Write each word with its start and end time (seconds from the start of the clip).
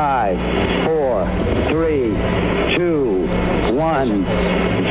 Five, 0.00 0.40
four, 0.86 1.28
three, 1.68 2.16
two, 2.74 3.28
one, 3.76 4.24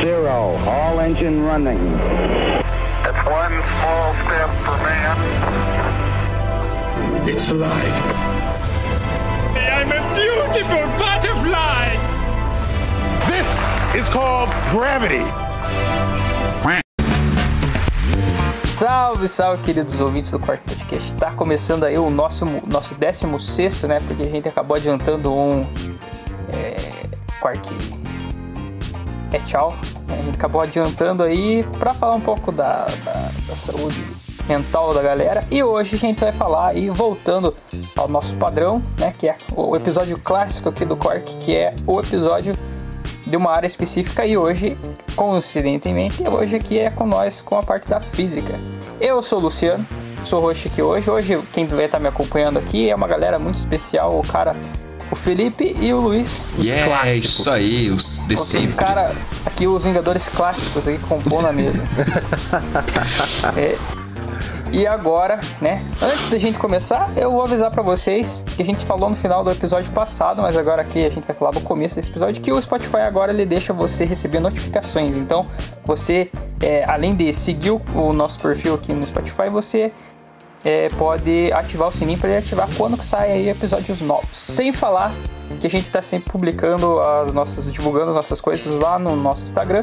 zero. 0.04 0.54
All 0.68 1.00
engine 1.00 1.42
running. 1.42 1.80
It's 1.80 3.22
one 3.26 3.60
small 3.60 4.14
step 4.22 4.50
for 4.62 4.76
man. 4.86 5.16
It's 7.28 7.48
alive. 7.48 8.04
I'm 9.56 9.90
a 9.90 10.00
beautiful 10.14 10.86
butterfly! 10.96 11.96
This 13.26 13.50
is 13.96 14.08
called 14.08 14.50
gravity. 14.70 15.39
Salve, 18.80 19.28
salve, 19.28 19.62
queridos 19.62 20.00
ouvintes 20.00 20.30
do 20.30 20.40
Quark 20.40 20.64
Podcast. 20.64 21.12
Tá 21.16 21.30
começando 21.32 21.84
aí 21.84 21.98
o 21.98 22.08
nosso, 22.08 22.46
nosso 22.46 22.94
16, 22.94 23.82
né? 23.82 24.00
Porque 24.00 24.22
a 24.22 24.30
gente 24.30 24.48
acabou 24.48 24.74
adiantando 24.74 25.30
um. 25.30 25.66
É, 26.50 26.76
Quark. 27.42 27.76
É 29.34 29.38
tchau. 29.40 29.74
A 30.08 30.22
gente 30.22 30.36
acabou 30.36 30.62
adiantando 30.62 31.22
aí 31.22 31.62
pra 31.78 31.92
falar 31.92 32.14
um 32.14 32.22
pouco 32.22 32.50
da, 32.50 32.86
da, 33.04 33.30
da 33.46 33.54
saúde 33.54 34.02
mental 34.48 34.94
da 34.94 35.02
galera. 35.02 35.44
E 35.50 35.62
hoje 35.62 35.96
a 35.96 35.98
gente 35.98 36.18
vai 36.18 36.32
falar 36.32 36.68
aí, 36.68 36.88
voltando 36.88 37.54
ao 37.94 38.08
nosso 38.08 38.34
padrão, 38.36 38.82
né? 38.98 39.12
Que 39.18 39.28
é 39.28 39.36
o 39.54 39.76
episódio 39.76 40.18
clássico 40.18 40.70
aqui 40.70 40.86
do 40.86 40.96
Quark, 40.96 41.36
que 41.36 41.54
é 41.54 41.74
o 41.86 42.00
episódio 42.00 42.54
de 43.30 43.36
uma 43.36 43.52
área 43.52 43.66
específica 43.66 44.26
e 44.26 44.36
hoje, 44.36 44.76
coincidentemente, 45.14 46.26
hoje 46.26 46.56
aqui 46.56 46.78
é 46.78 46.90
com 46.90 47.06
nós 47.06 47.40
com 47.40 47.56
a 47.56 47.62
parte 47.62 47.88
da 47.88 48.00
física. 48.00 48.58
Eu 49.00 49.22
sou 49.22 49.38
o 49.38 49.42
Luciano, 49.42 49.86
sou 50.24 50.42
host 50.42 50.66
aqui 50.66 50.82
hoje. 50.82 51.08
Hoje 51.08 51.40
quem 51.52 51.64
vai 51.64 51.84
estar 51.84 52.00
me 52.00 52.08
acompanhando 52.08 52.58
aqui 52.58 52.90
é 52.90 52.94
uma 52.94 53.06
galera 53.06 53.38
muito 53.38 53.56
especial, 53.56 54.18
o 54.18 54.26
cara, 54.26 54.54
o 55.12 55.14
Felipe 55.14 55.76
e 55.80 55.92
o 55.92 56.00
Luiz. 56.00 56.48
Os 56.58 56.66
yeah, 56.66 56.88
clássicos. 56.88 57.38
isso 57.38 57.50
aí, 57.50 57.90
os 57.90 58.26
de 58.26 58.34
Os 58.34 58.40
sempre. 58.40 58.74
cara, 58.74 59.14
aqui 59.46 59.66
os 59.68 59.84
Vingadores 59.84 60.28
clássicos 60.28 60.88
aí 60.88 60.98
compõem 60.98 61.42
na 61.42 61.52
mesa. 61.52 61.80
É, 63.56 63.76
e 64.72 64.86
agora, 64.86 65.40
né? 65.60 65.84
Antes 66.00 66.30
da 66.30 66.38
gente 66.38 66.58
começar, 66.58 67.10
eu 67.16 67.30
vou 67.30 67.42
avisar 67.42 67.70
para 67.70 67.82
vocês 67.82 68.44
que 68.56 68.62
a 68.62 68.64
gente 68.64 68.84
falou 68.84 69.10
no 69.10 69.16
final 69.16 69.42
do 69.42 69.50
episódio 69.50 69.90
passado, 69.92 70.42
mas 70.42 70.56
agora 70.56 70.82
aqui 70.82 71.04
a 71.04 71.10
gente 71.10 71.26
vai 71.26 71.34
falar 71.34 71.52
no 71.52 71.60
começo 71.60 71.96
desse 71.96 72.08
episódio 72.08 72.40
que 72.40 72.52
o 72.52 72.62
Spotify 72.62 72.98
agora 72.98 73.32
ele 73.32 73.44
deixa 73.44 73.72
você 73.72 74.04
receber 74.04 74.38
notificações. 74.38 75.16
Então, 75.16 75.46
você, 75.84 76.30
é, 76.62 76.84
além 76.84 77.14
de 77.14 77.32
seguir 77.32 77.70
o, 77.70 78.12
nosso 78.12 78.40
perfil 78.40 78.74
aqui 78.74 78.92
no 78.92 79.04
Spotify, 79.04 79.48
você 79.50 79.92
é, 80.64 80.88
pode 80.90 81.52
ativar 81.52 81.88
o 81.88 81.92
sininho 81.92 82.18
para 82.18 82.28
ele 82.28 82.38
ativar 82.38 82.68
quando 82.76 82.96
que 82.96 83.16
aí 83.16 83.48
episódios 83.48 84.00
novos. 84.00 84.30
Sem 84.32 84.72
falar 84.72 85.12
que 85.58 85.66
a 85.66 85.70
gente 85.70 85.86
está 85.86 86.00
sempre 86.00 86.30
publicando 86.30 87.00
as 87.00 87.32
nossas, 87.32 87.72
divulgando 87.72 88.10
as 88.10 88.16
nossas 88.16 88.40
coisas 88.40 88.78
lá 88.78 88.98
no 88.98 89.16
nosso 89.16 89.42
Instagram 89.42 89.82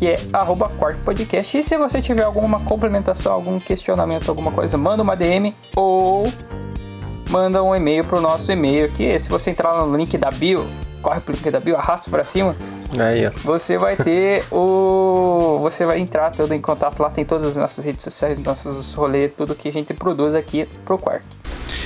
que 0.00 0.08
é 0.08 0.18
arroba 0.32 0.70
Podcast. 1.04 1.58
E 1.58 1.62
se 1.62 1.76
você 1.76 2.00
tiver 2.00 2.22
alguma 2.22 2.58
complementação, 2.60 3.34
algum 3.34 3.60
questionamento, 3.60 4.30
alguma 4.30 4.50
coisa, 4.50 4.78
manda 4.78 5.02
uma 5.02 5.14
DM 5.14 5.54
ou 5.76 6.26
manda 7.28 7.62
um 7.62 7.76
e-mail 7.76 8.02
pro 8.04 8.18
nosso 8.18 8.50
e-mail, 8.50 8.90
que 8.92 9.18
se 9.18 9.28
você 9.28 9.50
entrar 9.50 9.84
no 9.84 9.94
link 9.94 10.16
da 10.16 10.30
bio, 10.30 10.66
corre 11.02 11.20
pro 11.20 11.34
link 11.34 11.50
da 11.50 11.60
bio, 11.60 11.76
arrasta 11.76 12.10
para 12.10 12.24
cima, 12.24 12.56
Aí, 12.98 13.26
ó. 13.26 13.30
você 13.44 13.76
vai 13.76 13.94
ter 13.94 14.42
o. 14.50 15.58
Você 15.60 15.84
vai 15.84 16.00
entrar 16.00 16.32
todo 16.32 16.50
em 16.54 16.62
contato 16.62 16.98
lá, 17.00 17.10
tem 17.10 17.26
todas 17.26 17.48
as 17.48 17.56
nossas 17.56 17.84
redes 17.84 18.02
sociais, 18.02 18.38
nossos 18.38 18.94
rolês, 18.94 19.30
tudo 19.36 19.54
que 19.54 19.68
a 19.68 19.72
gente 19.72 19.92
produz 19.92 20.34
aqui 20.34 20.66
pro 20.86 20.96
Quark. 20.96 21.39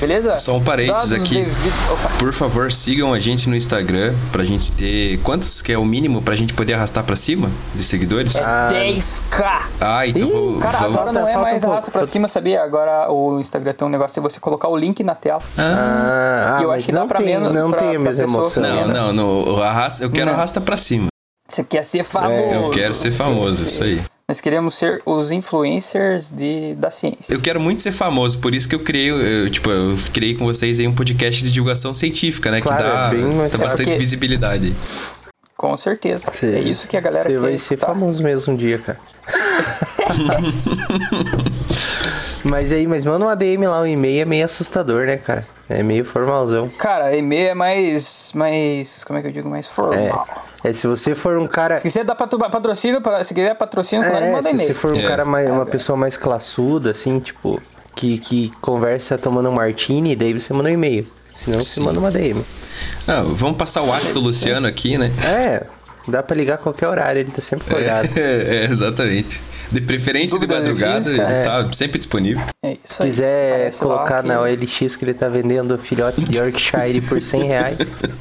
Beleza? 0.07 0.37
Só 0.37 0.57
um 0.57 0.63
parênteses 0.63 1.11
Dados 1.11 1.25
aqui. 1.27 1.37
devido-. 1.45 2.19
Por 2.19 2.33
favor, 2.35 2.71
sigam 2.71 3.13
a 3.15 3.19
gente 3.19 3.49
no 3.49 3.57
Instagram 3.57 4.15
pra 4.31 4.45
gente 4.45 4.71
ter. 4.73 5.19
Quantos 5.23 5.63
que 5.63 5.73
é 5.73 5.79
o 5.79 5.85
mínimo 5.85 6.21
pra 6.21 6.37
gente 6.37 6.53
poder 6.53 6.75
arrastar 6.75 7.03
pra 7.05 7.17
cima 7.17 7.51
de 7.75 7.83
seguidores? 7.83 8.37
Ah, 8.37 8.69
10k! 8.71 10.07
então 10.09 10.29
vou, 10.29 10.59
Cara, 10.61 10.79
vamos. 10.79 10.95
agora 10.97 11.13
não 11.13 11.27
é 11.29 11.37
mais 11.37 11.65
um 11.65 11.73
arrasta 11.73 11.91
pra 11.91 12.07
cima, 12.07 12.29
sabia? 12.29 12.63
Agora 12.63 13.11
o 13.11 13.41
Instagram 13.41 13.73
tem 13.73 13.87
um 13.89 13.91
negócio 13.91 14.15
de 14.15 14.29
você 14.29 14.39
colocar 14.39 14.69
o 14.69 14.77
link 14.77 15.03
na 15.03 15.15
tela. 15.15 15.41
Ah, 15.59 16.59
E 16.61 16.63
eu 16.65 16.69
mas 16.69 16.79
acho 16.79 16.87
que 16.87 16.93
dá 16.93 17.01
não 17.01 17.09
pra 17.09 17.19
tem, 17.19 17.27
menos- 17.27 17.53
não 17.53 17.71
pra- 17.71 17.81
tem 17.81 17.97
a 17.97 17.99
mesma 17.99 18.25
emoção. 18.25 18.63
Não, 18.63 18.89
não, 18.89 19.13
no, 19.13 19.55
o 19.57 19.63
arrasta, 19.63 20.05
eu 20.05 20.11
quero 20.11 20.27
Não. 20.27 20.35
arrasta 20.35 20.61
pra 20.61 20.77
cima. 20.77 21.07
Você 21.49 21.63
quer 21.65 21.83
ser 21.83 22.05
famoso. 22.05 22.33
Eu 22.55 22.71
quero 22.71 22.93
ser 22.95 23.11
famoso, 23.13 23.63
isso 23.63 23.83
aí. 23.83 24.03
Nós 24.27 24.41
queremos 24.41 24.75
ser 24.77 25.03
os 25.05 25.31
influencers 25.31 26.31
de, 26.31 26.75
da 26.77 26.91
ciência. 26.91 27.33
Eu 27.33 27.41
quero 27.43 27.61
muito 27.61 27.83
ser 27.83 27.93
famoso, 27.93 28.39
por 28.39 28.55
isso 28.55 28.67
que 28.67 28.75
eu 28.75 28.81
criei, 28.81 29.11
eu, 29.11 29.51
tipo, 29.51 29.71
eu 29.71 29.95
criei 30.15 30.35
com 30.35 30.47
vocês 30.47 30.81
aí 30.81 30.89
um 30.89 30.95
podcast 30.95 31.45
de 31.45 31.51
divulgação 31.51 31.93
científica, 31.93 32.51
né? 32.51 32.63
Claro, 32.63 32.79
que 32.79 33.23
dá, 33.23 33.45
é 33.45 33.49
dá 33.51 33.59
bastante 33.59 33.85
fácil. 33.85 33.99
visibilidade. 34.01 34.75
Com 35.57 35.77
certeza. 35.77 36.31
Cê- 36.33 36.57
é 36.57 36.61
isso 36.61 36.89
que 36.89 36.97
a 36.97 37.01
galera 37.01 37.25
Você 37.29 37.35
quer. 37.35 37.39
vai 37.39 37.59
ser 37.59 37.77
famoso 37.77 38.23
mesmo 38.23 38.55
um 38.55 38.57
dia, 38.57 38.79
cara. 38.79 38.99
mas 42.45 42.71
aí, 42.71 42.87
mas 42.87 43.05
manda 43.05 43.25
uma 43.25 43.35
DM 43.35 43.67
lá, 43.67 43.81
o 43.81 43.87
e-mail 43.87 44.23
é 44.23 44.25
meio 44.25 44.45
assustador, 44.45 45.07
né, 45.07 45.17
cara? 45.17 45.45
É 45.69 45.83
meio 45.83 46.05
formalzão. 46.05 46.69
Cara, 46.69 47.17
e-mail 47.17 47.49
é 47.51 47.55
mais. 47.55 48.31
mais. 48.35 49.03
Como 49.05 49.19
é 49.19 49.23
que 49.23 49.29
eu 49.29 49.33
digo? 49.33 49.49
Mais 49.49 49.67
formal. 49.67 50.27
É, 50.63 50.73
se 50.73 50.87
você 50.87 51.15
for 51.15 51.39
um 51.39 51.47
cara. 51.47 51.77
Se 51.79 51.83
quiser 51.85 52.05
dar 52.05 52.15
patro- 52.15 52.39
patrocínio, 52.39 53.01
pra, 53.01 53.25
se 53.25 53.33
quiser 53.35 53.55
patrocínio, 53.57 54.09
claro, 54.09 54.25
É, 54.25 54.31
manda 54.33 54.43
se 54.43 54.51
e-mail. 54.55 54.67
você 54.69 54.75
for 54.75 54.93
um 54.93 54.99
É. 54.99 55.03
cara 55.07 55.25
mais, 55.25 55.51
uma 55.51 55.67
pessoa 55.67 55.97
mais 55.97 56.17
classuda, 56.17 56.91
assim, 56.91 57.19
tipo, 57.19 57.61
que, 57.95 58.19
que 58.19 58.51
conversa 58.61 59.17
tomando 59.17 59.49
um 59.49 59.53
martini, 59.53 60.15
daí 60.15 60.33
você 60.39 60.53
manda 60.53 60.69
um 60.69 60.73
e-mail. 60.73 61.07
Senão 61.35 61.59
você 61.59 61.81
Sim. 61.81 61.83
manda 61.83 61.99
uma 61.99 62.11
DM. 62.11 62.45
Ah, 63.09 63.23
vamos 63.27 63.57
passar 63.57 63.83
o 63.83 63.93
ácido 63.93 64.21
Luciano 64.21 64.67
aqui, 64.69 64.97
né? 64.99 65.11
É, 65.27 65.67
dá 66.09 66.23
pra 66.23 66.37
ligar 66.37 66.55
a 66.55 66.59
qualquer 66.59 66.89
horário, 66.89 67.21
ele 67.21 67.31
tá 67.31 67.41
sempre 67.41 67.67
acordado. 67.69 68.09
É, 68.17 68.21
é, 68.63 68.65
exatamente. 68.65 69.43
De 69.73 69.81
preferência 69.81 70.39
de 70.39 70.47
Dúvida 70.47 70.63
de 70.63 70.69
madrugada, 70.71 71.05
física? 71.05 71.23
ele 71.33 71.45
tá 71.45 71.73
sempre 71.73 71.99
disponível. 71.99 72.45
É 72.63 72.73
isso 72.73 72.81
Se 72.97 73.03
quiser 73.03 73.75
colocar 73.75 74.23
na 74.23 74.41
OLX 74.41 74.97
que 74.97 75.05
ele 75.05 75.15
tá 75.15 75.29
vendendo 75.29 75.77
filhote 75.79 76.21
de 76.23 76.39
Yorkshire 76.39 77.01
por 77.09 77.21
100 77.21 77.43
reais. 77.49 77.79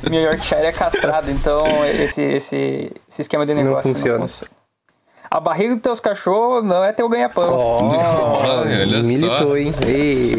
Meu 0.09 0.21
Yorkshire 0.21 0.61
é 0.65 0.71
castrado, 0.71 1.29
então 1.29 1.63
esse, 1.85 2.21
esse, 2.21 2.91
esse 3.09 3.21
esquema 3.21 3.45
de 3.45 3.53
negócio 3.53 3.87
não 3.87 3.95
funciona. 3.95 4.27
funciona. 4.27 4.51
A 5.29 5.39
barriga 5.39 5.73
dos 5.73 5.81
teus 5.81 5.99
cachorros 5.99 6.63
não 6.63 6.83
é 6.83 6.93
teu 6.93 7.09
ganha-pão. 7.09 7.51
olha 7.51 9.01
militou, 9.03 9.39
só. 9.49 9.57
hein? 9.57 9.73
Ei, 9.85 10.37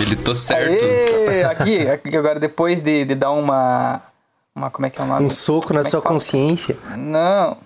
Ele 0.00 0.16
tô 0.16 0.34
certo. 0.34 0.82
Aê! 0.84 1.44
Aqui, 1.44 1.88
aqui 1.88 2.16
agora 2.16 2.40
depois 2.40 2.80
de, 2.82 3.04
de 3.04 3.14
dar 3.14 3.30
uma. 3.32 4.00
Uma. 4.54 4.70
Como 4.70 4.86
é 4.86 4.90
que 4.90 5.00
é 5.00 5.04
o 5.04 5.06
nome? 5.06 5.26
um 5.26 5.30
soco 5.30 5.68
Como 5.68 5.74
na 5.74 5.80
é 5.80 5.84
sua 5.84 6.02
consciência. 6.02 6.76
Não. 6.96 7.56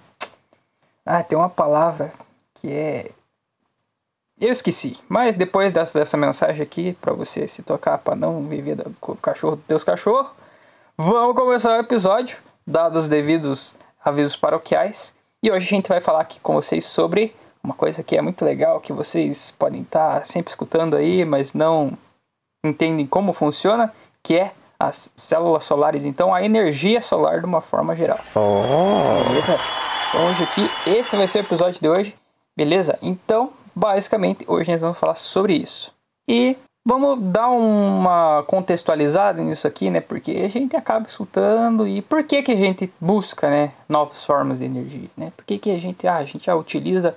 Ah, 1.04 1.22
tem 1.22 1.36
uma 1.36 1.48
palavra 1.48 2.12
que 2.54 2.72
é. 2.72 3.10
Eu 4.38 4.52
esqueci. 4.52 4.98
Mas 5.08 5.34
depois 5.34 5.72
dessa, 5.72 5.98
dessa 5.98 6.16
mensagem 6.16 6.62
aqui, 6.62 6.92
pra 7.00 7.12
você 7.12 7.48
se 7.48 7.62
tocar, 7.62 7.98
pra 7.98 8.14
não 8.14 8.42
viver 8.42 8.84
com 9.00 9.12
o 9.12 9.16
cachorro 9.16 9.56
dos 9.56 9.64
teus 9.64 9.84
cachorros, 9.84 10.30
vamos 10.96 11.34
começar 11.34 11.76
o 11.76 11.80
episódio, 11.80 12.36
dados 12.66 13.04
os 13.04 13.08
devidos 13.08 13.76
avisos 14.04 14.36
paroquiais. 14.36 15.14
E 15.42 15.50
hoje 15.50 15.66
a 15.66 15.68
gente 15.68 15.88
vai 15.88 16.00
falar 16.00 16.20
aqui 16.20 16.38
com 16.40 16.54
vocês 16.54 16.84
sobre 16.84 17.34
uma 17.62 17.74
coisa 17.74 18.02
que 18.02 18.16
é 18.16 18.22
muito 18.22 18.44
legal, 18.44 18.80
que 18.80 18.92
vocês 18.92 19.50
podem 19.50 19.82
estar 19.82 20.26
sempre 20.26 20.50
escutando 20.50 20.96
aí, 20.96 21.24
mas 21.24 21.52
não 21.52 21.96
entendem 22.64 23.06
como 23.06 23.32
funciona, 23.32 23.92
que 24.22 24.36
é 24.36 24.52
as 24.78 25.10
células 25.16 25.64
solares. 25.64 26.04
Então, 26.04 26.34
a 26.34 26.42
energia 26.42 27.00
solar 27.00 27.40
de 27.40 27.46
uma 27.46 27.60
forma 27.60 27.94
geral. 27.96 28.18
Oh, 28.34 29.28
Beleza? 29.28 29.58
Então 30.08 30.28
hoje 30.28 30.42
aqui, 30.44 30.70
esse 30.86 31.16
vai 31.16 31.26
ser 31.26 31.38
o 31.38 31.42
episódio 31.42 31.80
de 31.80 31.88
hoje. 31.88 32.14
Beleza? 32.56 32.98
Então, 33.02 33.50
basicamente, 33.74 34.44
hoje 34.48 34.70
nós 34.72 34.80
vamos 34.80 34.98
falar 34.98 35.14
sobre 35.14 35.54
isso. 35.54 35.92
E 36.28 36.56
vamos 36.86 37.20
dar 37.20 37.48
uma 37.48 38.44
contextualizada 38.46 39.42
nisso 39.42 39.66
aqui, 39.66 39.90
né? 39.90 40.00
Porque 40.00 40.30
a 40.44 40.48
gente 40.48 40.76
acaba 40.76 41.06
escutando 41.06 41.86
e 41.86 42.00
por 42.00 42.22
que 42.24 42.42
que 42.42 42.52
a 42.52 42.56
gente 42.56 42.90
busca, 43.00 43.50
né, 43.50 43.72
novas 43.88 44.24
formas 44.24 44.60
de 44.60 44.64
energia, 44.64 45.10
né? 45.16 45.32
Por 45.36 45.44
que 45.44 45.58
que 45.58 45.70
a 45.70 45.78
gente, 45.78 46.06
ah, 46.06 46.16
a 46.16 46.24
gente 46.24 46.46
já 46.46 46.54
utiliza 46.54 47.14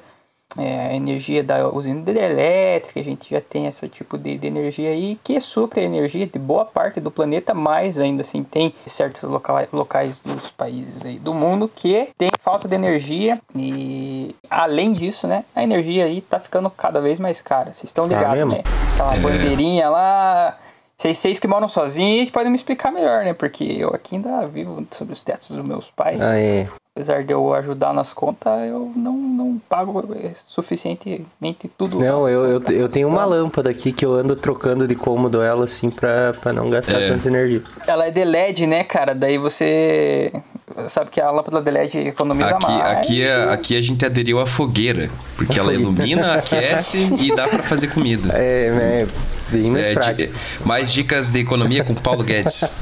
é, 0.57 0.87
a 0.87 0.95
energia 0.95 1.43
da 1.43 1.69
usina 1.69 1.99
hidrelétrica, 1.99 2.99
a 2.99 3.03
gente 3.03 3.29
já 3.29 3.39
tem 3.41 3.67
esse 3.67 3.87
tipo 3.87 4.17
de, 4.17 4.37
de 4.37 4.47
energia 4.47 4.89
aí 4.89 5.17
que 5.23 5.39
supre 5.39 5.81
a 5.81 5.83
energia 5.83 6.25
de 6.25 6.39
boa 6.39 6.65
parte 6.65 6.99
do 6.99 7.11
planeta, 7.11 7.53
mas 7.53 7.99
ainda 7.99 8.21
assim 8.21 8.43
tem 8.43 8.73
certos 8.87 9.23
loca- 9.23 9.67
locais 9.71 10.19
dos 10.19 10.49
países 10.49 11.05
aí 11.05 11.19
do 11.19 11.33
mundo 11.33 11.69
que 11.73 12.09
tem 12.17 12.29
falta 12.41 12.67
de 12.67 12.75
energia 12.75 13.39
e 13.55 14.35
além 14.49 14.91
disso, 14.91 15.27
né, 15.27 15.43
a 15.55 15.61
energia 15.61 16.05
aí 16.05 16.21
tá 16.21 16.39
ficando 16.39 16.69
cada 16.69 16.99
vez 16.99 17.19
mais 17.19 17.41
cara. 17.41 17.73
Vocês 17.73 17.85
estão 17.85 18.05
ligados, 18.05 18.37
mesmo? 18.37 18.51
né? 18.53 18.63
Aquela 18.93 19.15
bandeirinha 19.17 19.89
lá 19.89 20.57
Vocês 20.99 21.17
seis 21.17 21.39
que 21.39 21.47
moram 21.47 21.69
sozinhos 21.69 22.29
podem 22.29 22.49
me 22.49 22.57
explicar 22.57 22.91
melhor, 22.91 23.23
né? 23.23 23.33
Porque 23.33 23.63
eu 23.63 23.87
aqui 23.95 24.17
ainda 24.17 24.45
vivo 24.47 24.85
sobre 24.91 25.13
os 25.13 25.23
tetos 25.23 25.49
dos 25.49 25.65
meus 25.65 25.89
pais. 25.89 26.19
Ah, 26.19 26.37
é. 26.37 26.67
Apesar 26.93 27.23
de 27.23 27.31
eu 27.31 27.53
ajudar 27.53 27.93
nas 27.93 28.11
contas, 28.11 28.51
eu 28.67 28.91
não, 28.93 29.13
não 29.13 29.61
pago 29.69 30.03
suficientemente 30.45 31.69
tudo. 31.77 32.01
Não, 32.01 32.27
eu, 32.27 32.45
eu, 32.45 32.61
eu 32.75 32.89
tenho 32.89 33.07
uma 33.07 33.23
lâmpada 33.23 33.69
aqui 33.69 33.93
que 33.93 34.05
eu 34.05 34.11
ando 34.11 34.35
trocando 34.35 34.85
de 34.85 34.95
cômodo 34.95 35.41
ela, 35.41 35.63
assim, 35.63 35.89
pra, 35.89 36.33
pra 36.33 36.51
não 36.51 36.69
gastar 36.69 36.99
É. 36.99 37.07
tanta 37.07 37.29
energia. 37.29 37.61
Ela 37.87 38.07
é 38.07 38.11
de 38.11 38.25
LED, 38.25 38.67
né, 38.67 38.83
cara? 38.83 39.15
Daí 39.15 39.37
você 39.37 40.33
sabe 40.87 41.09
que 41.09 41.19
a 41.21 41.29
lâmpada 41.31 41.61
de 41.61 41.71
LED 41.71 41.97
economiza 42.07 42.49
Aqui, 42.49 42.67
mais. 42.71 42.83
aqui, 42.97 43.21
é- 43.23 43.49
aqui 43.53 43.77
a 43.77 43.81
gente 43.81 44.05
aderiu 44.05 44.39
à 44.39 44.45
fogueira, 44.45 45.09
porque 45.35 45.59
ela 45.59 45.73
ilumina, 45.73 46.35
aquece 46.35 46.97
e 47.19 47.35
dá 47.35 47.47
pra 47.47 47.63
fazer 47.63 47.87
comida. 47.93 48.31
É, 48.37 49.05
é 49.05 49.07
bem 49.51 49.71
mais 49.71 49.87
É, 49.89 49.93
prático. 49.93 50.33
mais 50.65 50.91
dicas 50.91 51.29
de 51.31 51.39
economia 51.39 51.83
com 51.83 51.93
Paulo 51.95 52.23
Guedes. 52.23 52.63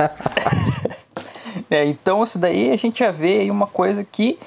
É, 1.70 1.84
então 1.86 2.24
isso 2.24 2.40
daí 2.40 2.72
a 2.72 2.78
gente 2.78 3.00
já 3.00 3.12
vê 3.12 3.40
aí 3.40 3.52
uma 3.52 3.68
coisa 3.68 4.02
que 4.04 4.38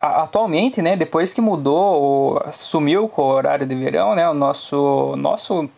a- 0.00 0.22
atualmente, 0.22 0.80
né, 0.80 0.96
depois 0.96 1.34
que 1.34 1.40
mudou, 1.40 2.36
o- 2.38 2.52
sumiu 2.52 3.08
com 3.08 3.22
o 3.22 3.26
horário 3.26 3.66
de 3.66 3.74
verão, 3.74 4.14
né, 4.14 4.26
o 4.28 4.32
nosso 4.34 5.14
nosso 5.18 5.68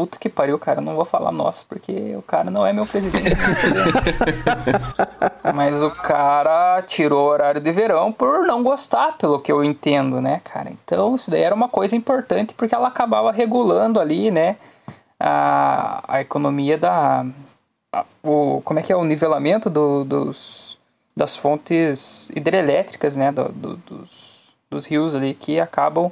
puta 0.00 0.18
que 0.18 0.30
pariu, 0.30 0.58
cara, 0.58 0.80
não 0.80 0.96
vou 0.96 1.04
falar 1.04 1.30
nosso 1.30 1.66
porque 1.68 2.14
o 2.16 2.22
cara 2.22 2.50
não 2.50 2.66
é 2.66 2.72
meu 2.72 2.86
presidente. 2.86 3.34
Mas 5.54 5.82
o 5.82 5.90
cara 5.90 6.82
tirou 6.88 7.26
o 7.26 7.30
horário 7.30 7.60
de 7.60 7.70
verão 7.70 8.10
por 8.10 8.46
não 8.46 8.62
gostar, 8.62 9.18
pelo 9.18 9.38
que 9.40 9.52
eu 9.52 9.62
entendo, 9.62 10.18
né, 10.18 10.40
cara? 10.42 10.70
Então 10.70 11.14
isso 11.14 11.30
daí 11.30 11.42
era 11.42 11.54
uma 11.54 11.68
coisa 11.68 11.94
importante 11.94 12.54
porque 12.54 12.74
ela 12.74 12.88
acabava 12.88 13.30
regulando 13.30 14.00
ali, 14.00 14.30
né, 14.30 14.56
a, 15.18 16.02
a 16.08 16.20
economia 16.22 16.78
da 16.78 17.26
a- 17.92 18.04
o 18.22 18.62
como 18.64 18.80
é 18.80 18.82
que 18.82 18.90
é 18.92 18.96
o 18.96 19.04
nivelamento 19.04 19.68
do- 19.68 20.04
dos 20.04 20.78
das 21.14 21.36
fontes 21.36 22.30
hidrelétricas, 22.34 23.16
né, 23.16 23.30
do- 23.30 23.52
do- 23.52 23.76
dos, 23.76 24.40
dos 24.70 24.86
rios 24.86 25.14
ali 25.14 25.34
que 25.34 25.60
acabam 25.60 26.10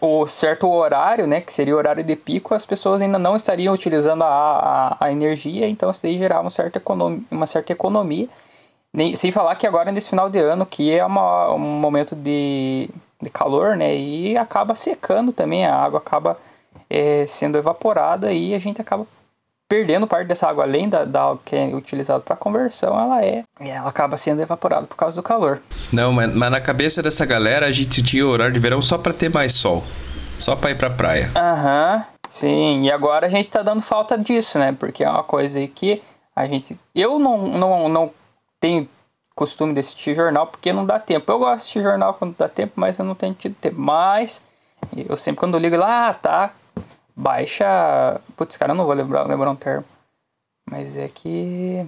o 0.00 0.26
certo 0.26 0.68
horário, 0.70 1.26
né, 1.26 1.40
que 1.40 1.52
seria 1.52 1.74
o 1.74 1.78
horário 1.78 2.04
de 2.04 2.16
pico, 2.16 2.54
as 2.54 2.64
pessoas 2.64 3.02
ainda 3.02 3.18
não 3.18 3.36
estariam 3.36 3.74
utilizando 3.74 4.22
a, 4.22 4.28
a, 4.28 5.06
a 5.06 5.12
energia, 5.12 5.68
então 5.68 5.90
isso 5.90 6.06
aí 6.06 6.16
gerava 6.18 6.46
um 6.46 6.50
certo 6.50 6.76
econom, 6.76 7.20
uma 7.30 7.46
certa 7.46 7.72
economia. 7.72 8.28
Nem, 8.92 9.16
sem 9.16 9.32
falar 9.32 9.56
que 9.56 9.66
agora 9.66 9.90
nesse 9.90 10.08
final 10.08 10.30
de 10.30 10.38
ano, 10.38 10.64
que 10.64 10.92
é 10.92 11.04
uma, 11.04 11.52
um 11.52 11.58
momento 11.58 12.14
de, 12.14 12.88
de 13.20 13.30
calor, 13.30 13.76
né, 13.76 13.96
e 13.96 14.36
acaba 14.36 14.74
secando 14.74 15.32
também, 15.32 15.66
a 15.66 15.74
água 15.74 15.98
acaba 15.98 16.38
é, 16.88 17.26
sendo 17.26 17.58
evaporada 17.58 18.32
e 18.32 18.54
a 18.54 18.58
gente 18.58 18.80
acaba 18.80 19.06
perdendo 19.74 20.06
parte 20.06 20.28
dessa 20.28 20.48
água, 20.48 20.62
além 20.62 20.88
da, 20.88 21.04
da 21.04 21.36
que 21.44 21.56
é 21.56 21.66
utilizada 21.74 22.20
para 22.20 22.36
conversão, 22.36 22.98
ela 22.98 23.24
é, 23.24 23.42
ela 23.58 23.88
acaba 23.88 24.16
sendo 24.16 24.40
evaporada 24.40 24.86
por 24.86 24.96
causa 24.96 25.16
do 25.16 25.22
calor. 25.22 25.60
Não, 25.92 26.12
mas, 26.12 26.32
mas 26.32 26.50
na 26.50 26.60
cabeça 26.60 27.02
dessa 27.02 27.26
galera 27.26 27.66
a 27.66 27.72
gente 27.72 28.00
tinha 28.04 28.24
horário 28.24 28.54
de 28.54 28.60
verão 28.60 28.80
só 28.80 28.96
pra 28.96 29.12
ter 29.12 29.28
mais 29.28 29.52
sol. 29.52 29.82
Só 30.38 30.54
pra 30.54 30.70
ir 30.70 30.78
pra 30.78 30.90
praia. 30.90 31.28
Aham, 31.34 32.04
sim. 32.30 32.84
E 32.84 32.90
agora 32.92 33.26
a 33.26 33.30
gente 33.30 33.48
tá 33.48 33.62
dando 33.62 33.82
falta 33.82 34.16
disso, 34.16 34.60
né? 34.60 34.76
Porque 34.78 35.02
é 35.02 35.10
uma 35.10 35.24
coisa 35.24 35.58
aí 35.58 35.66
que 35.66 36.00
a 36.36 36.46
gente. 36.46 36.78
Eu 36.94 37.18
não, 37.18 37.48
não, 37.48 37.88
não 37.88 38.10
tenho 38.60 38.88
costume 39.34 39.74
de 39.74 39.80
assistir 39.80 40.14
jornal 40.14 40.46
porque 40.46 40.72
não 40.72 40.86
dá 40.86 41.00
tempo. 41.00 41.30
Eu 41.30 41.38
gosto 41.38 41.50
de 41.50 41.56
assistir 41.56 41.82
jornal 41.82 42.14
quando 42.14 42.36
dá 42.36 42.48
tempo, 42.48 42.74
mas 42.76 42.98
eu 42.98 43.04
não 43.04 43.14
tenho 43.14 43.34
tido 43.34 43.56
tempo. 43.56 43.80
Mas 43.80 44.40
eu 44.96 45.16
sempre 45.16 45.40
quando 45.40 45.54
eu 45.54 45.60
ligo 45.60 45.76
lá, 45.76 46.08
ah, 46.08 46.14
tá. 46.14 46.52
Baixa. 47.16 48.20
Putz, 48.36 48.56
cara, 48.56 48.72
eu 48.72 48.76
não 48.76 48.84
vou 48.84 48.94
lembrar, 48.94 49.24
lembrar 49.24 49.50
um 49.50 49.56
termo. 49.56 49.84
Mas 50.70 50.96
é 50.96 51.08
que. 51.08 51.84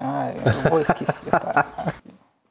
Ah, 0.00 0.32
eu 0.34 0.70
vou 0.70 0.80
esquecer, 0.80 1.30
tá? 1.30 1.66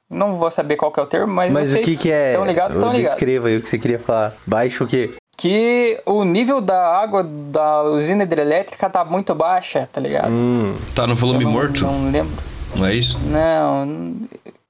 Não 0.09 0.37
vou 0.37 0.49
saber 0.49 0.75
qual 0.77 0.91
que 0.91 0.99
é 0.99 1.03
o 1.03 1.07
termo, 1.07 1.33
mas, 1.33 1.51
Mas 1.51 1.73
o 1.73 1.79
que 1.79 1.97
que 1.97 2.11
é? 2.11 2.31
Estão 2.31 2.45
ligados, 2.45 2.75
estão 2.75 2.91
ligados. 2.91 3.09
Descreva 3.11 3.47
aí 3.47 3.57
o 3.57 3.61
que 3.61 3.67
você 3.69 3.77
queria 3.77 3.99
falar. 3.99 4.33
Baixo 4.45 4.83
o 4.83 4.87
quê? 4.87 5.13
que 5.37 6.01
o 6.05 6.23
nível 6.23 6.61
da 6.61 6.97
água 6.97 7.21
da 7.21 7.83
usina 7.83 8.23
hidrelétrica 8.23 8.89
tá 8.89 9.03
muito 9.03 9.35
baixa, 9.35 9.89
tá 9.91 9.99
ligado? 9.99 10.31
Hum, 10.31 10.75
Tá 10.95 11.05
no 11.05 11.13
volume 11.13 11.43
não, 11.43 11.51
morto? 11.51 11.83
Não 11.83 12.09
lembro. 12.09 12.41
Não 12.73 12.85
é 12.85 12.93
isso? 12.93 13.19
Não. 13.19 14.15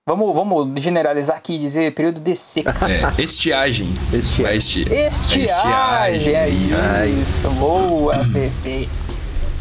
Vamos, 0.08 0.36
vamos 0.36 0.84
generalizar 0.84 1.36
aqui 1.36 1.56
e 1.56 1.58
dizer 1.58 1.92
período 1.96 2.20
de 2.20 2.36
seca. 2.36 2.72
É, 2.88 3.24
estiagem. 3.24 3.88
Estiagem. 4.14 4.84
Vai 4.86 5.08
esti- 5.08 5.42
Estiagem, 5.42 6.36
é 6.36 6.48
Estiagem. 6.48 7.22
isso. 7.24 7.50
Boa, 7.50 8.14
Pepe. 8.32 8.88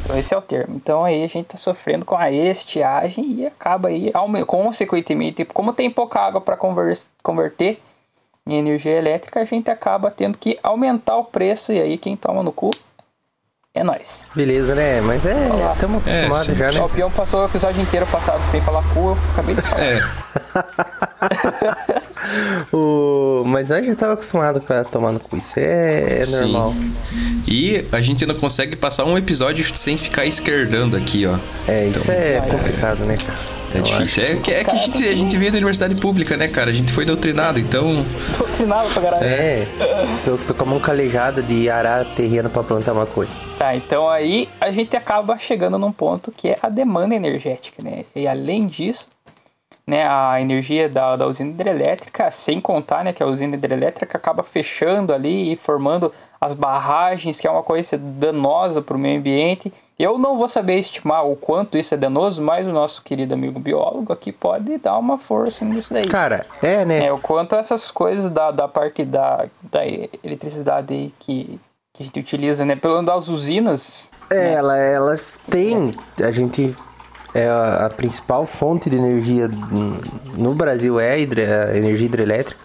Então 0.05 0.19
esse 0.19 0.35
é 0.35 0.37
o 0.37 0.43
termo. 0.43 0.77
Então 0.77 1.03
aí 1.03 1.25
a 1.25 1.29
gente 1.29 1.47
tá 1.47 1.57
sofrendo 1.57 2.05
com 2.05 2.15
a 2.15 2.31
estiagem 2.31 3.25
e 3.41 3.47
acaba 3.47 3.89
aí, 3.89 4.13
consequentemente, 4.47 5.47
como 5.47 5.73
tem 5.73 5.91
pouca 5.91 6.21
água 6.21 6.43
para 6.43 6.59
converter 7.23 7.81
em 8.47 8.57
energia 8.57 8.93
elétrica, 8.99 9.41
a 9.41 9.45
gente 9.47 9.71
acaba 9.71 10.11
tendo 10.11 10.37
que 10.37 10.59
aumentar 10.63 11.17
o 11.17 11.25
preço 11.25 11.73
e 11.73 11.81
aí 11.81 11.97
quem 11.97 12.19
toma 12.19 12.43
no 12.43 12.53
cu 12.53 12.71
é 13.75 13.83
nós. 13.83 14.27
beleza, 14.35 14.75
né? 14.75 15.01
Mas 15.01 15.27
é, 15.27 15.49
estamos 15.73 15.99
acostumados 15.99 16.47
sim. 16.47 16.55
já, 16.55 16.73
né? 16.73 16.81
O 16.81 16.89
peão 16.89 17.11
passou 17.11 17.43
o 17.43 17.47
episódio 17.47 17.83
inteiro 17.83 18.07
passado 18.07 18.41
sem 18.51 18.61
falar 18.61 18.83
cu, 18.95 19.01
eu 19.01 19.19
acabei 19.33 19.55
de 19.55 19.63
falar. 19.63 19.85
É, 19.85 20.01
O... 22.73 23.43
Mas 23.47 23.69
nós 23.69 23.85
já 23.85 23.93
estávamos 23.93 24.21
acostumados 24.21 24.65
com 24.65 24.73
a 24.73 24.85
tomar 24.85 25.13
no 25.13 25.21
cu. 25.21 25.37
Isso 25.37 25.59
é, 25.59 26.23
é 26.23 26.27
normal. 26.27 26.75
e 27.47 27.85
a 27.93 28.01
gente 28.01 28.25
não 28.25 28.35
consegue 28.35 28.77
passar 28.77 29.05
um 29.05 29.19
episódio 29.19 29.65
sem 29.77 29.99
ficar 29.99 30.25
esquerdando 30.25 30.97
aqui, 30.97 31.27
ó. 31.27 31.37
É, 31.69 31.87
isso 31.87 32.11
é 32.11 32.41
complicado, 32.41 33.01
né, 33.01 33.17
cara? 33.17 33.39
É 33.75 33.79
Eu 33.79 33.83
difícil. 33.83 34.25
É 34.25 34.37
que, 34.37 34.55
é 34.55 34.65
que 34.65 34.71
a, 34.71 34.79
gente, 34.79 35.09
a 35.09 35.15
gente 35.15 35.37
veio 35.37 35.51
da 35.51 35.57
universidade 35.57 35.97
pública, 35.97 36.37
né, 36.37 36.47
cara? 36.47 36.71
A 36.71 36.73
gente 36.73 36.93
foi 36.93 37.05
doutrinado, 37.05 37.59
então. 37.59 38.05
Doutrinado 38.39 38.89
pra 38.91 39.03
caralho. 39.03 39.25
É, 39.25 39.67
tô, 40.25 40.39
tô 40.39 40.55
com 40.55 40.63
a 40.63 40.67
mão 40.67 40.79
calejada 40.79 41.43
de 41.43 41.69
arar 41.69 42.05
terreno 42.15 42.49
pra 42.49 42.63
plantar 42.63 42.95
maconha. 42.95 43.29
Tá, 43.59 43.75
então 43.75 44.09
aí 44.09 44.49
a 44.61 44.71
gente 44.71 44.97
acaba 44.97 45.37
chegando 45.39 45.77
num 45.77 45.91
ponto 45.91 46.31
que 46.31 46.49
é 46.49 46.59
a 46.63 46.69
demanda 46.69 47.15
energética, 47.15 47.83
né? 47.83 48.05
E 48.15 48.29
além 48.29 48.67
disso, 48.67 49.07
né, 49.87 50.07
a 50.09 50.41
energia 50.41 50.89
da, 50.89 51.17
da 51.17 51.27
usina 51.27 51.51
hidrelétrica, 51.51 52.31
sem 52.31 52.61
contar, 52.61 53.05
né, 53.05 53.13
que 53.13 53.23
a 53.23 53.27
usina 53.27 53.55
hidrelétrica 53.55 54.17
acaba 54.17 54.43
fechando 54.43 55.13
ali 55.13 55.53
e 55.53 55.57
formando 55.57 56.13
as 56.45 56.53
barragens, 56.53 57.41
que 57.41 57.47
é 57.47 57.51
uma 57.51 57.63
coisa 57.63 57.97
danosa 57.99 58.81
para 58.83 58.97
o 58.97 58.99
meio 59.01 59.19
ambiente. 59.19 59.73
Eu 59.99 60.19
não 60.19 60.37
vou 60.37 60.49
saber 60.49 60.79
estimar 60.79 61.25
o 61.25 61.37
quanto 61.37 61.79
isso 61.79 61.95
é 61.95 61.97
danoso, 61.97 62.43
mas 62.43 62.67
o 62.67 62.73
nosso 62.73 63.01
querido 63.03 63.33
amigo 63.35 63.61
biólogo 63.61 64.13
aqui 64.13 64.33
pode 64.33 64.77
dar 64.79 64.99
uma 64.99 65.19
força 65.19 65.65
nisso 65.65 65.95
daí. 65.95 66.07
Cara, 66.07 66.45
é, 66.63 66.85
né? 66.85 67.07
É, 67.07 67.13
o 67.13 67.19
quanto 67.19 67.55
essas 67.55 67.91
coisas 67.93 68.29
da, 68.29 68.51
da 68.51 68.67
parte 68.67 69.05
da, 69.05 69.47
da 69.63 69.87
eletricidade 69.87 70.93
aí 70.93 71.15
que, 71.21 71.61
que 71.95 72.03
a 72.03 72.07
gente 72.07 72.19
utiliza, 72.19 72.65
né? 72.65 72.75
Pelo 72.75 72.95
menos 72.95 73.07
das 73.07 73.29
usinas. 73.29 74.11
É, 74.29 74.55
ela, 74.55 74.77
elas 74.77 75.41
têm. 75.49 75.93
A 76.23 76.31
gente. 76.33 76.75
É 77.33 77.49
a, 77.49 77.87
a 77.87 77.89
principal 77.91 78.47
fonte 78.47 78.89
de 78.89 78.95
energia 78.97 79.49
no- 79.49 80.01
no 80.37 80.55
Brasil 80.55 80.99
é 81.01 81.13
a, 81.13 81.19
hidre- 81.19 81.45
a 81.45 81.77
energia 81.77 82.07
hidrelétrica. 82.07 82.61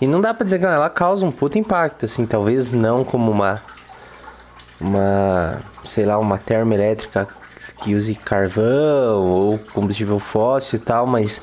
E 0.00 0.06
não 0.06 0.20
dá 0.20 0.32
pra 0.32 0.44
dizer 0.44 0.58
que 0.58 0.64
ela 0.64 0.88
causa 0.88 1.24
um 1.24 1.30
puta 1.30 1.58
impacto, 1.58 2.06
assim, 2.06 2.26
talvez 2.26 2.72
não 2.72 3.04
como 3.04 3.30
uma. 3.30 3.60
Uma. 4.80 5.60
sei 5.84 6.06
lá, 6.06 6.18
uma 6.18 6.38
termoelétrica 6.38 7.28
que 7.82 7.94
use 7.94 8.14
carvão 8.14 9.32
ou 9.32 9.58
combustível 9.74 10.18
fóssil 10.18 10.78
e 10.78 10.82
tal, 10.82 11.06
mas 11.06 11.42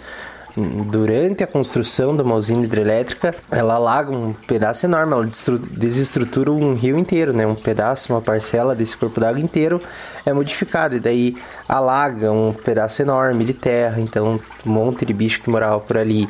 durante 0.57 1.43
a 1.43 1.47
construção 1.47 2.15
de 2.15 2.23
uma 2.23 2.35
usina 2.35 2.63
hidrelétrica, 2.63 3.35
ela 3.51 3.75
alaga 3.75 4.11
um 4.11 4.33
pedaço 4.33 4.85
enorme, 4.85 5.13
ela 5.13 5.29
desestrutura 5.71 6.51
um 6.51 6.73
rio 6.73 6.97
inteiro, 6.97 7.31
né? 7.31 7.45
Um 7.45 7.55
pedaço, 7.55 8.11
uma 8.11 8.21
parcela 8.21 8.75
desse 8.75 8.97
corpo 8.97 9.19
d'água 9.19 9.39
inteiro 9.39 9.79
é 10.25 10.33
modificado 10.33 10.95
e 10.95 10.99
daí 10.99 11.37
alaga 11.69 12.31
um 12.31 12.53
pedaço 12.53 13.01
enorme 13.01 13.45
de 13.45 13.53
terra, 13.53 14.01
então 14.01 14.39
um 14.65 14.69
monte 14.69 15.05
de 15.05 15.13
bicho 15.13 15.41
que 15.41 15.49
morava 15.49 15.79
por 15.79 15.97
ali 15.97 16.27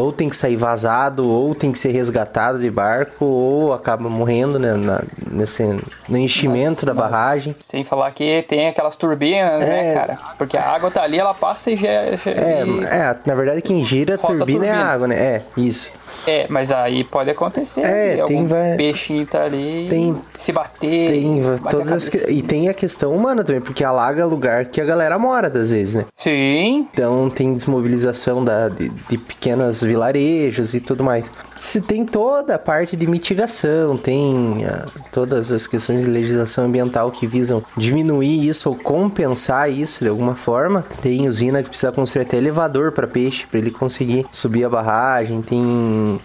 ou 0.00 0.12
tem 0.12 0.28
que 0.28 0.36
sair 0.36 0.56
vazado, 0.56 1.28
ou 1.28 1.54
tem 1.54 1.72
que 1.72 1.78
ser 1.78 1.90
resgatado 1.90 2.58
de 2.58 2.70
barco, 2.70 3.24
ou 3.24 3.72
acaba 3.72 4.08
morrendo 4.08 4.58
né, 4.58 4.74
na- 4.74 5.02
nesse, 5.30 5.62
no 6.08 6.16
enchimento 6.18 6.84
da 6.86 6.94
Nossa, 6.94 7.08
barragem. 7.08 7.56
Sem 7.60 7.84
falar 7.84 8.10
que 8.12 8.44
tem 8.48 8.68
aquelas 8.68 8.96
turbinas, 8.96 9.64
né, 9.64 9.92
É. 9.92 9.94
cara? 9.94 10.18
Porque 10.38 10.56
a 10.56 10.68
água 10.70 10.90
tá 10.90 11.02
ali, 11.02 11.18
ela 11.18 11.34
passa 11.34 11.70
e 11.70 11.76
já. 11.76 11.86
já 12.16 12.30
É, 12.30 12.64
e- 12.66 12.84
é, 12.84 13.16
na 13.26 13.34
verdade 13.34 13.62
quem 13.62 13.82
gira 13.84 14.14
a 14.14 14.18
Roda 14.18 14.34
a 14.34 14.36
turbina, 14.38 14.66
é 14.66 14.70
a 14.70 14.72
turbina. 14.74 14.92
água, 14.92 15.08
né? 15.08 15.16
É, 15.16 15.42
isso. 15.56 15.90
É, 16.26 16.44
mas 16.48 16.70
aí 16.72 17.04
pode 17.04 17.30
acontecer. 17.30 17.80
É, 17.82 18.16
né? 18.16 18.24
tem 18.26 18.46
vai- 18.46 18.76
peixinho 18.76 19.26
tá 19.26 19.42
ali, 19.44 19.86
Tem- 19.88 20.16
se 20.38 20.52
bater. 20.52 21.10
Tem 21.10 21.42
bater 21.42 21.70
todas 21.70 21.92
as 21.92 22.06
E 22.28 22.42
tem 22.42 22.68
a 22.68 22.74
questão 22.74 23.14
humana 23.14 23.44
também, 23.44 23.60
porque 23.60 23.84
alaga 23.84 24.24
lugar 24.24 24.64
que 24.66 24.80
a 24.80 24.84
galera 24.84 25.18
mora, 25.18 25.48
às 25.48 25.70
vezes, 25.72 25.94
né? 25.94 26.04
Sim, 26.16 26.88
Então 26.92 27.28
tem 27.30 27.52
desmobilização 27.52 28.44
da, 28.44 28.68
de, 28.68 28.88
de 28.88 29.18
pequenos 29.18 29.82
vilarejos 29.86 30.74
e 30.74 30.80
tudo 30.80 31.02
mais. 31.04 31.30
Se 31.56 31.80
tem 31.80 32.04
toda 32.04 32.54
a 32.54 32.58
parte 32.58 32.96
de 32.96 33.06
mitigação, 33.06 33.96
tem 33.96 34.64
ah, 34.66 34.86
todas 35.10 35.50
as 35.50 35.66
questões 35.66 36.02
de 36.02 36.10
legislação 36.10 36.64
ambiental 36.64 37.10
que 37.10 37.26
visam 37.26 37.62
diminuir 37.76 38.46
isso 38.46 38.68
ou 38.68 38.76
compensar 38.76 39.70
isso 39.70 40.04
de 40.04 40.10
alguma 40.10 40.34
forma. 40.34 40.84
Tem 41.00 41.28
usina 41.28 41.62
que 41.62 41.68
precisa 41.68 41.92
construir 41.92 42.22
até 42.22 42.36
elevador 42.36 42.92
para 42.92 43.06
peixe 43.06 43.46
para 43.46 43.58
ele 43.58 43.70
conseguir 43.70 44.26
subir 44.32 44.64
a 44.66 44.68
barragem. 44.68 45.40
Tem 45.40 46.20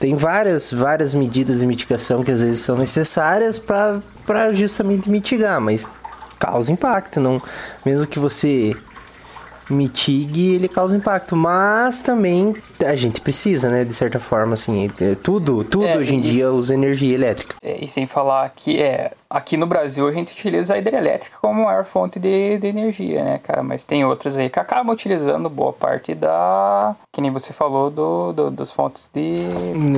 tem 0.00 0.16
várias, 0.16 0.72
várias 0.72 1.14
medidas 1.14 1.60
de 1.60 1.66
mitigação 1.66 2.22
que 2.22 2.30
às 2.30 2.40
vezes 2.40 2.60
são 2.60 2.76
necessárias 2.76 3.58
para 3.58 4.52
justamente 4.54 5.10
mitigar, 5.10 5.60
mas 5.60 5.86
causa 6.38 6.72
impacto. 6.72 7.20
Não, 7.20 7.40
mesmo 7.84 8.06
que 8.06 8.18
você 8.18 8.74
mitigue, 9.70 10.54
ele 10.54 10.68
causa 10.68 10.96
impacto. 10.96 11.36
Mas 11.36 12.00
também 12.00 12.54
a 12.84 12.94
gente 12.96 13.20
precisa, 13.20 13.68
né? 13.70 13.84
De 13.84 13.92
certa 13.94 14.18
forma, 14.20 14.54
assim. 14.54 14.90
é, 15.00 15.14
Tudo, 15.14 15.64
tudo 15.64 15.86
É, 15.86 15.96
hoje 15.96 16.14
em 16.14 16.20
dia 16.20 16.50
usa 16.50 16.74
energia 16.74 17.14
elétrica. 17.14 17.54
É, 17.62 17.84
e 17.84 17.88
sem 17.88 18.06
falar 18.06 18.50
que 18.54 18.80
é, 18.82 19.12
aqui 19.28 19.56
no 19.56 19.66
Brasil 19.66 20.06
a 20.06 20.12
gente 20.12 20.32
utiliza 20.32 20.74
a 20.74 20.78
hidrelétrica 20.78 21.36
como 21.40 21.64
maior 21.64 21.84
fonte 21.84 22.18
de, 22.18 22.58
de 22.58 22.66
energia, 22.66 23.22
né, 23.24 23.38
cara? 23.42 23.62
Mas 23.62 23.84
tem 23.84 24.04
outras 24.04 24.36
aí 24.36 24.48
que 24.50 24.58
acabam 24.60 24.92
utilizando 24.92 25.48
boa 25.48 25.72
parte 25.72 26.14
da. 26.14 26.94
Que 27.12 27.20
nem 27.20 27.30
você 27.30 27.52
falou, 27.52 27.90
do, 27.90 28.32
do- 28.32 28.50
das 28.50 28.70
fontes 28.72 29.10
de 29.14 29.48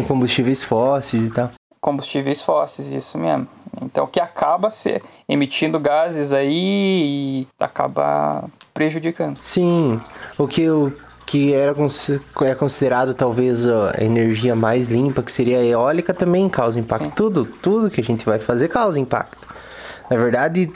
Combustíveis 0.06 0.62
fósseis 0.62 1.24
e 1.24 1.30
tal. 1.30 1.50
combustíveis 1.80 2.40
fósseis, 2.40 2.88
isso 2.92 3.16
mesmo. 3.18 3.46
Então 3.82 4.06
que 4.06 4.18
acaba 4.20 4.70
se 4.70 5.02
emitindo 5.28 5.78
gases 5.78 6.32
aí 6.32 7.42
e 7.42 7.48
acaba 7.60 8.44
prejudicando. 8.76 9.38
Sim, 9.40 9.98
o 10.38 10.46
que, 10.46 10.68
o 10.68 10.92
que 11.26 11.52
era 11.54 11.74
é 12.42 12.54
considerado 12.54 13.14
talvez 13.14 13.66
a 13.66 13.94
energia 13.98 14.54
mais 14.54 14.86
limpa, 14.86 15.22
que 15.22 15.32
seria 15.32 15.58
a 15.58 15.64
eólica, 15.64 16.12
também 16.14 16.48
causa 16.48 16.78
impacto. 16.78 17.10
Tudo, 17.16 17.44
tudo 17.44 17.90
que 17.90 18.00
a 18.00 18.04
gente 18.04 18.24
vai 18.24 18.38
fazer 18.38 18.68
causa 18.68 19.00
impacto. 19.00 19.38
Na 20.10 20.16
verdade, 20.16 20.70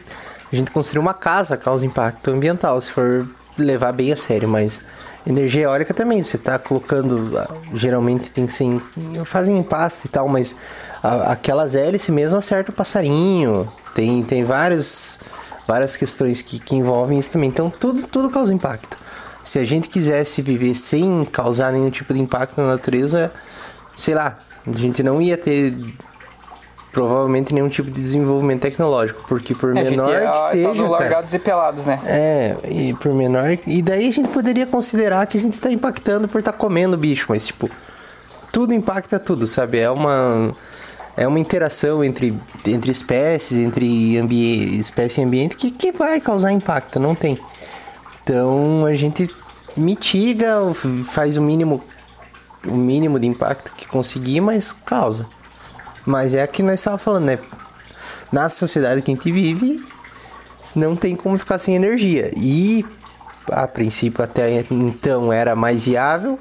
a 0.52 0.56
gente 0.56 0.70
construir 0.70 1.00
uma 1.00 1.14
casa 1.14 1.56
causa 1.56 1.84
impacto 1.86 2.30
ambiental, 2.30 2.80
se 2.80 2.90
for 2.90 3.26
levar 3.56 3.92
bem 3.92 4.10
a 4.12 4.16
sério, 4.16 4.48
mas 4.48 4.82
energia 5.26 5.64
eólica 5.64 5.92
também, 5.92 6.22
você 6.22 6.36
está 6.36 6.58
colocando, 6.58 7.36
ah, 7.38 7.46
geralmente 7.74 8.30
tem 8.30 8.46
que 8.46 8.52
ser, 8.52 8.64
em, 8.64 8.80
fazem 9.24 9.56
em 9.58 9.62
pasta 9.62 10.06
e 10.06 10.10
tal, 10.10 10.26
mas 10.26 10.56
a- 11.02 11.32
aquelas 11.32 11.74
hélices 11.74 12.08
mesmo 12.08 12.38
acertam 12.38 12.72
o 12.72 12.76
passarinho, 12.76 13.68
tem, 13.94 14.22
tem 14.22 14.42
vários 14.44 15.20
várias 15.70 15.96
questões 15.96 16.42
que, 16.42 16.58
que 16.58 16.74
envolvem 16.74 17.16
isso 17.16 17.30
também. 17.30 17.48
Então, 17.48 17.70
tudo, 17.70 18.02
tudo 18.08 18.28
causa 18.28 18.52
impacto. 18.52 18.96
Se 19.44 19.56
a 19.60 19.64
gente 19.64 19.88
quisesse 19.88 20.42
viver 20.42 20.74
sem 20.74 21.24
causar 21.24 21.70
nenhum 21.72 21.90
tipo 21.90 22.12
de 22.12 22.20
impacto 22.20 22.60
na 22.60 22.66
natureza, 22.66 23.30
sei 23.96 24.14
lá, 24.14 24.36
a 24.66 24.76
gente 24.76 25.00
não 25.02 25.22
ia 25.22 25.36
ter 25.38 25.72
provavelmente 26.92 27.54
nenhum 27.54 27.68
tipo 27.68 27.88
de 27.88 28.00
desenvolvimento 28.00 28.62
tecnológico, 28.62 29.24
porque 29.28 29.54
por 29.54 29.76
É, 29.76 29.80
gente 29.84 29.90
menor 29.90 30.10
ia- 30.10 30.20
que 30.22 30.26
tá 30.26 30.34
seja, 30.36 30.74
cara, 30.74 30.88
largados 30.88 31.32
e 31.34 31.38
pelados, 31.38 31.86
né? 31.86 32.00
é, 32.04 32.56
e 32.68 32.94
por 32.94 33.14
menor. 33.14 33.56
E 33.64 33.80
daí 33.80 34.08
a 34.08 34.12
gente 34.12 34.28
poderia 34.28 34.66
considerar 34.66 35.24
que 35.28 35.38
a 35.38 35.40
gente 35.40 35.56
tá 35.58 35.70
impactando 35.70 36.26
por 36.26 36.40
estar 36.40 36.52
comendo 36.52 36.96
bicho, 36.98 37.26
mas 37.28 37.46
tipo, 37.46 37.70
tudo 38.50 38.74
impacta 38.74 39.20
tudo, 39.20 39.46
sabe? 39.46 39.78
É 39.78 39.88
uma. 39.88 40.50
É 41.16 41.26
uma 41.26 41.38
interação 41.38 42.02
entre, 42.02 42.34
entre 42.66 42.90
espécies, 42.90 43.58
entre 43.58 44.76
espécie 44.78 45.20
e 45.20 45.24
ambiente 45.24 45.56
que, 45.56 45.70
que 45.70 45.92
vai 45.92 46.20
causar 46.20 46.52
impacto, 46.52 46.98
não 46.98 47.14
tem. 47.14 47.38
Então 48.22 48.86
a 48.86 48.94
gente 48.94 49.28
mitiga, 49.76 50.58
faz 51.04 51.36
o 51.36 51.42
mínimo, 51.42 51.82
o 52.66 52.76
mínimo 52.76 53.18
de 53.18 53.26
impacto 53.26 53.72
que 53.76 53.86
conseguir, 53.86 54.40
mas 54.40 54.72
causa. 54.72 55.26
Mas 56.06 56.34
é 56.34 56.46
que 56.46 56.62
nós 56.62 56.80
estávamos 56.80 57.02
falando, 57.02 57.24
né? 57.24 57.38
Na 58.32 58.48
sociedade 58.48 59.02
que 59.02 59.10
a 59.10 59.14
gente 59.14 59.32
vive, 59.32 59.84
não 60.76 60.94
tem 60.94 61.16
como 61.16 61.36
ficar 61.36 61.58
sem 61.58 61.74
energia. 61.74 62.30
E 62.36 62.84
a 63.50 63.66
princípio 63.66 64.22
até 64.22 64.64
então 64.70 65.32
era 65.32 65.56
mais 65.56 65.86
viável 65.86 66.38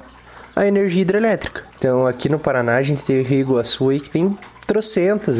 a 0.54 0.66
energia 0.66 1.02
hidrelétrica. 1.02 1.64
Então 1.76 2.06
aqui 2.06 2.28
no 2.28 2.38
Paraná 2.38 2.76
a 2.76 2.82
gente 2.82 3.02
tem 3.02 3.20
o 3.20 3.24
Rio 3.24 3.40
Iguaçu 3.40 3.90
aí 3.90 4.00
que 4.00 4.10
tem 4.10 4.36
trocentas 4.72 5.38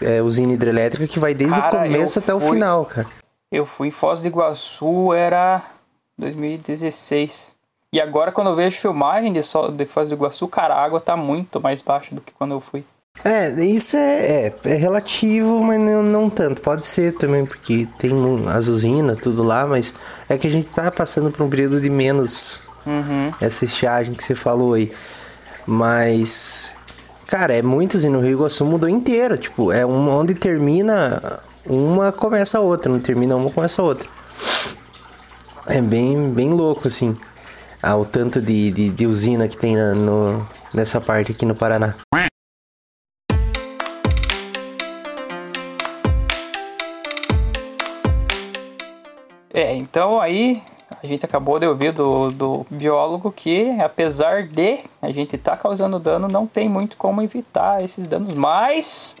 é, 0.00 0.22
usina 0.22 0.52
hidrelétrica 0.52 1.06
que 1.08 1.18
vai 1.18 1.34
desde 1.34 1.58
Cara, 1.60 1.80
o 1.80 1.82
começo 1.82 2.18
até 2.20 2.32
o 2.32 2.38
fui- 2.38 2.52
final, 2.52 2.84
cara. 2.84 3.08
Eu 3.50 3.66
fui 3.66 3.88
em 3.88 3.90
Foz 3.90 4.20
do 4.20 4.28
Iguaçu, 4.28 5.12
era 5.12 5.62
2016. 6.16 7.54
E 7.92 8.00
agora 8.00 8.30
quando 8.30 8.50
eu 8.50 8.56
vejo 8.56 8.78
filmagem 8.78 9.32
de, 9.32 9.42
so- 9.42 9.68
de 9.72 9.84
Foz 9.86 10.08
do 10.08 10.14
Iguaçu, 10.14 10.46
cara, 10.46 10.74
a 10.74 10.84
água 10.84 11.00
tá 11.00 11.16
muito 11.16 11.60
mais 11.60 11.80
baixa 11.80 12.14
do 12.14 12.20
que 12.20 12.32
quando 12.32 12.52
eu 12.52 12.60
fui. 12.60 12.84
É, 13.24 13.48
isso 13.64 13.96
é, 13.96 14.46
é, 14.48 14.54
é 14.64 14.74
relativo, 14.74 15.64
mas 15.64 15.80
não, 15.80 16.02
não 16.02 16.28
tanto. 16.30 16.60
Pode 16.60 16.84
ser 16.86 17.16
também, 17.16 17.44
porque 17.46 17.88
tem 17.98 18.12
as 18.54 18.68
usinas, 18.68 19.18
tudo 19.18 19.42
lá, 19.42 19.66
mas 19.66 19.94
é 20.28 20.36
que 20.36 20.46
a 20.46 20.50
gente 20.50 20.68
tá 20.68 20.90
passando 20.92 21.30
por 21.32 21.42
um 21.42 21.48
período 21.50 21.80
de 21.80 21.88
menos 21.90 22.62
Uhum. 22.86 23.32
essa 23.40 23.64
estiagem 23.64 24.14
que 24.14 24.22
você 24.22 24.34
falou 24.34 24.74
aí. 24.74 24.92
Mas, 25.66 26.70
cara, 27.26 27.54
é 27.54 27.62
muitos 27.62 28.04
e 28.04 28.08
no 28.08 28.20
Rio 28.20 28.32
Iguaçu 28.32 28.64
mudou 28.64 28.88
inteiro. 28.88 29.36
Tipo, 29.36 29.72
é 29.72 29.84
um, 29.84 30.08
onde 30.10 30.34
termina 30.34 31.40
uma, 31.66 32.12
começa 32.12 32.58
a 32.58 32.60
outra. 32.60 32.90
Não 32.90 33.00
termina 33.00 33.36
uma, 33.36 33.50
começa 33.50 33.82
a 33.82 33.84
outra. 33.84 34.08
É 35.66 35.80
bem, 35.80 36.32
bem 36.32 36.50
louco, 36.50 36.88
assim. 36.88 37.16
O 37.98 38.04
tanto 38.04 38.40
de, 38.40 38.70
de, 38.70 38.88
de 38.88 39.06
usina 39.06 39.46
que 39.48 39.56
tem 39.56 39.76
na- 39.76 39.94
no, 39.94 40.46
nessa 40.74 41.00
parte 41.00 41.30
aqui 41.32 41.44
no 41.46 41.54
Paraná. 41.54 41.94
É, 49.52 49.74
então 49.74 50.20
aí 50.20 50.62
a 50.90 51.06
gente 51.06 51.24
acabou 51.24 51.58
de 51.58 51.66
ouvir 51.66 51.92
do, 51.92 52.30
do 52.30 52.66
biólogo 52.70 53.32
que, 53.32 53.76
apesar 53.80 54.44
de 54.46 54.80
a 55.02 55.10
gente 55.10 55.36
estar 55.36 55.56
causando 55.56 55.98
dano, 55.98 56.28
não 56.28 56.46
tem 56.46 56.68
muito 56.68 56.96
como 56.96 57.22
evitar 57.22 57.82
esses 57.82 58.06
danos, 58.06 58.34
mas 58.34 59.16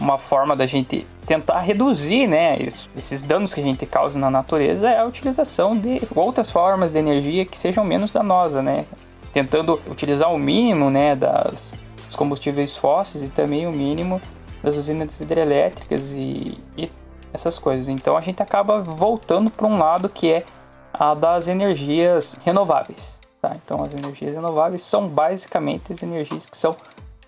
uma 0.00 0.18
forma 0.18 0.54
da 0.54 0.66
gente 0.66 1.06
tentar 1.26 1.60
reduzir, 1.60 2.26
né, 2.26 2.58
esses 2.96 3.22
danos 3.22 3.54
que 3.54 3.60
a 3.60 3.64
gente 3.64 3.86
causa 3.86 4.18
na 4.18 4.30
natureza 4.30 4.88
é 4.88 4.98
a 4.98 5.04
utilização 5.04 5.76
de 5.76 6.00
outras 6.14 6.50
formas 6.50 6.92
de 6.92 6.98
energia 6.98 7.44
que 7.44 7.56
sejam 7.56 7.84
menos 7.84 8.12
danosas, 8.12 8.62
né? 8.62 8.84
Tentando 9.32 9.80
utilizar 9.90 10.32
o 10.32 10.38
mínimo, 10.38 10.90
né, 10.90 11.16
das 11.16 11.72
dos 12.06 12.16
combustíveis 12.16 12.76
fósseis 12.76 13.24
e 13.24 13.28
também 13.28 13.66
o 13.66 13.72
mínimo 13.72 14.20
das 14.62 14.76
usinas 14.76 15.18
hidrelétricas 15.20 16.12
e, 16.12 16.58
e 16.76 16.90
essas 17.34 17.58
coisas. 17.58 17.88
Então 17.88 18.16
a 18.16 18.20
gente 18.20 18.42
acaba 18.42 18.80
voltando 18.80 19.50
para 19.50 19.66
um 19.66 19.76
lado 19.76 20.08
que 20.08 20.32
é 20.32 20.46
a 20.92 21.12
das 21.12 21.48
energias 21.48 22.38
renováveis. 22.44 23.18
Tá? 23.42 23.56
Então 23.62 23.82
as 23.82 23.92
energias 23.92 24.34
renováveis 24.34 24.80
são 24.82 25.08
basicamente 25.08 25.92
as 25.92 26.02
energias 26.02 26.48
que 26.48 26.56
são 26.56 26.76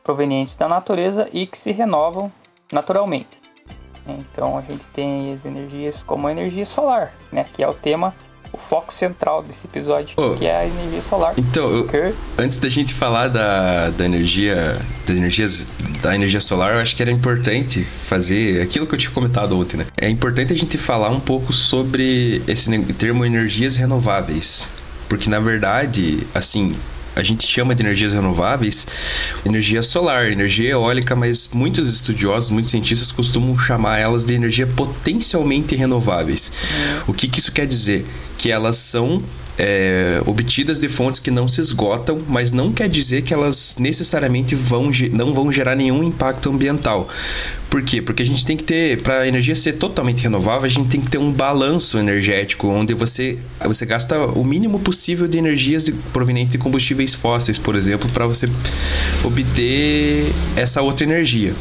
provenientes 0.05 0.55
da 0.57 0.69
natureza 0.69 1.29
e 1.33 1.47
que 1.47 1.59
se 1.59 1.73
renovam 1.73 2.33
naturalmente. 2.73 3.43
Então 4.07 4.57
a 4.57 4.61
gente 4.63 4.85
tem 4.93 5.35
as 5.35 5.45
energias 5.45 6.03
como 6.05 6.29
a 6.29 6.31
energia 6.31 6.65
solar, 6.65 7.13
né? 7.33 7.45
Que 7.53 7.65
é 7.65 7.69
o 7.69 7.75
tema, 7.75 8.15
o 8.57 8.69
foco 8.69 8.93
central 8.93 9.43
desse 9.43 9.67
episódio, 9.67 10.15
Oh. 10.17 10.35
que 10.35 10.47
é 10.47 10.57
a 10.57 10.67
energia 10.67 11.03
solar. 11.03 11.35
Então, 11.37 11.69
eu- 11.71 11.87
Que- 11.87 12.15
antes 12.39 12.59
da 12.59 12.69
gente 12.69 12.95
falar 12.95 13.29
da, 13.29 13.91
da 13.91 14.05
energia, 14.05 14.77
das 15.07 15.17
energias, 15.17 15.69
da 16.03 16.15
energia 16.15 16.41
solar, 16.41 16.75
eu 16.75 16.81
acho 16.81 16.97
que 16.97 17.03
era 17.03 17.11
importante 17.11 17.85
fazer 17.85 18.61
aquilo 18.63 18.87
que 18.87 18.95
eu 18.95 18.99
tinha 18.99 19.13
comentado 19.13 19.59
ontem, 19.59 19.77
né? 19.77 19.87
É 19.97 20.09
importante 20.09 20.53
a 20.53 20.57
gente 20.57 20.79
falar 20.79 21.11
um 21.11 21.21
pouco 21.21 21.53
sobre 21.53 22.43
esse 22.49 22.71
termo 22.95 23.25
energias 23.25 23.77
renováveis, 23.77 24.69
porque 25.09 25.29
na 25.31 25.39
verdade, 25.41 26.27
assim, 26.35 26.75
a 27.17 27.23
gente 27.23 27.47
chama 27.47 27.75
de 27.75 27.83
energias 27.83 28.13
renováveis 28.13 28.87
energia 29.45 29.83
solar, 29.83 30.31
energia 30.31 30.71
eólica, 30.71 31.17
mas 31.17 31.49
muitos 31.53 31.89
estudiosos, 31.89 32.51
muitos 32.51 32.71
cientistas 32.71 33.11
costumam 33.11 33.59
chamar 33.59 33.99
elas 33.99 34.25
de 34.25 34.35
energia 34.35 34.67
potencialmente 34.67 35.75
renováveis. 35.75 36.53
O 37.07 37.15
que, 37.15 37.27
que 37.27 37.39
isso 37.41 37.51
quer 37.51 37.67
dizer? 37.67 38.07
Que 38.37 38.51
elas 38.51 38.77
são 38.77 39.23
é, 39.59 40.21
obtidas 40.27 40.81
de 40.81 40.89
fontes 40.89 41.21
que 41.21 41.31
não 41.31 41.49
se 41.49 41.61
esgotam, 41.61 42.21
mas 42.29 42.53
não 42.53 42.73
quer 42.73 42.89
dizer 42.89 43.23
que 43.23 43.33
elas 43.33 43.77
necessariamente 43.79 44.55
vão, 44.55 44.91
não 45.13 45.33
vão 45.33 45.51
gerar 45.51 45.75
nenhum 45.75 46.03
impacto 46.03 46.51
ambiental. 46.51 47.09
Por 47.71 47.83
quê? 47.83 48.01
Porque 48.01 48.23
a 48.23 48.27
gente 48.27 48.47
tem 48.47 48.57
que 48.57 48.65
ter, 48.65 49.03
para 49.03 49.21
a 49.21 49.29
energia 49.29 49.55
ser 49.55 49.75
totalmente 49.75 50.23
renovável, 50.23 50.65
a 50.65 50.69
gente 50.69 50.89
tem 50.89 51.01
que 51.01 51.11
ter 51.11 51.19
um 51.19 51.33
balanço 51.33 51.99
energético, 51.99 52.69
onde 52.69 52.95
você, 52.95 53.39
você 53.65 53.85
gasta 53.85 54.19
o 54.19 54.45
mínimo 54.45 54.79
possível 54.79 55.27
de 55.27 55.39
energias 55.39 55.91
provenientes 56.13 56.53
de 56.53 56.59
combustíveis 56.59 57.15
fósseis, 57.15 57.59
por 57.59 57.75
exemplo, 57.75 58.09
para 58.11 58.27
você 58.27 58.47
obter 59.25 60.33
essa 60.57 60.81
outra 60.81 61.05
energia. 61.05 61.55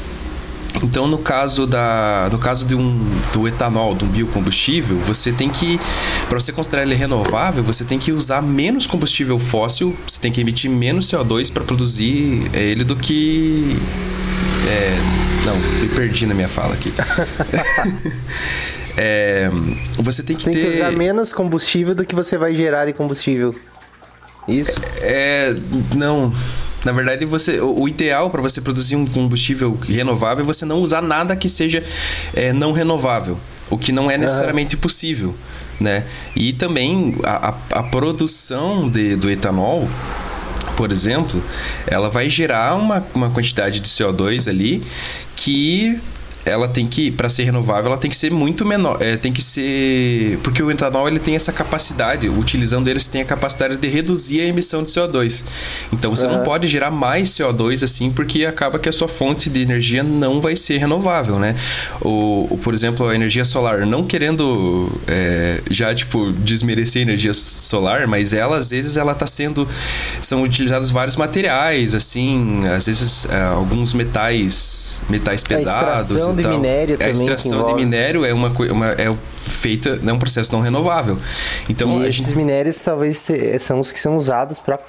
Então, 0.83 1.07
no 1.07 1.17
caso 1.17 1.65
da, 1.65 2.27
no 2.31 2.37
caso 2.37 2.65
de 2.65 2.75
um 2.75 2.99
do 3.33 3.47
etanol, 3.47 3.95
de 3.95 4.03
um 4.05 4.07
biocombustível, 4.07 4.97
você 4.99 5.31
tem 5.31 5.49
que, 5.49 5.79
para 6.27 6.39
você 6.39 6.51
considerar 6.51 6.83
ele 6.83 6.95
renovável, 6.95 7.63
você 7.63 7.83
tem 7.83 7.97
que 7.97 8.11
usar 8.11 8.41
menos 8.41 8.85
combustível 8.85 9.39
fóssil, 9.39 9.95
você 10.07 10.19
tem 10.19 10.31
que 10.31 10.41
emitir 10.41 10.69
menos 10.69 11.09
CO2 11.09 11.51
para 11.51 11.63
produzir 11.63 12.49
ele 12.53 12.83
do 12.83 12.95
que 12.95 13.77
é, 14.67 15.45
não, 15.45 15.57
me 15.57 15.87
perdi 15.89 16.25
na 16.25 16.33
minha 16.33 16.49
fala 16.49 16.73
aqui. 16.73 16.91
é, 18.97 19.49
você 19.99 20.23
tem 20.23 20.35
que 20.35 20.43
tem 20.43 20.53
ter... 20.53 20.61
que 20.61 20.67
usar 20.75 20.91
menos 20.91 21.31
combustível 21.31 21.93
do 21.93 22.05
que 22.05 22.15
você 22.15 22.37
vai 22.37 22.53
gerar 22.55 22.85
de 22.85 22.93
combustível. 22.93 23.55
Isso? 24.47 24.79
É, 25.01 25.55
não. 25.95 26.33
Na 26.85 26.91
verdade, 26.91 27.25
você, 27.25 27.59
o 27.59 27.87
ideal 27.87 28.29
para 28.29 28.41
você 28.41 28.61
produzir 28.61 28.95
um 28.95 29.07
combustível 29.07 29.77
renovável 29.81 30.43
é 30.43 30.45
você 30.45 30.65
não 30.65 30.81
usar 30.81 31.01
nada 31.01 31.35
que 31.35 31.49
seja 31.49 31.83
é, 32.33 32.53
não 32.53 32.71
renovável, 32.71 33.39
o 33.71 33.77
que 33.77 33.91
não 33.91 34.09
é 34.09 34.17
necessariamente 34.17 34.75
uhum. 34.75 34.81
possível, 34.81 35.35
né? 35.79 36.05
E 36.35 36.53
também 36.53 37.17
a, 37.23 37.49
a, 37.49 37.79
a 37.79 37.83
produção 37.83 38.87
de, 38.87 39.15
do 39.15 39.31
etanol, 39.31 39.89
por 40.77 40.91
exemplo, 40.91 41.43
ela 41.87 42.07
vai 42.07 42.29
gerar 42.29 42.75
uma, 42.75 43.03
uma 43.15 43.31
quantidade 43.31 43.79
de 43.79 43.89
CO2 43.89 44.47
ali 44.47 44.83
que 45.35 45.99
ela 46.45 46.69
tem 46.69 46.85
que, 46.85 47.09
para 47.09 47.27
ser 47.27 47.43
renovável, 47.43 47.87
ela 47.87 47.97
tem 47.97 48.09
que 48.09 48.15
ser 48.15 48.31
muito 48.31 48.63
menor. 48.63 48.97
É, 49.01 49.17
tem 49.17 49.33
que 49.33 49.41
ser. 49.41 50.37
Porque 50.43 50.61
o 50.61 50.69
etanol 50.69 51.07
ele 51.07 51.19
tem 51.19 51.35
essa 51.35 51.51
capacidade, 51.51 52.29
utilizando 52.29 52.87
ele, 52.87 52.99
você 52.99 53.09
tem 53.09 53.21
a 53.21 53.25
capacidade 53.25 53.77
de 53.77 53.87
reduzir 53.87 54.41
a 54.41 54.45
emissão 54.45 54.83
de 54.83 54.91
CO2. 54.91 55.43
Então 55.91 56.15
você 56.15 56.27
uhum. 56.27 56.37
não 56.37 56.43
pode 56.43 56.67
gerar 56.67 56.91
mais 56.91 57.29
CO2 57.29 57.83
assim, 57.83 58.11
porque 58.11 58.45
acaba 58.45 58.77
que 58.77 58.87
a 58.87 58.91
sua 58.91 59.07
fonte 59.07 59.49
de 59.49 59.61
energia 59.61 60.03
não 60.03 60.39
vai 60.39 60.55
ser 60.55 60.77
renovável, 60.77 61.39
né? 61.39 61.55
O, 61.99 62.47
o 62.51 62.59
por 62.59 62.73
exemplo, 62.73 63.07
a 63.07 63.15
energia 63.15 63.43
solar, 63.43 63.85
não 63.85 64.03
querendo 64.05 64.91
é, 65.07 65.61
já, 65.71 65.95
tipo, 65.95 66.31
desmerecer 66.31 66.99
a 66.99 67.03
energia 67.03 67.33
solar, 67.33 68.07
mas 68.07 68.33
ela, 68.33 68.57
às 68.57 68.69
vezes, 68.69 68.97
ela 68.97 69.13
está 69.13 69.25
sendo. 69.25 69.67
São 70.21 70.43
utilizados 70.43 70.91
vários 70.91 71.15
materiais, 71.15 71.95
assim, 71.95 72.67
às 72.67 72.85
vezes 72.85 73.25
é, 73.25 73.41
alguns 73.41 73.93
metais, 73.93 75.01
metais 75.09 75.43
pesados 75.43 76.34
de 76.41 76.47
minério 76.47 76.97
também. 76.97 77.09
A 77.09 77.13
extração 77.13 77.65
de 77.67 77.73
minério 77.75 78.25
é 78.25 78.33
uma, 78.33 78.49
uma 78.49 78.87
é 78.91 79.15
feita, 79.43 79.99
é 80.03 80.13
um 80.13 80.19
processo 80.19 80.51
não 80.51 80.61
renovável. 80.61 81.17
Então, 81.69 82.03
e 82.03 82.07
esses 82.07 82.27
gente... 82.27 82.37
minérios 82.37 82.81
talvez 82.81 83.27
são 83.59 83.79
os 83.79 83.91
que 83.91 83.99
são 83.99 84.15
usados 84.15 84.59
para 84.59 84.79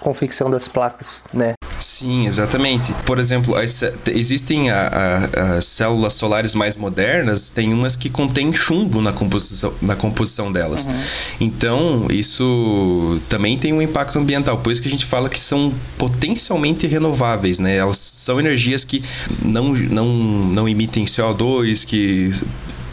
confecção 0.00 0.50
das 0.50 0.68
placas, 0.68 1.22
né? 1.32 1.54
Sim, 1.78 2.26
exatamente. 2.26 2.92
Por 3.06 3.18
exemplo, 3.18 3.54
as, 3.54 3.82
existem 4.06 4.70
a, 4.70 4.88
a, 5.36 5.56
as 5.56 5.64
células 5.64 6.14
solares 6.14 6.54
mais 6.54 6.76
modernas, 6.76 7.50
tem 7.50 7.72
umas 7.72 7.96
que 7.96 8.10
contêm 8.10 8.52
chumbo 8.52 9.00
na 9.00 9.12
composição, 9.12 9.72
na 9.80 9.94
composição 9.94 10.50
delas. 10.50 10.86
Uhum. 10.86 11.00
Então, 11.40 12.06
isso 12.10 13.20
também 13.28 13.56
tem 13.56 13.72
um 13.72 13.80
impacto 13.80 14.18
ambiental. 14.18 14.58
Por 14.58 14.72
isso 14.72 14.82
que 14.82 14.88
a 14.88 14.90
gente 14.90 15.04
fala 15.04 15.28
que 15.28 15.40
são 15.40 15.72
potencialmente 15.96 16.86
renováveis, 16.86 17.58
né? 17.58 17.76
Elas 17.76 17.98
são 17.98 18.40
energias 18.40 18.84
que 18.84 19.02
não, 19.42 19.68
não, 19.72 20.06
não 20.06 20.67
emitem 20.68 21.04
CO2, 21.04 21.84
que 21.84 22.30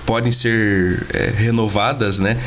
podem 0.05 0.31
ser 0.31 1.05
é, 1.13 1.29
renovadas, 1.29 2.19
né? 2.19 2.37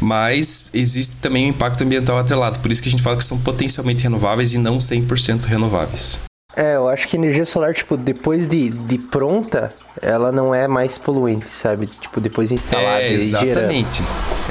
Mas 0.00 0.66
existe 0.72 1.16
também 1.16 1.46
um 1.46 1.48
impacto 1.50 1.82
ambiental 1.82 2.18
atrelado. 2.18 2.58
Por 2.60 2.70
isso 2.70 2.82
que 2.82 2.88
a 2.88 2.90
gente 2.90 3.02
fala 3.02 3.16
que 3.16 3.24
são 3.24 3.38
potencialmente 3.38 4.02
renováveis 4.02 4.54
e 4.54 4.58
não 4.58 4.78
100% 4.78 5.46
renováveis. 5.46 6.20
É, 6.56 6.76
eu 6.76 6.88
acho 6.88 7.06
que 7.06 7.16
energia 7.16 7.44
solar, 7.44 7.74
tipo, 7.74 7.96
depois 7.96 8.46
de, 8.48 8.70
de 8.70 8.98
pronta, 8.98 9.72
ela 10.02 10.32
não 10.32 10.54
é 10.54 10.66
mais 10.66 10.98
poluente, 10.98 11.48
sabe? 11.50 11.86
Tipo, 11.86 12.20
depois 12.20 12.50
instalada 12.50 13.02
é, 13.02 13.12
exatamente. 13.12 14.02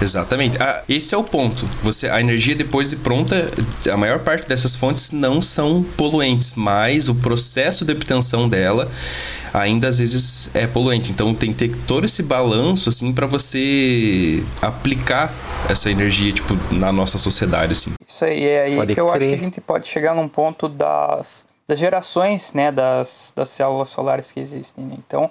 Exatamente. 0.01 0.61
Ah, 0.61 0.83
esse 0.87 1.13
é 1.13 1.17
o 1.17 1.23
ponto. 1.23 1.65
Você, 1.83 2.09
a 2.09 2.19
energia 2.19 2.55
depois 2.55 2.89
de 2.89 2.97
pronta, 2.97 3.49
a 3.91 3.97
maior 3.97 4.19
parte 4.19 4.47
dessas 4.47 4.75
fontes 4.75 5.11
não 5.11 5.41
são 5.41 5.83
poluentes, 5.95 6.53
mas 6.55 7.09
o 7.09 7.15
processo 7.15 7.83
de 7.83 7.93
obtenção 7.93 8.47
dela 8.47 8.89
ainda 9.53 9.87
às 9.87 9.97
vezes 9.97 10.53
é 10.55 10.67
poluente. 10.67 11.11
Então 11.11 11.33
tem 11.33 11.51
que 11.51 11.67
ter 11.67 11.75
todo 11.87 12.05
esse 12.05 12.23
balanço 12.23 12.89
assim 12.89 13.13
para 13.13 13.25
você 13.25 14.43
aplicar 14.61 15.33
essa 15.69 15.89
energia 15.89 16.31
tipo 16.31 16.53
na 16.71 16.91
nossa 16.91 17.17
sociedade 17.17 17.73
assim. 17.73 17.93
Isso 18.05 18.25
aí 18.25 18.45
é 18.45 18.63
aí 18.63 18.75
pode 18.75 18.93
que 18.93 18.99
eu 18.99 19.09
acho 19.09 19.19
que 19.19 19.33
a 19.33 19.37
gente 19.37 19.61
pode 19.61 19.87
chegar 19.87 20.15
num 20.15 20.27
ponto 20.27 20.67
das, 20.67 21.45
das 21.67 21.79
gerações, 21.79 22.53
né, 22.53 22.71
das, 22.71 23.33
das 23.35 23.49
células 23.49 23.89
solares 23.89 24.31
que 24.31 24.39
existem. 24.39 24.85
Né? 24.85 24.95
Então 25.05 25.29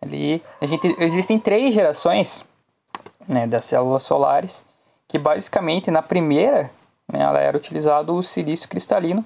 ali 0.00 0.42
a 0.60 0.66
gente 0.66 0.94
existem 0.98 1.38
três 1.38 1.74
gerações, 1.74 2.44
né, 3.28 3.46
das 3.46 3.64
células 3.66 4.02
solares 4.02 4.64
que 5.06 5.18
basicamente 5.18 5.90
na 5.90 6.02
primeira 6.02 6.70
né, 7.10 7.20
ela 7.22 7.40
era 7.40 7.56
utilizado 7.56 8.14
o 8.14 8.22
silício 8.22 8.68
cristalino 8.68 9.24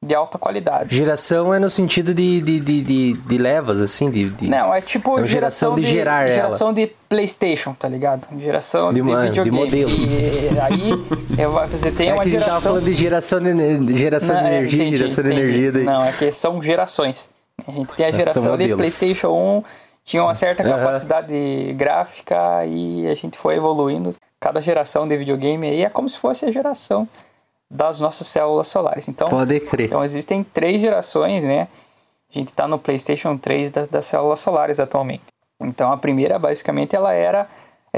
de 0.00 0.14
alta 0.14 0.38
qualidade. 0.38 0.94
Geração 0.94 1.52
é 1.52 1.58
no 1.58 1.68
sentido 1.68 2.14
de, 2.14 2.40
de, 2.40 2.60
de, 2.60 2.82
de, 2.82 3.12
de 3.14 3.38
levas, 3.38 3.82
assim? 3.82 4.08
De, 4.10 4.30
de, 4.30 4.48
Não, 4.48 4.72
é 4.72 4.80
tipo 4.80 5.18
é 5.18 5.24
geração, 5.24 5.74
geração 5.74 5.74
de, 5.74 5.84
gerar 5.84 6.28
Geração 6.28 6.68
ela. 6.68 6.74
de 6.76 6.86
Playstation, 7.08 7.74
tá 7.74 7.88
ligado? 7.88 8.28
Geração 8.38 8.92
de, 8.92 9.02
de, 9.02 9.08
videogame. 9.08 9.42
De 9.42 9.50
modelo. 9.50 9.90
E 9.90 10.60
aí 10.60 11.68
você 11.68 11.90
tem 11.90 12.10
é 12.10 12.14
uma 12.14 12.22
que 12.22 12.30
geração... 12.30 12.48
Tava 12.48 12.60
falando 12.60 12.84
de 12.84 12.94
geração 12.94 13.40
de, 13.42 13.98
geração 13.98 14.36
Não, 14.36 14.42
de 14.42 14.48
é, 14.48 14.52
energia, 14.52 14.82
entendi, 14.82 14.96
geração 14.98 15.24
entendi. 15.24 15.36
de 15.36 15.48
energia. 15.48 15.72
Daí. 15.72 15.84
Não, 15.84 16.04
é 16.04 16.12
que 16.12 16.30
são 16.30 16.62
gerações. 16.62 17.28
A 17.66 17.72
gente 17.72 17.92
tem 17.94 18.06
a 18.06 18.12
geração 18.12 18.56
de. 18.56 18.74
Playstation 18.76 19.30
1, 19.30 19.64
tinha 20.08 20.24
uma 20.24 20.34
certa 20.34 20.64
capacidade 20.64 21.74
gráfica 21.74 22.64
e 22.64 23.06
a 23.06 23.14
gente 23.14 23.36
foi 23.36 23.56
evoluindo. 23.56 24.16
Cada 24.40 24.62
geração 24.62 25.06
de 25.06 25.14
videogame 25.14 25.66
aí 25.66 25.84
é 25.84 25.90
como 25.90 26.08
se 26.08 26.18
fosse 26.18 26.46
a 26.46 26.50
geração 26.50 27.06
das 27.70 28.00
nossas 28.00 28.26
células 28.26 28.68
solares. 28.68 29.06
Então, 29.06 29.28
Pode 29.28 29.60
crer. 29.60 29.88
Então 29.88 30.02
existem 30.02 30.42
três 30.42 30.80
gerações, 30.80 31.44
né? 31.44 31.68
A 32.34 32.38
gente 32.38 32.48
está 32.48 32.66
no 32.66 32.78
PlayStation 32.78 33.36
3 33.36 33.70
das, 33.70 33.88
das, 33.88 34.06
células 34.06 34.40
solares 34.40 34.80
atualmente. 34.80 35.24
Então 35.60 35.92
a 35.92 35.96
primeira, 35.98 36.38
basicamente, 36.38 36.96
ela 36.96 37.12
era 37.12 37.46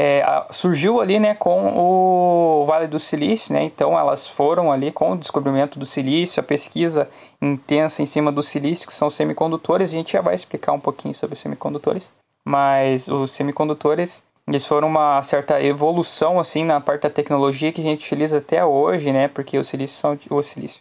é, 0.02 0.46
surgiu 0.50 0.98
ali, 0.98 1.20
né, 1.20 1.34
com 1.34 1.76
o 1.76 2.64
Vale 2.64 2.86
do 2.86 2.98
Silício, 2.98 3.52
né? 3.52 3.62
Então 3.64 3.98
elas 3.98 4.26
foram 4.26 4.72
ali 4.72 4.90
com 4.90 5.12
o 5.12 5.16
descobrimento 5.16 5.78
do 5.78 5.84
silício, 5.84 6.40
a 6.40 6.42
pesquisa 6.42 7.06
intensa 7.40 8.00
em 8.00 8.06
cima 8.06 8.32
do 8.32 8.42
silício, 8.42 8.88
que 8.88 8.94
são 8.94 9.10
semicondutores. 9.10 9.90
A 9.90 9.92
gente 9.92 10.14
já 10.14 10.22
vai 10.22 10.34
explicar 10.34 10.72
um 10.72 10.80
pouquinho 10.80 11.14
sobre 11.14 11.34
os 11.34 11.40
semicondutores, 11.40 12.10
mas 12.42 13.08
os 13.08 13.30
semicondutores 13.32 14.22
eles 14.48 14.64
foram 14.64 14.88
uma 14.88 15.22
certa 15.22 15.62
evolução 15.62 16.40
assim 16.40 16.64
na 16.64 16.80
parte 16.80 17.02
da 17.02 17.10
tecnologia 17.10 17.70
que 17.70 17.82
a 17.82 17.84
gente 17.84 18.06
utiliza 18.06 18.38
até 18.38 18.64
hoje, 18.64 19.12
né? 19.12 19.28
Porque 19.28 19.58
os 19.58 19.68
silícios 19.68 20.00
são 20.00 20.18
o 20.30 20.42
silício, 20.42 20.80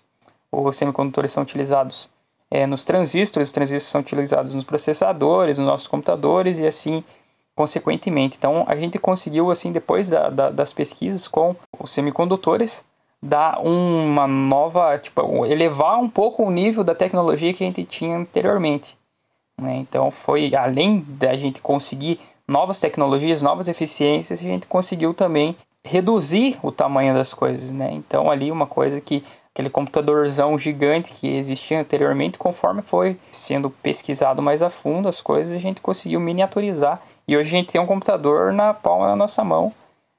os 0.50 0.78
semicondutores 0.78 1.34
são 1.34 1.44
utilizados 1.44 2.10
é, 2.50 2.66
nos 2.66 2.86
transistores, 2.86 3.50
os 3.50 3.54
transistores 3.54 3.92
são 3.92 4.00
utilizados 4.00 4.56
nos 4.56 4.64
processadores, 4.64 5.58
nos 5.58 5.68
nossos 5.68 5.88
computadores 5.88 6.58
e 6.58 6.66
assim 6.66 7.04
consequentemente. 7.60 8.38
Então 8.38 8.64
a 8.70 8.76
gente 8.78 8.98
conseguiu 8.98 9.52
assim 9.52 9.70
depois 9.70 10.08
da, 10.08 10.30
da, 10.30 10.50
das 10.50 10.72
pesquisas 10.72 11.28
com 11.28 11.58
os 11.78 11.92
semicondutores 11.92 12.86
dar 13.22 13.60
uma 13.60 14.26
nova, 14.26 14.98
tipo, 14.98 15.46
elevar 15.46 16.00
um 16.00 16.08
pouco 16.08 16.42
o 16.42 16.50
nível 16.50 16.86
da 16.86 16.96
tecnologia 16.96 17.54
que 17.54 17.62
a 17.62 17.68
gente 17.68 17.84
tinha 17.84 18.16
anteriormente. 18.16 18.98
Né? 19.62 19.76
Então 19.76 20.10
foi 20.10 20.56
além 20.56 21.06
da 21.06 21.36
gente 21.36 21.60
conseguir 21.60 22.22
novas 22.48 22.80
tecnologias, 22.80 23.42
novas 23.42 23.68
eficiências, 23.68 24.40
a 24.40 24.44
gente 24.44 24.66
conseguiu 24.66 25.14
também 25.14 25.54
reduzir 25.84 26.58
o 26.64 26.72
tamanho 26.72 27.14
das 27.14 27.34
coisas, 27.34 27.72
né? 27.72 27.92
Então 27.92 28.32
ali 28.32 28.52
uma 28.52 28.68
coisa 28.68 29.02
que 29.02 29.22
aquele 29.54 29.70
computadorzão 29.70 30.58
gigante 30.58 31.12
que 31.12 31.28
existia 31.28 31.82
anteriormente, 31.82 32.38
conforme 32.38 32.82
foi 32.82 33.18
sendo 33.32 33.70
pesquisado 33.70 34.42
mais 34.42 34.62
a 34.62 34.70
fundo 34.70 35.10
as 35.10 35.20
coisas, 35.20 35.54
a 35.54 35.60
gente 35.60 35.82
conseguiu 35.82 36.22
miniaturizar 36.22 37.02
e 37.30 37.38
hoje 37.38 37.50
a 37.50 37.60
gente 37.60 37.72
tem 37.72 37.80
um 37.80 37.86
computador 37.86 38.52
na 38.52 38.74
palma 38.74 39.06
da 39.06 39.16
nossa 39.16 39.44
mão 39.44 39.72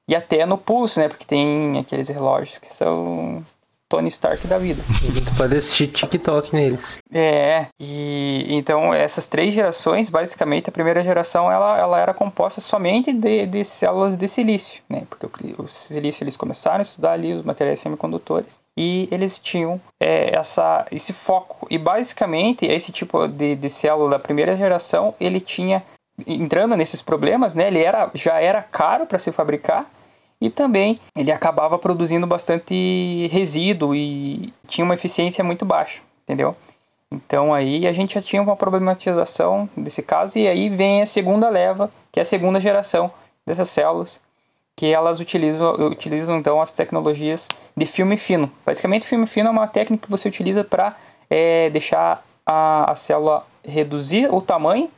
e 0.07 0.15
até 0.15 0.45
no 0.45 0.57
pulso, 0.57 0.97
né? 0.97 1.09
Porque 1.09 1.25
tem 1.25 1.77
aqueles 1.77 2.07
relógios 2.07 2.57
que 2.57 2.73
são 2.73 3.45
Tony 3.89 4.07
Stark 4.07 4.47
da 4.47 4.57
vida. 4.57 4.81
Tu 5.25 5.35
pode 5.37 5.57
assistir 5.57 5.87
TikTok 5.87 6.55
neles. 6.55 6.99
É, 7.13 7.65
e 7.77 8.45
então 8.47 8.93
essas 8.93 9.27
três 9.27 9.53
gerações, 9.53 10.09
basicamente 10.09 10.69
a 10.69 10.71
primeira 10.71 11.03
geração 11.03 11.51
ela, 11.51 11.77
ela 11.77 11.99
era 11.99 12.13
composta 12.13 12.61
somente 12.61 13.11
de, 13.11 13.45
de 13.45 13.65
células 13.65 14.15
de 14.15 14.29
silício, 14.29 14.81
né? 14.87 15.03
Porque 15.09 15.25
o, 15.25 15.63
o 15.63 15.67
silício 15.67 16.23
eles 16.23 16.37
começaram 16.37 16.79
a 16.79 16.83
estudar 16.83 17.11
ali 17.11 17.33
os 17.33 17.43
materiais 17.43 17.81
semicondutores 17.81 18.57
e 18.77 19.09
eles 19.11 19.37
tinham 19.37 19.81
é, 19.99 20.33
essa, 20.33 20.85
esse 20.93 21.11
foco. 21.11 21.67
E 21.69 21.77
basicamente 21.77 22.65
esse 22.65 22.93
tipo 22.93 23.27
de, 23.27 23.57
de 23.57 23.69
célula 23.69 24.11
da 24.11 24.19
primeira 24.19 24.55
geração 24.55 25.13
ele 25.19 25.41
tinha 25.41 25.83
entrando 26.27 26.75
nesses 26.75 27.01
problemas, 27.01 27.55
né? 27.55 27.67
Ele 27.67 27.79
era, 27.79 28.09
já 28.13 28.39
era 28.39 28.61
caro 28.61 29.05
para 29.05 29.19
se 29.19 29.31
fabricar 29.31 29.89
e 30.39 30.49
também 30.49 30.99
ele 31.15 31.31
acabava 31.31 31.77
produzindo 31.77 32.25
bastante 32.25 33.27
resíduo 33.31 33.95
e 33.95 34.53
tinha 34.67 34.83
uma 34.83 34.95
eficiência 34.95 35.43
muito 35.43 35.65
baixa, 35.65 35.99
entendeu? 36.23 36.55
Então 37.11 37.53
aí 37.53 37.85
a 37.85 37.93
gente 37.93 38.15
já 38.15 38.21
tinha 38.21 38.41
uma 38.41 38.55
problematização 38.55 39.69
desse 39.75 40.01
caso 40.01 40.39
e 40.39 40.47
aí 40.47 40.69
vem 40.69 41.01
a 41.01 41.05
segunda 41.05 41.49
leva, 41.49 41.91
que 42.11 42.19
é 42.19 42.23
a 42.23 42.25
segunda 42.25 42.59
geração 42.59 43.11
dessas 43.45 43.69
células, 43.69 44.19
que 44.75 44.87
elas 44.87 45.19
utilizam, 45.19 45.73
utilizam 45.87 46.37
então 46.37 46.61
as 46.61 46.71
tecnologias 46.71 47.47
de 47.75 47.85
filme 47.85 48.17
fino. 48.17 48.49
Basicamente, 48.65 49.05
filme 49.05 49.27
fino 49.27 49.49
é 49.49 49.51
uma 49.51 49.67
técnica 49.67 50.05
que 50.05 50.11
você 50.11 50.27
utiliza 50.27 50.63
para 50.63 50.95
é, 51.29 51.69
deixar 51.69 52.25
a, 52.45 52.91
a 52.91 52.95
célula 52.95 53.45
reduzir 53.63 54.33
o 54.33 54.41
tamanho, 54.41 54.89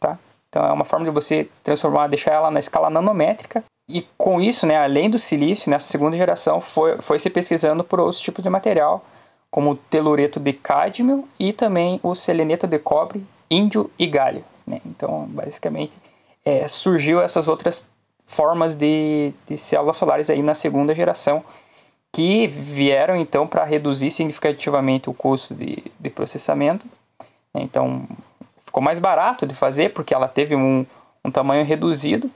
tá? 0.00 0.18
Então 0.52 0.66
é 0.66 0.70
uma 0.70 0.84
forma 0.84 1.06
de 1.06 1.10
você 1.10 1.48
transformar, 1.64 2.08
deixar 2.08 2.32
ela 2.32 2.50
na 2.50 2.60
escala 2.60 2.90
nanométrica 2.90 3.64
e 3.88 4.06
com 4.18 4.38
isso, 4.38 4.66
né, 4.66 4.76
além 4.76 5.08
do 5.08 5.18
silício, 5.18 5.70
nessa 5.70 5.86
segunda 5.86 6.14
geração 6.14 6.60
foi, 6.60 6.98
foi 6.98 7.18
se 7.18 7.30
pesquisando 7.30 7.82
por 7.82 7.98
outros 7.98 8.20
tipos 8.20 8.44
de 8.44 8.50
material, 8.50 9.02
como 9.50 9.70
o 9.70 9.76
telureto 9.76 10.38
de 10.38 10.52
cádmio 10.52 11.26
e 11.38 11.54
também 11.54 11.98
o 12.02 12.14
seleneto 12.14 12.66
de 12.66 12.78
cobre, 12.78 13.24
índio 13.50 13.90
e 13.98 14.06
galho. 14.06 14.44
Né? 14.66 14.80
Então, 14.84 15.26
basicamente, 15.28 15.92
é, 16.44 16.68
surgiu 16.68 17.22
essas 17.22 17.48
outras 17.48 17.88
formas 18.26 18.74
de, 18.74 19.32
de 19.48 19.56
células 19.56 19.96
solares 19.96 20.28
aí 20.28 20.42
na 20.42 20.54
segunda 20.54 20.94
geração, 20.94 21.42
que 22.12 22.46
vieram 22.46 23.16
então 23.16 23.46
para 23.46 23.64
reduzir 23.64 24.10
significativamente 24.10 25.08
o 25.08 25.14
custo 25.14 25.54
de, 25.54 25.82
de 25.98 26.10
processamento. 26.10 26.86
Então, 27.54 28.06
ficou 28.72 28.82
mais 28.82 28.98
barato 28.98 29.46
de 29.46 29.54
fazer, 29.54 29.92
porque 29.92 30.14
ela 30.14 30.26
teve 30.26 30.56
um, 30.56 30.86
um 31.22 31.30
tamanho 31.30 31.62
reduzido 31.62 32.30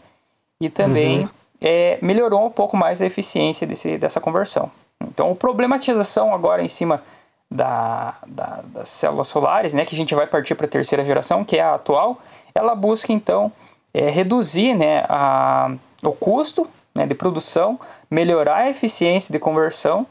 e 0.61 0.69
também 0.69 1.21
uhum. 1.21 1.29
é, 1.63 1.99
melhorou 2.03 2.45
um 2.45 2.51
pouco 2.51 2.77
mais 2.77 3.01
a 3.01 3.07
eficiência 3.07 3.67
desse, 3.67 3.97
dessa 3.97 4.21
conversão. 4.21 4.71
Então, 5.03 5.33
a 5.33 5.35
problematização 5.35 6.35
agora 6.35 6.63
em 6.63 6.69
cima 6.69 7.03
da, 7.51 8.17
da, 8.27 8.61
das 8.67 8.91
células 8.91 9.29
solares, 9.29 9.73
né, 9.73 9.87
que 9.87 9.95
a 9.95 9.99
gente 9.99 10.15
vai 10.15 10.27
partir 10.27 10.55
para 10.55 10.67
a 10.67 10.69
terceira 10.69 11.03
geração, 11.03 11.43
que 11.43 11.57
é 11.57 11.63
a 11.63 11.75
atual, 11.75 12.21
ela 12.55 12.75
busca 12.75 13.15
então 13.15 13.51
é, 13.95 14.11
reduzir 14.11 14.75
né, 14.75 15.07
a, 15.09 15.75
o 16.03 16.13
custo 16.13 16.67
né, 16.95 17.07
de 17.07 17.15
produção, 17.15 17.81
melhorar 18.11 18.57
a 18.57 18.71
eficiência 18.71 19.33
de 19.33 19.39
conversão 19.39 20.07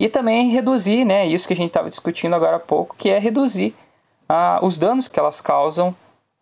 e 0.00 0.08
também 0.08 0.50
reduzir, 0.50 1.04
né, 1.04 1.24
isso 1.24 1.46
que 1.46 1.54
a 1.54 1.56
gente 1.56 1.68
estava 1.68 1.88
discutindo 1.88 2.34
agora 2.34 2.56
há 2.56 2.60
pouco, 2.60 2.96
que 2.96 3.10
é 3.10 3.18
reduzir 3.18 3.76
os 4.62 4.78
danos 4.78 5.08
que 5.08 5.18
elas 5.18 5.40
causam 5.40 5.94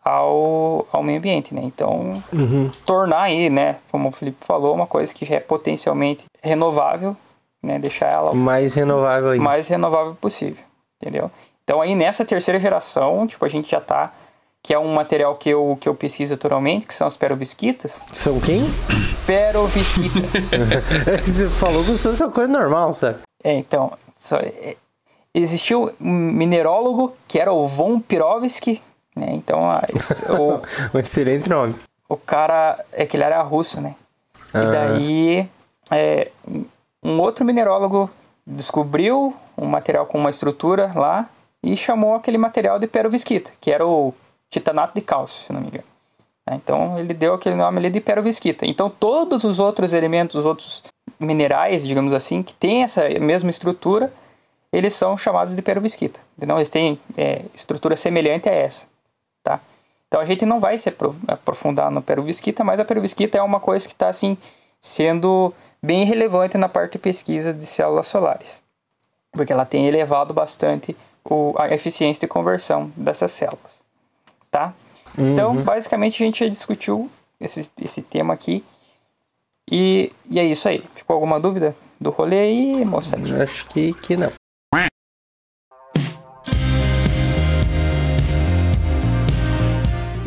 ao, 0.03 0.87
ao 0.91 1.03
meio 1.03 1.19
ambiente, 1.19 1.53
né? 1.53 1.61
Então, 1.63 2.11
uhum. 2.31 2.71
tornar 2.85 3.23
aí, 3.23 3.49
né, 3.49 3.77
como 3.91 4.09
o 4.09 4.11
Felipe 4.11 4.45
falou, 4.45 4.73
uma 4.73 4.87
coisa 4.87 5.13
que 5.13 5.25
já 5.25 5.35
é 5.35 5.39
potencialmente 5.39 6.25
renovável, 6.41 7.15
né, 7.61 7.77
deixar 7.77 8.13
ela 8.13 8.33
mais 8.33 8.75
renovável 8.75 9.35
mais 9.41 9.67
renovável 9.67 10.15
possível, 10.15 10.63
entendeu? 11.01 11.29
Então 11.63 11.81
aí 11.81 11.95
nessa 11.95 12.23
terceira 12.23 12.59
geração, 12.59 13.27
tipo, 13.27 13.43
a 13.43 13.49
gente 13.49 13.69
já 13.69 13.81
tá 13.81 14.13
que 14.63 14.73
é 14.73 14.79
um 14.79 14.93
material 14.93 15.35
que 15.35 15.49
eu, 15.49 15.77
que 15.79 15.87
eu 15.87 15.95
pesquiso 15.95 16.33
atualmente, 16.33 16.87
que 16.87 16.93
são 16.93 17.07
as 17.07 17.15
perovisquitas. 17.15 18.01
São 18.11 18.37
quem? 18.37 18.65
Perovisquitas. 19.25 20.49
Você 21.23 21.47
falou 21.47 21.85
que 21.85 21.91
isso 21.91 22.09
é 22.09 22.25
uma 22.25 22.33
coisa 22.33 22.51
normal, 22.51 22.93
sabe? 22.93 23.19
É, 23.41 23.53
então, 23.53 23.93
só, 24.13 24.35
é, 24.37 24.75
existiu 25.41 25.93
um 25.99 26.11
minerólogo 26.11 27.13
que 27.27 27.39
era 27.39 27.51
o 27.51 27.67
von 27.67 27.99
Pirovsky, 27.99 28.81
né? 29.15 29.27
Então, 29.31 29.69
a, 29.69 29.81
o, 30.33 30.95
um 30.95 30.99
excelente 30.99 31.49
nome. 31.49 31.75
O 32.07 32.15
cara, 32.15 32.83
é 32.91 33.05
que 33.05 33.17
ele 33.17 33.23
era 33.23 33.41
russo, 33.41 33.81
né? 33.81 33.95
E 34.49 34.71
daí, 34.71 35.49
é, 35.91 36.31
um 37.03 37.19
outro 37.19 37.43
minerólogo 37.43 38.09
descobriu 38.45 39.35
um 39.57 39.65
material 39.65 40.05
com 40.05 40.17
uma 40.17 40.29
estrutura 40.29 40.91
lá 40.95 41.29
e 41.61 41.75
chamou 41.75 42.15
aquele 42.15 42.37
material 42.37 42.79
de 42.79 42.87
perovskita, 42.87 43.51
que 43.59 43.71
era 43.71 43.85
o 43.85 44.13
titanato 44.49 44.95
de 44.95 45.01
cálcio, 45.01 45.45
se 45.45 45.51
não 45.51 45.59
me 45.59 45.67
engano. 45.67 45.83
Né? 46.47 46.55
Então 46.55 46.97
ele 46.97 47.13
deu 47.13 47.33
aquele 47.33 47.55
nome 47.55 47.79
ali 47.79 47.89
de 47.89 47.99
perovskita. 47.99 48.65
Então 48.65 48.89
todos 48.89 49.43
os 49.43 49.59
outros 49.59 49.91
elementos, 49.91 50.35
os 50.35 50.45
outros 50.45 50.83
minerais, 51.19 51.85
digamos 51.85 52.13
assim, 52.13 52.41
que 52.41 52.53
têm 52.53 52.83
essa 52.83 53.09
mesma 53.19 53.49
estrutura, 53.49 54.13
eles 54.77 54.93
são 54.93 55.17
chamados 55.17 55.55
de 55.55 55.61
perovskita. 55.61 56.19
Então 56.41 56.57
eles 56.57 56.69
têm 56.69 56.99
é, 57.17 57.43
estrutura 57.53 57.97
semelhante 57.97 58.47
a 58.47 58.53
essa 58.53 58.85
tá? 59.47 59.61
Então 60.07 60.19
a 60.19 60.25
gente 60.25 60.45
não 60.45 60.59
vai 60.59 60.77
se 60.77 60.93
aprofundar 61.27 61.89
no 61.89 62.01
perovskita, 62.01 62.63
mas 62.63 62.79
a 62.79 62.85
perovskita 62.85 63.37
é 63.37 63.41
uma 63.41 63.59
coisa 63.59 63.87
que 63.87 63.93
está 63.93 64.09
assim 64.09 64.37
sendo 64.81 65.53
bem 65.81 66.05
relevante 66.05 66.57
na 66.57 66.67
parte 66.67 66.93
de 66.93 66.99
pesquisa 66.99 67.53
de 67.53 67.65
células 67.65 68.07
solares, 68.07 68.61
porque 69.31 69.53
ela 69.53 69.65
tem 69.65 69.87
elevado 69.87 70.33
bastante 70.33 70.95
o, 71.23 71.53
a 71.57 71.73
eficiência 71.73 72.21
de 72.21 72.27
conversão 72.27 72.91
dessas 72.95 73.31
células, 73.31 73.79
tá? 74.51 74.73
Então, 75.13 75.25
uhum. 75.25 75.31
Então, 75.31 75.55
basicamente 75.63 76.21
a 76.21 76.25
gente 76.25 76.43
já 76.43 76.49
discutiu 76.49 77.09
esse, 77.39 77.69
esse 77.81 78.01
tema 78.01 78.33
aqui 78.33 78.63
e, 79.69 80.11
e 80.29 80.39
é 80.39 80.43
isso 80.43 80.67
aí. 80.67 80.83
Ficou 80.95 81.15
alguma 81.15 81.39
dúvida 81.39 81.75
do 81.99 82.11
rolê 82.11 82.39
aí, 82.39 82.85
moçadinha? 82.85 83.43
Acho 83.43 83.67
que, 83.67 83.93
que 83.93 84.15
não. 84.15 84.31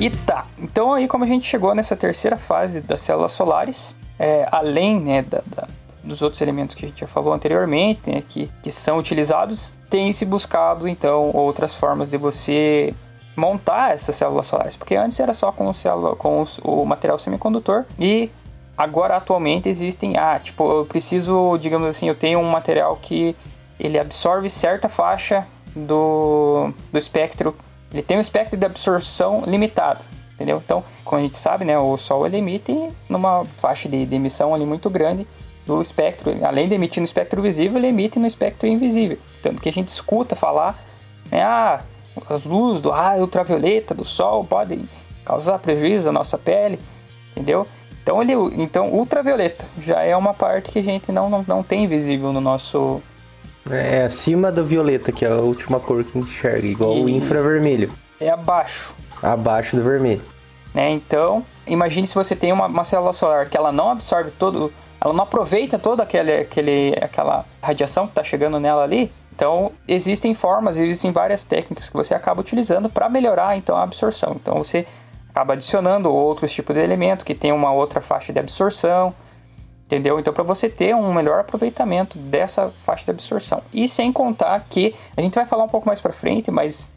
E 0.01 0.09
tá, 0.09 0.47
então 0.59 0.95
aí 0.95 1.07
como 1.07 1.25
a 1.25 1.27
gente 1.27 1.47
chegou 1.47 1.75
nessa 1.75 1.95
terceira 1.95 2.39
fase 2.39 2.81
das 2.81 3.03
células 3.03 3.33
solares, 3.33 3.95
é, 4.19 4.49
além 4.51 4.99
né, 4.99 5.21
da, 5.21 5.43
da, 5.47 5.69
dos 6.03 6.23
outros 6.23 6.41
elementos 6.41 6.75
que 6.75 6.87
a 6.87 6.89
gente 6.89 7.01
já 7.01 7.07
falou 7.07 7.35
anteriormente, 7.35 8.11
né, 8.11 8.25
que, 8.27 8.51
que 8.63 8.71
são 8.71 8.97
utilizados, 8.97 9.77
tem 9.91 10.11
se 10.11 10.25
buscado 10.25 10.89
então 10.89 11.31
outras 11.35 11.75
formas 11.75 12.09
de 12.09 12.17
você 12.17 12.95
montar 13.37 13.93
essas 13.93 14.17
células 14.17 14.47
solares, 14.47 14.75
porque 14.75 14.97
antes 14.97 15.21
era 15.21 15.35
só 15.35 15.53
com, 15.53 15.71
célula, 15.75 16.17
com 16.17 16.47
o 16.65 16.87
material 16.87 17.19
semicondutor 17.19 17.85
e 17.99 18.31
agora 18.79 19.19
atualmente 19.19 19.69
existem, 19.69 20.17
ah, 20.17 20.41
tipo, 20.43 20.81
eu 20.81 20.87
preciso, 20.87 21.59
digamos 21.59 21.87
assim, 21.87 22.09
eu 22.09 22.15
tenho 22.15 22.39
um 22.39 22.51
material 22.51 22.99
que 23.03 23.37
ele 23.79 23.99
absorve 23.99 24.49
certa 24.49 24.89
faixa 24.89 25.47
do, 25.77 26.73
do 26.91 26.99
espectro 26.99 27.55
ele 27.92 28.03
tem 28.03 28.16
um 28.16 28.20
espectro 28.20 28.57
de 28.57 28.64
absorção 28.64 29.42
limitado, 29.46 30.05
entendeu? 30.35 30.62
Então, 30.64 30.85
como 31.05 31.20
a 31.20 31.22
gente 31.22 31.37
sabe, 31.37 31.64
né, 31.64 31.79
o 31.79 31.96
Sol 31.96 32.26
ele 32.26 32.38
emite 32.38 32.72
numa 33.09 33.44
faixa 33.44 33.88
de, 33.88 34.07
de 34.07 34.14
emissão 34.14 34.55
ali 34.55 34.64
muito 34.64 34.88
grande 34.88 35.26
do 35.66 35.83
espectro, 35.83 36.33
além 36.44 36.68
de 36.68 36.74
emitir 36.74 37.00
no 37.00 37.05
espectro 37.05 37.42
visível, 37.42 37.79
ele 37.79 37.88
emite 37.88 38.18
no 38.18 38.26
espectro 38.26 38.66
invisível. 38.68 39.18
Tanto 39.42 39.61
que 39.61 39.68
a 39.68 39.72
gente 39.72 39.88
escuta 39.88 40.35
falar, 40.35 40.83
né, 41.31 41.42
ah, 41.42 41.83
as 42.29 42.44
luzes 42.44 42.81
do 42.81 42.90
raio 42.90 43.22
ultravioleta 43.22 43.94
do 43.94 44.05
Sol 44.05 44.44
podem 44.44 44.88
causar 45.24 45.59
prejuízo 45.59 46.09
à 46.09 46.12
nossa 46.12 46.38
pele, 46.38 46.79
entendeu? 47.33 47.66
Então, 48.03 48.22
ele, 48.22 48.33
então 48.62 48.88
ultravioleta 48.88 49.64
já 49.81 50.03
é 50.03 50.16
uma 50.16 50.33
parte 50.33 50.70
que 50.72 50.79
a 50.79 50.83
gente 50.83 51.12
não, 51.12 51.29
não, 51.29 51.44
não 51.46 51.62
tem 51.62 51.87
visível 51.87 52.33
no 52.33 52.40
nosso 52.40 53.03
é 53.71 54.05
acima 54.05 54.51
do 54.51 54.65
violeta, 54.65 55.13
que 55.13 55.25
é 55.25 55.29
a 55.29 55.37
última 55.37 55.81
cor 55.81 56.03
que 56.05 56.19
enxerga, 56.19 56.67
igual 56.67 56.97
e... 56.97 57.05
o 57.05 57.09
infravermelho. 57.09 57.91
É 58.21 58.31
abaixo. 58.31 58.95
Abaixo 59.23 59.77
do 59.77 59.83
vermelho. 59.83 60.23
Né? 60.75 60.91
Então, 60.91 61.45
imagine 61.67 62.07
se 62.07 62.15
você 62.15 62.37
tem 62.37 62.53
uma, 62.53 62.67
uma 62.67 62.85
célula 62.85 63.13
solar 63.13 63.49
que 63.49 63.57
ela 63.57 63.73
não 63.73 63.91
absorve 63.91 64.31
todo, 64.33 64.73
ela 65.01 65.13
não 65.13 65.25
aproveita 65.25 65.79
toda 65.79 66.03
aquele, 66.03 66.33
aquele, 66.33 66.95
aquela 67.01 67.45
radiação 67.63 68.07
que 68.07 68.13
está 68.13 68.25
chegando 68.25 68.61
nela 68.61 68.83
ali. 68.83 69.11
Então, 69.35 69.73
existem 69.89 70.35
formas, 70.35 70.77
existem 70.77 71.13
várias 71.13 71.45
técnicas 71.45 71.89
que 71.89 71.97
você 71.97 72.15
acaba 72.15 72.41
utilizando 72.41 72.91
para 72.91 73.09
melhorar 73.09 73.57
então 73.57 73.77
a 73.77 73.83
absorção. 73.83 74.37
Então, 74.41 74.57
você 74.57 74.87
acaba 75.31 75.55
adicionando 75.55 76.13
outros 76.13 76.53
tipos 76.53 76.77
de 76.77 76.83
elemento 76.83 77.25
que 77.25 77.35
tem 77.35 77.53
uma 77.53 77.73
outra 77.73 78.01
faixa 78.01 78.33
de 78.33 78.39
absorção 78.39 79.15
Entendeu? 79.90 80.20
Então, 80.20 80.33
para 80.33 80.44
você 80.44 80.68
ter 80.68 80.94
um 80.94 81.12
melhor 81.12 81.40
aproveitamento 81.40 82.16
dessa 82.16 82.72
faixa 82.85 83.05
de 83.05 83.11
absorção. 83.11 83.61
E 83.72 83.88
sem 83.88 84.12
contar 84.12 84.64
que, 84.70 84.94
a 85.16 85.20
gente 85.20 85.35
vai 85.35 85.44
falar 85.46 85.64
um 85.64 85.68
pouco 85.68 85.88
mais 85.88 86.00
para 86.00 86.12
frente, 86.12 86.48
mas 86.48 86.88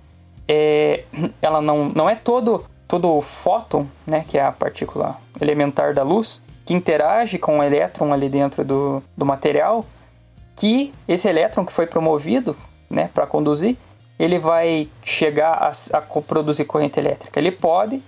é, 0.47 1.03
ela 1.41 1.59
não, 1.59 1.89
não 1.89 2.07
é 2.07 2.15
todo, 2.15 2.65
todo 2.87 3.19
fóton, 3.19 3.87
né, 4.05 4.23
que 4.27 4.37
é 4.37 4.45
a 4.45 4.51
partícula 4.51 5.17
elementar 5.41 5.95
da 5.95 6.03
luz, 6.03 6.39
que 6.63 6.75
interage 6.75 7.39
com 7.39 7.57
o 7.57 7.63
elétron 7.63 8.13
ali 8.13 8.29
dentro 8.29 8.63
do, 8.63 9.01
do 9.17 9.25
material, 9.25 9.83
que 10.55 10.93
esse 11.07 11.27
elétron 11.27 11.65
que 11.65 11.73
foi 11.73 11.87
promovido, 11.87 12.55
né, 12.91 13.09
para 13.11 13.25
conduzir, 13.25 13.75
ele 14.19 14.37
vai 14.37 14.87
chegar 15.03 15.53
a, 15.53 15.97
a 15.97 16.01
produzir 16.01 16.65
corrente 16.65 16.99
elétrica. 16.99 17.39
Ele 17.39 17.51
pode, 17.51 18.03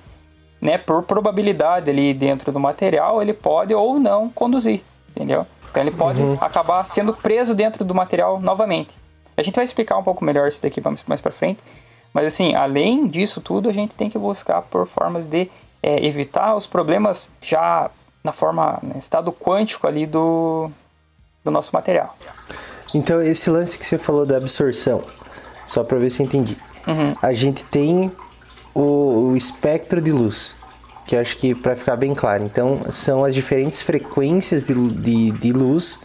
né, 0.65 0.79
por 0.79 1.03
probabilidade 1.03 1.91
ali 1.91 2.11
dentro 2.11 2.51
do 2.51 2.59
material, 2.59 3.21
ele 3.21 3.33
pode 3.33 3.71
ou 3.73 3.99
não 3.99 4.29
conduzir, 4.29 4.81
entendeu? 5.11 5.45
Então 5.69 5.83
ele 5.83 5.91
pode 5.91 6.19
uhum. 6.19 6.37
acabar 6.41 6.83
sendo 6.85 7.13
preso 7.13 7.53
dentro 7.53 7.85
do 7.85 7.93
material 7.93 8.39
novamente. 8.39 8.89
A 9.37 9.43
gente 9.43 9.53
vai 9.53 9.63
explicar 9.63 9.95
um 9.97 10.03
pouco 10.03 10.25
melhor 10.25 10.47
isso 10.47 10.61
daqui 10.61 10.81
mais, 11.05 11.21
para 11.21 11.31
frente. 11.31 11.59
Mas 12.11 12.25
assim, 12.25 12.55
além 12.55 13.05
disso 13.07 13.41
tudo, 13.41 13.69
a 13.69 13.73
gente 13.73 13.93
tem 13.93 14.09
que 14.09 14.17
buscar 14.17 14.63
por 14.63 14.87
formas 14.87 15.27
de 15.27 15.51
é, 15.83 16.03
evitar 16.03 16.55
os 16.55 16.65
problemas 16.65 17.29
já 17.41 17.91
na 18.23 18.31
forma, 18.31 18.79
né, 18.81 18.95
estado 18.97 19.31
quântico 19.31 19.85
ali 19.85 20.07
do, 20.07 20.71
do 21.43 21.51
nosso 21.51 21.69
material. 21.73 22.17
Então, 22.95 23.21
esse 23.21 23.51
lance 23.51 23.77
que 23.77 23.85
você 23.85 23.99
falou 23.99 24.25
da 24.25 24.37
absorção, 24.37 25.03
só 25.67 25.83
para 25.83 25.99
ver 25.99 26.09
se 26.09 26.23
eu 26.23 26.25
entendi. 26.25 26.57
Uhum. 26.87 27.13
A 27.21 27.33
gente 27.33 27.63
tem 27.65 28.11
o, 28.75 29.29
o, 29.29 29.37
espectro 29.37 29.99
de 29.99 30.11
luz, 30.11 30.55
que 31.07 31.15
acho 31.15 31.37
que 31.37 31.55
para 31.55 31.75
ficar 31.75 31.95
bem 31.95 32.13
claro. 32.13 32.43
Então, 32.43 32.91
são 32.91 33.25
as 33.25 33.33
diferentes 33.33 33.81
frequências 33.81 34.63
de, 34.63 34.73
de, 34.73 35.31
de 35.31 35.51
luz 35.51 36.01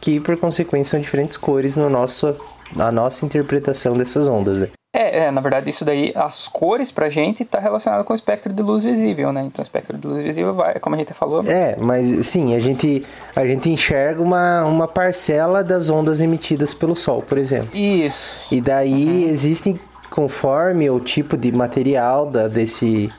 que, 0.00 0.20
por 0.20 0.36
consequência, 0.36 0.92
são 0.92 1.00
diferentes 1.00 1.36
cores 1.36 1.76
no 1.76 1.88
nosso, 1.88 2.36
na 2.74 2.92
nossa 2.92 3.24
interpretação 3.24 3.96
dessas 3.96 4.28
ondas. 4.28 4.60
Né? 4.60 4.68
É, 4.94 5.24
é, 5.24 5.30
na 5.30 5.42
verdade, 5.42 5.68
isso 5.68 5.84
daí, 5.84 6.12
as 6.16 6.48
cores 6.48 6.90
pra 6.90 7.10
gente 7.10 7.44
tá 7.44 7.60
relacionado 7.60 8.04
com 8.04 8.14
o 8.14 8.16
espectro 8.16 8.50
de 8.50 8.62
luz 8.62 8.82
visível, 8.82 9.32
né? 9.32 9.42
Então, 9.42 9.62
o 9.62 9.62
espectro 9.62 9.98
de 9.98 10.06
luz 10.06 10.24
visível 10.24 10.54
vai, 10.54 10.80
como 10.80 10.94
a 10.96 10.98
gente 10.98 11.12
falou. 11.12 11.44
É, 11.44 11.76
mas 11.76 12.26
sim, 12.26 12.54
a 12.54 12.58
gente, 12.58 13.04
a 13.36 13.46
gente 13.46 13.70
enxerga 13.70 14.22
uma, 14.22 14.64
uma 14.64 14.88
parcela 14.88 15.62
das 15.62 15.90
ondas 15.90 16.22
emitidas 16.22 16.72
pelo 16.72 16.96
Sol, 16.96 17.20
por 17.20 17.36
exemplo. 17.36 17.76
Isso. 17.76 18.46
E 18.50 18.62
daí 18.62 19.24
uhum. 19.24 19.28
existem, 19.28 19.78
conforme 20.10 20.90
o 20.90 21.00
tipo 21.00 21.36
de 21.36 21.52
material 21.52 22.26
da, 22.26 22.48
desse. 22.48 23.12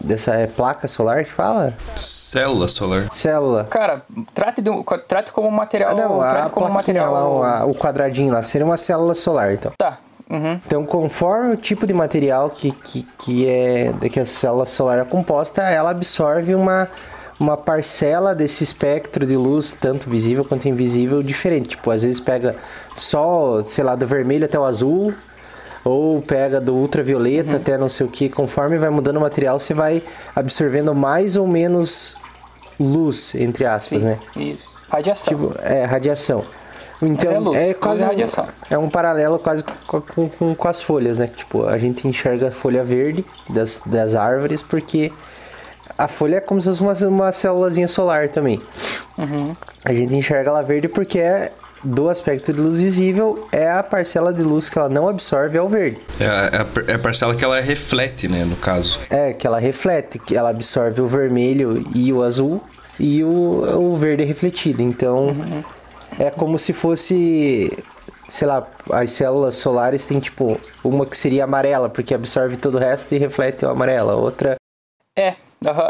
Dessa 0.00 0.34
é 0.34 0.46
placa 0.46 0.86
solar 0.86 1.24
que 1.24 1.32
fala? 1.32 1.74
Célula 1.96 2.68
solar. 2.68 3.08
Célula. 3.10 3.64
Cara, 3.64 4.02
trate, 4.32 4.62
de, 4.62 4.70
trate 5.08 5.32
como 5.32 5.50
material. 5.50 5.90
Ah, 5.90 5.94
não, 5.94 6.22
a 6.22 6.48
como 6.48 6.72
material. 6.72 7.38
Lá, 7.38 7.64
o 7.64 7.74
quadradinho 7.74 8.32
lá, 8.32 8.40
seria 8.44 8.64
uma 8.64 8.76
célula 8.76 9.16
solar, 9.16 9.52
então. 9.52 9.72
Tá, 9.76 9.98
Uhum. 10.30 10.60
Então, 10.64 10.86
conforme 10.86 11.54
o 11.54 11.56
tipo 11.56 11.84
de 11.88 11.92
material 11.92 12.50
que, 12.50 12.70
que, 12.70 13.02
que, 13.18 13.48
é, 13.48 13.92
que 14.08 14.20
a 14.20 14.24
célula 14.24 14.64
solar 14.64 15.00
é 15.00 15.04
composta, 15.04 15.62
ela 15.62 15.90
absorve 15.90 16.54
uma, 16.54 16.88
uma 17.40 17.56
parcela 17.56 18.32
desse 18.32 18.62
espectro 18.62 19.26
de 19.26 19.36
luz, 19.36 19.72
tanto 19.72 20.08
visível 20.08 20.44
quanto 20.44 20.68
invisível, 20.68 21.20
diferente. 21.20 21.70
Tipo, 21.70 21.90
às 21.90 22.04
vezes 22.04 22.20
pega 22.20 22.54
só, 22.96 23.60
sei 23.64 23.82
lá, 23.82 23.96
do 23.96 24.06
vermelho 24.06 24.44
até 24.44 24.56
o 24.56 24.64
azul, 24.64 25.12
ou 25.84 26.20
pega 26.20 26.60
do 26.60 26.74
ultravioleta 26.74 27.52
uhum. 27.52 27.56
até 27.56 27.78
não 27.78 27.88
sei 27.88 28.06
o 28.06 28.08
que. 28.08 28.28
Conforme 28.28 28.78
vai 28.78 28.90
mudando 28.90 29.16
o 29.16 29.20
material, 29.20 29.58
você 29.58 29.74
vai 29.74 30.02
absorvendo 30.34 30.94
mais 30.94 31.36
ou 31.36 31.46
menos 31.46 32.16
luz, 32.78 33.34
entre 33.34 33.64
aspas, 33.66 34.02
Sim, 34.02 34.08
né? 34.08 34.18
Isso. 34.36 34.68
Radiação. 34.88 35.34
Tipo, 35.34 35.54
é, 35.62 35.84
radiação. 35.84 36.42
Então, 37.02 37.32
é, 37.32 37.38
luz, 37.38 37.56
é 37.56 37.74
quase 37.74 38.04
um, 38.04 38.08
é 38.68 38.78
um 38.78 38.90
paralelo 38.90 39.38
quase 39.38 39.64
com, 39.86 40.00
com, 40.00 40.54
com, 40.54 40.68
as 40.68 40.82
folhas, 40.82 41.18
né? 41.18 41.28
Tipo, 41.28 41.66
a 41.66 41.78
gente 41.78 42.06
enxerga 42.06 42.48
a 42.48 42.50
folha 42.50 42.84
verde 42.84 43.24
das, 43.48 43.82
das 43.86 44.14
árvores 44.14 44.62
porque 44.62 45.10
a 45.96 46.06
folha 46.06 46.36
é 46.36 46.40
como 46.40 46.60
se 46.60 46.68
fosse 46.68 46.82
uma, 46.82 47.08
uma 47.08 47.32
célulazinha 47.32 47.88
solar 47.88 48.28
também. 48.28 48.60
Uhum. 49.16 49.54
A 49.84 49.94
gente 49.94 50.14
enxerga 50.14 50.50
ela 50.50 50.62
verde 50.62 50.88
porque 50.88 51.18
é 51.18 51.52
do 51.82 52.08
aspecto 52.08 52.52
de 52.52 52.60
luz 52.60 52.78
visível 52.78 53.46
é 53.52 53.70
a 53.70 53.82
parcela 53.82 54.32
de 54.32 54.42
luz 54.42 54.68
que 54.68 54.78
ela 54.78 54.88
não 54.88 55.08
absorve 55.08 55.56
é 55.56 55.62
o 55.62 55.68
verde. 55.68 55.98
É 56.18 56.26
a, 56.26 56.66
é 56.86 56.94
a 56.94 56.98
parcela 56.98 57.34
que 57.34 57.44
ela 57.44 57.60
reflete, 57.60 58.28
né, 58.28 58.44
no 58.44 58.56
caso. 58.56 59.00
É, 59.08 59.32
que 59.32 59.46
ela 59.46 59.58
reflete, 59.58 60.18
que 60.18 60.36
ela 60.36 60.50
absorve 60.50 61.00
o 61.00 61.08
vermelho 61.08 61.82
e 61.94 62.12
o 62.12 62.22
azul 62.22 62.62
e 62.98 63.24
o, 63.24 63.92
o 63.92 63.96
verde 63.96 64.24
refletido. 64.24 64.82
Então, 64.82 65.28
uhum 65.28 65.62
é 66.18 66.30
como 66.30 66.58
se 66.58 66.72
fosse 66.72 67.70
sei 68.28 68.46
lá, 68.46 68.66
as 68.92 69.10
células 69.10 69.56
solares 69.56 70.06
tem 70.06 70.20
tipo 70.20 70.58
uma 70.84 71.04
que 71.04 71.16
seria 71.16 71.44
amarela, 71.44 71.88
porque 71.88 72.14
absorve 72.14 72.56
todo 72.56 72.76
o 72.76 72.78
resto 72.78 73.12
e 73.12 73.18
reflete 73.18 73.64
o 73.64 73.68
amarelo, 73.68 74.10
a 74.10 74.14
outra. 74.14 74.54
É, 75.18 75.34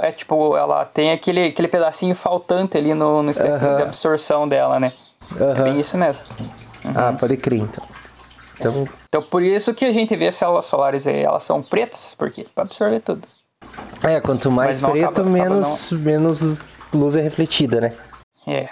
é 0.03 0.12
tipo, 0.12 0.57
ela 0.57 0.87
tem 0.87 1.12
aquele, 1.12 1.48
aquele 1.48 1.68
pedacinho 1.68 2.14
faltante 2.14 2.79
ali 2.79 2.94
no, 2.94 3.22
no 3.22 3.31
espectro 3.31 3.76
de 3.76 3.83
absorção 3.83 4.48
dela, 4.48 4.81
né? 4.81 4.92
É 5.38 5.62
bem 5.62 5.80
isso 5.80 5.96
mesmo. 5.96 6.22
Uhum. 6.84 6.92
Ah, 6.94 7.16
pode 7.18 7.36
crer 7.36 7.60
então. 7.60 7.84
Então... 8.58 8.88
então, 9.08 9.22
por 9.22 9.42
isso 9.42 9.72
que 9.74 9.84
a 9.84 9.92
gente 9.92 10.14
vê 10.16 10.28
as 10.28 10.34
células 10.34 10.66
solares 10.66 11.06
aí, 11.06 11.22
elas 11.22 11.42
são 11.42 11.62
pretas, 11.62 12.14
porque 12.14 12.46
para 12.54 12.64
absorver 12.64 13.00
tudo. 13.00 13.26
É, 14.06 14.20
quanto 14.20 14.50
mais 14.50 14.80
preto, 14.80 15.04
acaba, 15.04 15.28
menos, 15.28 15.92
acaba 15.92 15.98
não... 15.98 16.10
menos 16.12 16.82
luz 16.92 17.16
é 17.16 17.20
refletida, 17.20 17.80
né? 17.80 17.94
É. 18.46 18.68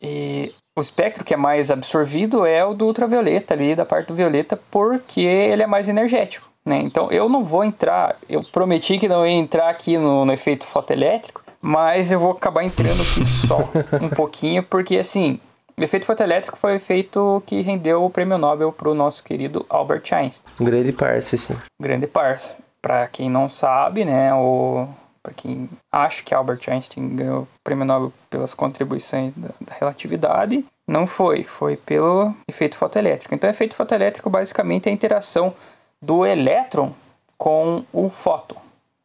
E 0.00 0.52
o 0.76 0.80
espectro 0.80 1.24
que 1.24 1.34
é 1.34 1.36
mais 1.36 1.70
absorvido 1.70 2.44
é 2.44 2.64
o 2.64 2.74
do 2.74 2.86
ultravioleta 2.86 3.54
ali, 3.54 3.74
da 3.74 3.84
parte 3.84 4.08
do 4.08 4.14
violeta, 4.14 4.58
porque 4.70 5.20
ele 5.20 5.62
é 5.62 5.66
mais 5.66 5.88
energético. 5.88 6.48
Né? 6.64 6.78
Então 6.78 7.10
eu 7.10 7.28
não 7.28 7.44
vou 7.44 7.64
entrar, 7.64 8.16
eu 8.28 8.42
prometi 8.42 8.98
que 8.98 9.08
não 9.08 9.26
ia 9.26 9.32
entrar 9.32 9.68
aqui 9.68 9.98
no, 9.98 10.24
no 10.24 10.32
efeito 10.32 10.66
fotoelétrico, 10.66 11.42
mas 11.60 12.10
eu 12.12 12.20
vou 12.20 12.30
acabar 12.32 12.64
entrando 12.64 13.00
aqui 13.00 13.24
só 13.26 13.58
um 14.00 14.08
pouquinho, 14.08 14.62
porque 14.62 14.96
assim, 14.96 15.40
o 15.76 15.82
efeito 15.82 16.06
fotoelétrico 16.06 16.58
foi 16.58 16.72
o 16.72 16.76
efeito 16.76 17.42
que 17.46 17.60
rendeu 17.62 18.04
o 18.04 18.10
prêmio 18.10 18.38
Nobel 18.38 18.72
para 18.72 18.90
o 18.90 18.94
nosso 18.94 19.24
querido 19.24 19.64
Albert 19.68 20.04
Einstein. 20.12 20.54
Grande 20.60 20.92
parça, 20.92 21.36
sim. 21.36 21.56
Grande 21.80 22.06
parça. 22.06 22.56
Para 22.80 23.06
quem 23.06 23.30
não 23.30 23.48
sabe, 23.48 24.04
né, 24.04 24.34
o 24.34 24.88
para 25.22 25.32
quem 25.32 25.70
acha 25.90 26.22
que 26.24 26.34
Albert 26.34 26.62
Einstein 26.66 27.14
ganhou 27.14 27.42
o 27.42 27.48
prêmio 27.62 27.84
Nobel 27.84 28.12
pelas 28.28 28.54
contribuições 28.54 29.32
da, 29.34 29.50
da, 29.60 29.74
relatividade, 29.78 30.64
não 30.86 31.06
foi, 31.06 31.44
foi 31.44 31.76
pelo 31.76 32.34
efeito 32.48 32.76
fotoelétrico. 32.76 33.32
Então, 33.32 33.48
o 33.48 33.52
efeito 33.52 33.76
fotoelétrico 33.76 34.28
basicamente 34.28 34.88
é 34.88 34.90
a 34.90 34.92
interação 34.92 35.54
do 36.00 36.26
elétron 36.26 36.92
com 37.38 37.84
o 37.92 38.10
fóton. 38.10 38.56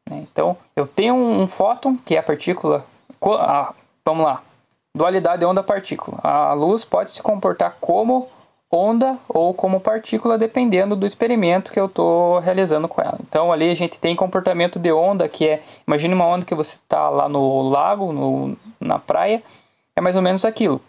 Né? 0.10 0.26
Então, 0.32 0.58
eu 0.76 0.88
tenho 0.88 1.14
um, 1.14 1.44
um 1.44 1.48
fóton, 1.48 1.98
que 2.04 2.16
é 2.16 2.20
a 2.20 2.24
partícula. 2.24 2.84
Ah, 3.22 3.74
vamos 4.04 4.26
lá. 4.26 4.42
Dualidade 4.98 5.46
onda-partícula. 5.46 6.18
A 6.24 6.54
luz 6.54 6.84
pode 6.84 7.12
se 7.12 7.22
comportar 7.22 7.78
como 7.80 8.28
onda 8.70 9.20
ou 9.30 9.54
como 9.54 9.80
partícula, 9.80 10.40
dependendo 10.40 10.96
do 10.96 11.06
experimento 11.06 11.72
que 11.72 11.80
eu 11.80 11.86
estou 11.86 12.40
realizando 12.40 12.88
com 12.88 13.00
ela. 13.00 13.20
Então 13.22 13.52
ali 13.52 13.70
a 13.70 13.76
gente 13.76 14.00
tem 14.00 14.16
comportamento 14.16 14.80
de 14.80 14.92
onda, 14.92 15.30
que 15.30 15.48
é, 15.48 15.62
imagine 15.88 16.16
uma 16.16 16.26
onda 16.26 16.46
que 16.48 16.56
você 16.56 16.78
está 16.78 17.10
lá 17.10 17.30
no 17.30 17.70
lago, 17.70 18.12
no, 18.12 18.58
na 18.80 18.98
praia, 18.98 19.44
é 19.96 20.02
mais 20.02 20.16
ou 20.16 20.22
menos 20.24 20.44
aquilo. 20.44 20.82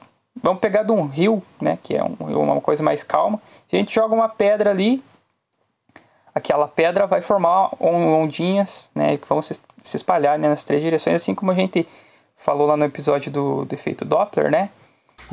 Vamos 0.43 0.61
pegar 0.61 0.85
de 0.85 0.93
um 0.93 1.07
rio, 1.07 1.43
né, 1.61 1.79
que 1.83 1.95
é 1.95 2.03
um, 2.03 2.15
uma 2.19 2.63
coisa 2.63 2.83
mais 2.83 3.03
calma. 3.03 3.43
A 3.71 3.77
gente 3.77 3.95
joga 3.95 4.15
uma 4.15 4.29
pedra 4.31 4.71
ali, 4.71 5.05
aquela 6.35 6.67
pedra 6.67 7.07
vai 7.07 7.21
formar 7.21 7.73
ondinhas, 7.79 8.91
né, 8.95 9.19
que 9.19 9.29
vão 9.29 9.43
se, 9.43 9.61
se 9.83 9.97
espalhar 9.99 10.39
né, 10.39 10.49
nas 10.49 10.65
três 10.65 10.81
direções, 10.81 11.17
assim 11.17 11.35
como 11.35 11.51
a 11.51 11.55
gente 11.55 11.87
falou 12.39 12.67
lá 12.67 12.77
no 12.77 12.85
episódio 12.85 13.31
do, 13.31 13.65
do 13.65 13.75
efeito 13.75 14.05
Doppler, 14.05 14.51
né? 14.51 14.71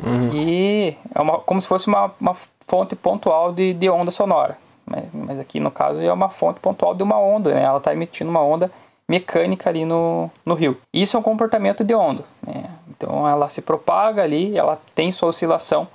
Uhum. 0.04 0.30
E 0.34 0.96
é 1.14 1.20
uma, 1.20 1.38
como 1.38 1.60
se 1.60 1.66
fosse 1.66 1.86
uma, 1.86 2.12
uma 2.20 2.36
fonte 2.66 2.94
pontual 2.96 3.52
de, 3.52 3.72
de 3.72 3.88
onda 3.88 4.10
sonora. 4.10 4.58
Mas, 4.84 5.04
mas, 5.12 5.40
aqui 5.40 5.58
no 5.58 5.70
caso 5.70 6.00
é 6.00 6.12
uma 6.12 6.28
fonte 6.28 6.60
pontual 6.60 6.94
de 6.94 7.02
uma 7.02 7.18
onda, 7.18 7.52
né? 7.54 7.62
Ela 7.62 7.78
está 7.78 7.92
emitindo 7.92 8.30
uma 8.30 8.42
onda 8.42 8.70
mecânica 9.08 9.70
ali 9.70 9.84
no, 9.84 10.30
no 10.44 10.54
rio. 10.54 10.76
Isso 10.92 11.16
é 11.16 11.20
um 11.20 11.22
comportamento 11.22 11.84
de 11.84 11.94
onda. 11.94 12.24
Né? 12.46 12.64
Então 12.90 13.26
ela 13.26 13.48
se 13.48 13.62
propaga 13.62 14.22
ali, 14.22 14.56
ela 14.56 14.80
tem 14.94 15.10
sua 15.12 15.28
oscilação. 15.28 15.88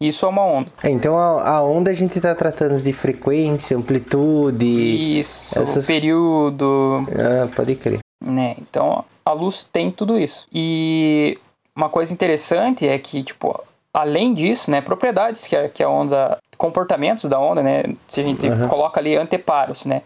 Isso 0.00 0.24
é 0.24 0.28
uma 0.28 0.44
onda. 0.44 0.70
É, 0.82 0.90
então 0.90 1.18
a, 1.18 1.56
a, 1.56 1.62
onda 1.62 1.90
a 1.90 1.94
gente 1.94 2.16
está 2.16 2.34
tratando 2.34 2.80
de 2.80 2.92
frequência, 2.92 3.76
amplitude. 3.76 5.18
Isso, 5.18 5.58
essas... 5.58 5.86
período. 5.86 6.96
Ah, 7.10 7.48
pode 7.54 7.74
crer. 7.74 7.98
Né? 8.22 8.56
Então 8.60 9.04
a 9.28 9.32
luz 9.32 9.64
tem 9.64 9.90
tudo 9.90 10.18
isso. 10.18 10.46
E 10.52 11.38
uma 11.76 11.88
coisa 11.88 12.12
interessante 12.12 12.88
é 12.88 12.98
que, 12.98 13.22
tipo, 13.22 13.62
além 13.92 14.32
disso, 14.32 14.70
né, 14.70 14.80
propriedades 14.80 15.46
que 15.46 15.54
a, 15.54 15.68
que 15.68 15.82
a 15.82 15.88
onda, 15.88 16.38
comportamentos 16.56 17.26
da 17.26 17.38
onda, 17.38 17.62
né, 17.62 17.84
se 18.06 18.20
a 18.20 18.22
gente 18.22 18.48
uhum. 18.48 18.68
coloca 18.68 18.98
ali 18.98 19.16
anteparos, 19.16 19.84
né, 19.84 20.02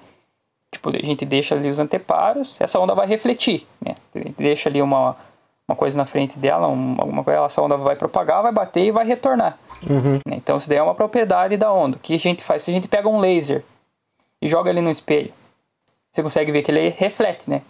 tipo, 0.71 0.91
a 0.91 0.99
gente 0.99 1.25
deixa 1.25 1.55
ali 1.55 1.69
os 1.69 1.79
anteparos, 1.79 2.61
essa 2.61 2.81
onda 2.81 2.95
vai 2.95 3.07
refletir, 3.07 3.67
né, 3.81 3.95
a 4.15 4.19
gente 4.19 4.35
deixa 4.37 4.69
ali 4.69 4.83
uma, 4.83 5.17
uma 5.69 5.77
coisa 5.77 5.97
na 5.97 6.05
frente 6.05 6.37
dela, 6.39 6.67
uma, 6.67 7.03
alguma 7.03 7.23
coisa, 7.23 7.41
essa 7.45 7.63
onda 7.63 7.77
vai 7.77 7.95
propagar, 7.95 8.43
vai 8.43 8.53
bater 8.53 8.87
e 8.87 8.91
vai 8.91 9.07
retornar. 9.07 9.57
Uhum. 9.89 10.15
Né, 10.27 10.37
então 10.37 10.57
isso 10.57 10.69
daí 10.69 10.79
é 10.79 10.83
uma 10.83 10.95
propriedade 10.95 11.57
da 11.57 11.73
onda. 11.73 11.97
O 11.97 12.01
que 12.01 12.15
a 12.15 12.19
gente 12.19 12.43
faz? 12.43 12.65
Se 12.65 12.73
a 12.73 12.75
gente 12.75 12.89
pega 12.89 13.09
um 13.09 13.21
laser 13.21 13.65
e 14.41 14.49
joga 14.49 14.69
ele 14.69 14.81
no 14.81 14.91
espelho, 14.91 15.33
você 16.13 16.23
consegue 16.23 16.51
ver 16.53 16.63
que 16.63 16.71
ele 16.71 16.91
reflete, 16.91 17.49
né? 17.49 17.63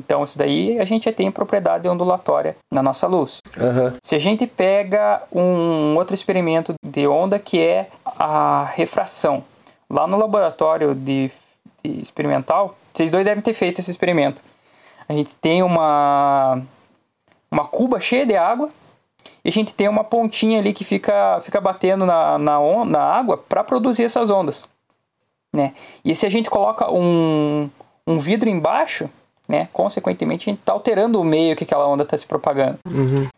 Então, 0.00 0.24
isso 0.24 0.38
daí 0.38 0.78
a 0.80 0.84
gente 0.84 1.10
tem 1.12 1.30
propriedade 1.30 1.86
ondulatória 1.88 2.56
na 2.72 2.82
nossa 2.82 3.06
luz. 3.06 3.38
Aham. 3.58 3.92
Se 4.02 4.14
a 4.14 4.18
gente 4.18 4.46
pega 4.46 5.22
um 5.32 5.94
outro 5.96 6.14
experimento 6.14 6.74
de 6.84 7.06
onda 7.06 7.38
que 7.38 7.60
é 7.60 7.88
a 8.06 8.64
refração, 8.74 9.44
lá 9.88 10.06
no 10.06 10.16
laboratório 10.16 10.94
de, 10.94 11.30
de 11.84 12.00
experimental, 12.00 12.76
vocês 12.94 13.10
dois 13.10 13.24
devem 13.24 13.42
ter 13.42 13.54
feito 13.54 13.80
esse 13.80 13.90
experimento. 13.90 14.42
A 15.08 15.12
gente 15.12 15.34
tem 15.34 15.62
uma 15.62 16.62
uma 17.50 17.64
cuba 17.66 17.98
cheia 17.98 18.24
de 18.24 18.36
água 18.36 18.68
e 19.44 19.48
a 19.48 19.52
gente 19.52 19.74
tem 19.74 19.88
uma 19.88 20.04
pontinha 20.04 20.60
ali 20.60 20.72
que 20.72 20.84
fica, 20.84 21.40
fica 21.42 21.60
batendo 21.60 22.06
na, 22.06 22.38
na, 22.38 22.60
on- 22.60 22.84
na 22.84 23.02
água 23.02 23.36
para 23.36 23.64
produzir 23.64 24.04
essas 24.04 24.30
ondas. 24.30 24.68
Né? 25.52 25.74
E 26.04 26.14
se 26.14 26.24
a 26.24 26.30
gente 26.30 26.48
coloca 26.48 26.88
um, 26.92 27.68
um 28.06 28.20
vidro 28.20 28.48
embaixo, 28.48 29.08
né, 29.50 29.68
consequentemente 29.72 30.48
a 30.48 30.52
gente 30.52 30.60
está 30.60 30.72
alterando 30.72 31.20
o 31.20 31.24
meio 31.24 31.56
que 31.56 31.64
aquela 31.64 31.84
onda 31.88 32.04
está 32.04 32.16
se 32.16 32.24
propagando. 32.24 32.78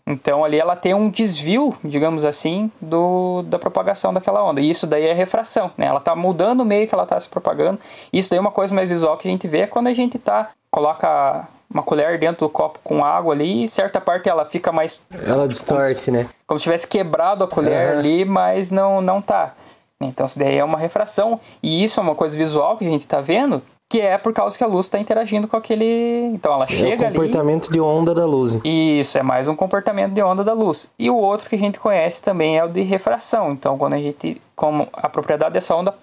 Então 0.07 0.44
ali 0.44 0.59
ela 0.59 0.77
tem 0.77 0.92
um 0.92 1.09
desvio, 1.09 1.75
digamos 1.83 2.22
assim, 2.22 2.70
do, 2.79 3.42
da 3.46 3.59
propagação 3.59 4.12
daquela 4.12 4.44
onda. 4.44 4.61
E 4.61 4.68
isso 4.68 4.87
daí 4.87 5.07
é 5.07 5.14
refração, 5.14 5.70
né? 5.77 5.87
Ela 5.87 5.98
está 5.98 6.14
mudando 6.14 6.61
o 6.61 6.64
meio 6.66 6.87
que 6.87 6.94
ela 6.94 7.05
está 7.05 7.18
se 7.18 7.31
propagando. 7.31 7.81
Isso 8.12 8.29
daí 8.29 8.37
é 8.37 8.40
uma 8.40 8.51
coisa 8.51 8.75
mais 8.75 8.90
visual 8.90 9.16
que 9.16 9.27
a 9.27 9.31
gente 9.31 9.48
vê 9.48 9.61
é 9.61 9.66
quando 9.66 9.87
a 9.87 9.94
gente 9.94 10.18
tá 10.18 10.51
coloca 10.70 11.48
uma 11.72 11.83
colher 11.83 12.18
dentro 12.18 12.46
do 12.46 12.51
copo 12.51 12.79
com 12.85 13.03
água 13.03 13.33
ali 13.33 13.64
e 13.64 13.68
certa 13.68 13.98
parte 13.98 14.29
ela 14.29 14.44
fica 14.44 14.70
mais 14.70 15.03
Ela 15.27 15.48
distorce, 15.48 16.11
né? 16.11 16.29
como 16.46 16.61
se 16.61 16.64
tivesse 16.64 16.87
quebrado 16.87 17.42
a 17.42 17.48
colher 17.48 17.88
Aham. 17.88 17.98
ali, 17.98 18.25
mas 18.27 18.70
não 18.70 19.01
não 19.01 19.22
tá. 19.22 19.55
Então 19.98 20.27
isso 20.27 20.38
daí 20.38 20.59
é 20.59 20.64
uma 20.64 20.79
refração 20.79 21.40
e 21.62 21.83
isso 21.83 21.98
é 21.98 22.03
uma 22.03 22.14
coisa 22.14 22.37
visual 22.37 22.77
que 22.77 22.87
a 22.87 22.90
gente 22.90 23.07
tá 23.07 23.22
vendo, 23.22 23.62
que 23.92 24.00
é 24.00 24.16
por 24.16 24.33
causa 24.33 24.57
que 24.57 24.64
a 24.64 24.66
luz 24.66 24.87
está 24.87 24.98
interagindo 24.98 25.46
com 25.46 25.55
aquele, 25.55 26.31
então 26.33 26.55
ela 26.55 26.62
É 26.62 26.72
o 26.72 26.76
chega 26.78 27.09
ali 27.09 27.14
comportamento 27.14 27.70
de 27.70 27.78
onda 27.78 28.14
da 28.14 28.24
luz. 28.24 28.59
isso, 28.64 29.18
é 29.18 29.22
mais 29.22 29.46
um 29.46 29.55
comportamento 29.55 30.14
de 30.14 30.22
onda 30.22 30.42
da 30.42 30.55
luz. 30.55 30.90
E 30.98 31.11
o 31.11 31.16
outro 31.16 31.46
que 31.46 31.57
a 31.57 31.59
gente 31.59 31.78
conhece 31.78 32.22
também 32.22 32.57
é 32.57 32.64
o 32.64 32.70
de 32.70 32.81
refração. 32.81 33.52
Então, 33.52 33.76
quando 33.76 33.92
a 33.92 33.98
gente. 33.98 34.40
Como 34.57 34.88
a 34.94 35.11
propriedade 35.11 35.52
dessa 35.52 35.76
onda 35.76 35.94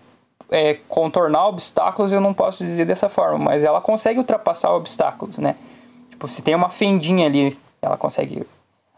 é 0.52 0.78
contornar 0.88 1.48
obstáculos, 1.48 2.14
eu 2.14 2.22
não 2.22 2.32
posso 2.32 2.64
dizer 2.64 2.86
dessa 2.86 3.10
forma, 3.10 3.40
mas 3.40 3.64
ela 3.64 3.82
consegue 3.82 4.20
ultrapassar 4.20 4.72
obstáculos, 4.72 5.40
né? 5.40 5.56
Tipo, 6.12 6.28
se 6.28 6.44
tem 6.44 6.54
uma 6.54 6.70
fendinha 6.70 7.26
ali, 7.26 7.58
ela 7.82 7.98
consegue. 7.98 8.46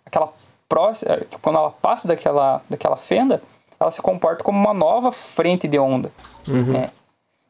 Aquela 0.06 0.34
próxima. 0.67 1.17
Quando 1.41 1.58
ela 1.60 1.71
passa 1.71 2.10
daquela, 2.10 2.62
daquela 2.69 2.97
fenda, 2.97 3.41
ela 3.80 3.89
se 3.89 4.01
comporta 4.01 4.43
como 4.43 4.60
uma 4.60 4.73
nova 4.73 5.13
frente 5.13 5.65
de 5.65 5.80
onda. 5.80 6.12
Né? 6.45 6.89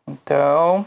Então, 0.08 0.86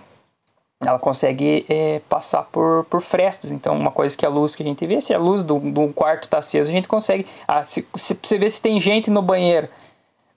ela 0.87 0.99
consegue 0.99 1.65
é, 1.69 2.01
passar 2.09 2.43
por, 2.51 2.85
por 2.91 3.01
frestas. 3.01 3.51
Então, 3.51 3.75
uma 3.77 3.91
coisa 3.91 4.17
que 4.17 4.25
a 4.25 4.29
luz 4.29 4.55
que 4.55 4.63
a 4.63 4.67
gente 4.67 4.87
vê, 4.87 5.01
se 5.01 5.13
a 5.15 5.19
luz 5.19 5.43
do, 5.43 5.59
do 5.59 5.89
quarto 5.93 6.25
está 6.25 6.39
acesa, 6.39 6.69
a 6.71 6.73
gente 6.73 6.89
consegue. 6.89 7.27
Ah, 7.47 7.65
se, 7.65 7.87
se 7.97 8.19
você 8.23 8.39
vê 8.39 8.49
se 8.51 8.61
tem 8.61 8.81
gente 8.81 9.11
no 9.11 9.23
banheiro, 9.23 9.69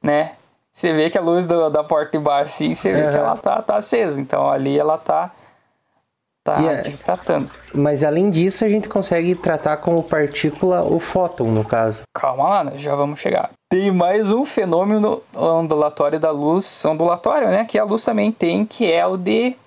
né? 0.02 0.34
Você 0.72 0.94
vê 0.94 1.10
que 1.10 1.18
a 1.18 1.22
luz 1.22 1.46
do- 1.46 1.70
da 1.72 1.84
porta 1.84 2.18
de 2.18 2.24
baixo, 2.24 2.54
sim, 2.54 2.76
você 2.76 2.92
vê 2.94 3.02
que 3.10 3.18
ela 3.18 3.36
tá, 3.36 3.62
tá 3.64 3.78
acesa. 3.78 4.22
Então, 4.22 4.50
ali 4.50 4.78
ela 4.78 4.98
tá. 4.98 5.32
Tá 6.44 6.62
E 6.62 6.68
é- 6.68 6.82
tratando. 7.04 7.50
Mas 7.74 8.04
além 8.06 8.30
disso, 8.30 8.64
a 8.64 8.70
gente 8.70 8.88
consegue 8.88 9.36
tratar 9.36 9.78
como 9.78 10.02
partícula 10.02 10.82
o 10.84 10.98
fóton, 11.00 11.46
no 11.52 11.66
caso. 11.66 12.04
Calma 12.14 12.48
lá, 12.64 12.72
já 12.78 12.96
vamos 12.96 13.20
chegar. 13.20 13.50
Tem 13.70 13.92
mais 13.92 14.32
um 14.32 14.46
fenômeno 14.46 15.22
ondulatório 15.36 16.18
da 16.20 16.32
luz, 16.32 16.86
ondulatório, 16.86 17.50
né? 17.50 17.66
Que 17.66 17.78
a 17.78 17.84
luz 17.84 18.06
também 18.06 18.32
tem, 18.32 18.66
que 18.66 18.90
é 18.90 19.06
o 19.06 19.18
de 19.18 19.58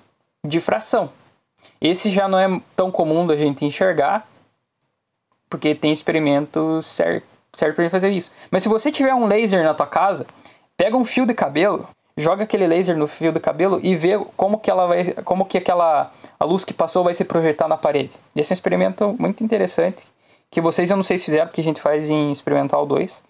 difração. 0.44 1.10
Esse 1.80 2.10
já 2.10 2.28
não 2.28 2.38
é 2.38 2.60
tão 2.74 2.90
comum 2.90 3.26
da 3.26 3.36
gente 3.36 3.64
enxergar, 3.64 4.28
porque 5.48 5.74
tem 5.74 5.92
experimentos 5.92 6.86
certo, 6.86 7.26
certo 7.52 7.76
para 7.76 7.90
fazer 7.90 8.10
isso. 8.10 8.32
Mas 8.50 8.62
se 8.62 8.68
você 8.68 8.92
tiver 8.92 9.14
um 9.14 9.26
laser 9.26 9.64
na 9.64 9.74
tua 9.74 9.86
casa, 9.86 10.26
pega 10.76 10.96
um 10.96 11.04
fio 11.04 11.26
de 11.26 11.34
cabelo, 11.34 11.88
joga 12.16 12.44
aquele 12.44 12.66
laser 12.66 12.96
no 12.96 13.06
fio 13.06 13.32
de 13.32 13.40
cabelo 13.40 13.80
e 13.82 13.96
vê 13.96 14.18
como 14.36 14.58
que 14.58 14.70
ela 14.70 14.86
vai, 14.86 15.12
como 15.24 15.44
que 15.44 15.58
aquela 15.58 16.12
a 16.38 16.44
luz 16.44 16.64
que 16.64 16.72
passou 16.72 17.04
vai 17.04 17.14
se 17.14 17.24
projetar 17.24 17.68
na 17.68 17.76
parede. 17.76 18.12
Esse 18.34 18.52
é 18.52 18.54
um 18.54 18.56
experimento 18.56 19.16
muito 19.18 19.44
interessante 19.44 20.02
que 20.50 20.60
vocês 20.60 20.90
eu 20.90 20.96
não 20.96 21.04
sei 21.04 21.16
se 21.16 21.26
fizeram 21.26 21.46
porque 21.46 21.60
a 21.60 21.64
gente 21.64 21.80
faz 21.80 22.10
em 22.10 22.32
experimental 22.32 22.84
2. 22.84 23.22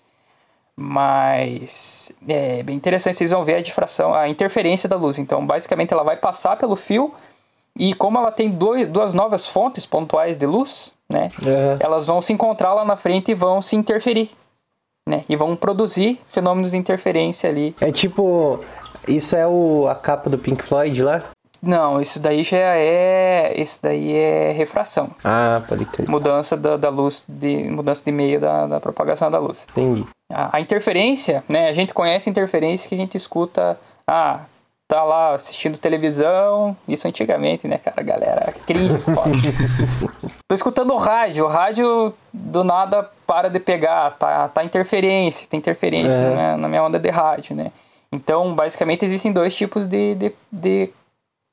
Mas 0.76 2.10
é 2.26 2.62
bem 2.62 2.76
interessante, 2.76 3.18
vocês 3.18 3.30
vão 3.30 3.44
ver 3.44 3.56
a 3.56 3.60
difração, 3.62 4.14
a 4.14 4.28
interferência 4.28 4.88
da 4.88 4.96
luz. 4.96 5.18
Então, 5.18 5.44
basicamente, 5.44 5.92
ela 5.92 6.02
vai 6.02 6.16
passar 6.16 6.56
pelo 6.56 6.76
fio 6.76 7.12
e 7.76 7.94
como 7.94 8.18
ela 8.18 8.32
tem 8.32 8.50
dois, 8.50 8.88
duas 8.88 9.14
novas 9.14 9.46
fontes 9.46 9.86
pontuais 9.86 10.36
de 10.36 10.46
luz, 10.46 10.92
né? 11.08 11.28
Aham. 11.42 11.78
Elas 11.80 12.06
vão 12.06 12.20
se 12.22 12.32
encontrar 12.32 12.74
lá 12.74 12.84
na 12.84 12.96
frente 12.96 13.30
e 13.30 13.34
vão 13.34 13.60
se 13.62 13.76
interferir, 13.76 14.30
né? 15.08 15.24
E 15.28 15.36
vão 15.36 15.54
produzir 15.56 16.20
fenômenos 16.28 16.72
de 16.72 16.76
interferência 16.76 17.48
ali. 17.48 17.74
É 17.80 17.90
tipo. 17.92 18.62
Isso 19.08 19.34
é 19.34 19.46
o, 19.46 19.88
a 19.88 19.94
capa 19.94 20.28
do 20.28 20.36
Pink 20.36 20.62
Floyd 20.62 21.02
lá? 21.02 21.22
Não, 21.62 22.00
isso 22.00 22.18
daí 22.18 22.42
já 22.42 22.56
é, 22.56 23.52
isso 23.60 23.80
daí 23.82 24.16
é 24.16 24.50
refração, 24.52 25.10
Ah, 25.22 25.60
pode 25.68 25.84
crer. 25.84 26.08
mudança 26.08 26.56
da, 26.56 26.76
da 26.76 26.88
luz, 26.88 27.22
de 27.28 27.64
mudança 27.70 28.02
de 28.04 28.10
meio 28.12 28.40
da, 28.40 28.66
da 28.66 28.80
propagação 28.80 29.30
da 29.30 29.38
luz. 29.38 29.66
Entendi. 29.70 30.06
A, 30.32 30.56
a 30.56 30.60
interferência, 30.60 31.44
né? 31.48 31.68
A 31.68 31.72
gente 31.74 31.92
conhece 31.92 32.28
a 32.28 32.32
interferência 32.32 32.88
que 32.88 32.94
a 32.94 32.98
gente 32.98 33.16
escuta. 33.16 33.78
Ah, 34.06 34.40
tá 34.88 35.04
lá 35.04 35.34
assistindo 35.34 35.76
televisão. 35.78 36.76
Isso 36.88 37.06
antigamente, 37.06 37.68
né, 37.68 37.78
cara? 37.78 38.02
Galera 38.02 38.52
cringe, 38.66 38.98
foda. 39.00 39.30
Tô 40.48 40.54
escutando 40.54 40.92
o 40.94 40.96
rádio. 40.96 41.44
O 41.44 41.48
rádio 41.48 42.14
do 42.32 42.64
nada 42.64 43.08
para 43.26 43.48
de 43.50 43.60
pegar. 43.60 44.12
Tá, 44.18 44.48
tá 44.48 44.64
interferência. 44.64 45.46
Tem 45.50 45.58
interferência 45.58 46.12
É. 46.12 46.24
na, 46.30 46.34
minha, 46.34 46.56
na 46.56 46.68
minha 46.68 46.84
onda 46.84 46.98
de 46.98 47.10
rádio, 47.10 47.54
né? 47.54 47.70
Então, 48.12 48.54
basicamente, 48.54 49.04
existem 49.04 49.30
dois 49.32 49.54
tipos 49.54 49.86
de, 49.86 50.14
de, 50.16 50.32
de 50.50 50.90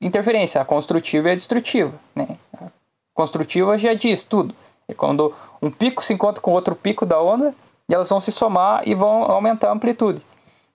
interferência: 0.00 0.60
a 0.60 0.64
construtiva 0.64 1.28
e 1.28 1.32
a 1.32 1.34
destrutiva, 1.34 1.92
né? 2.14 2.28
A 2.54 2.66
construtiva 3.14 3.78
já 3.78 3.94
diz 3.94 4.22
tudo. 4.22 4.54
É 4.88 4.94
quando 4.94 5.34
um 5.60 5.70
pico 5.70 6.02
se 6.02 6.12
encontra 6.14 6.40
com 6.40 6.52
outro 6.52 6.74
pico 6.74 7.04
da 7.04 7.20
onda 7.20 7.54
e 7.88 7.94
elas 7.94 8.08
vão 8.08 8.20
se 8.20 8.32
somar 8.32 8.82
e 8.86 8.94
vão 8.94 9.24
aumentar 9.24 9.68
a 9.68 9.72
amplitude. 9.72 10.22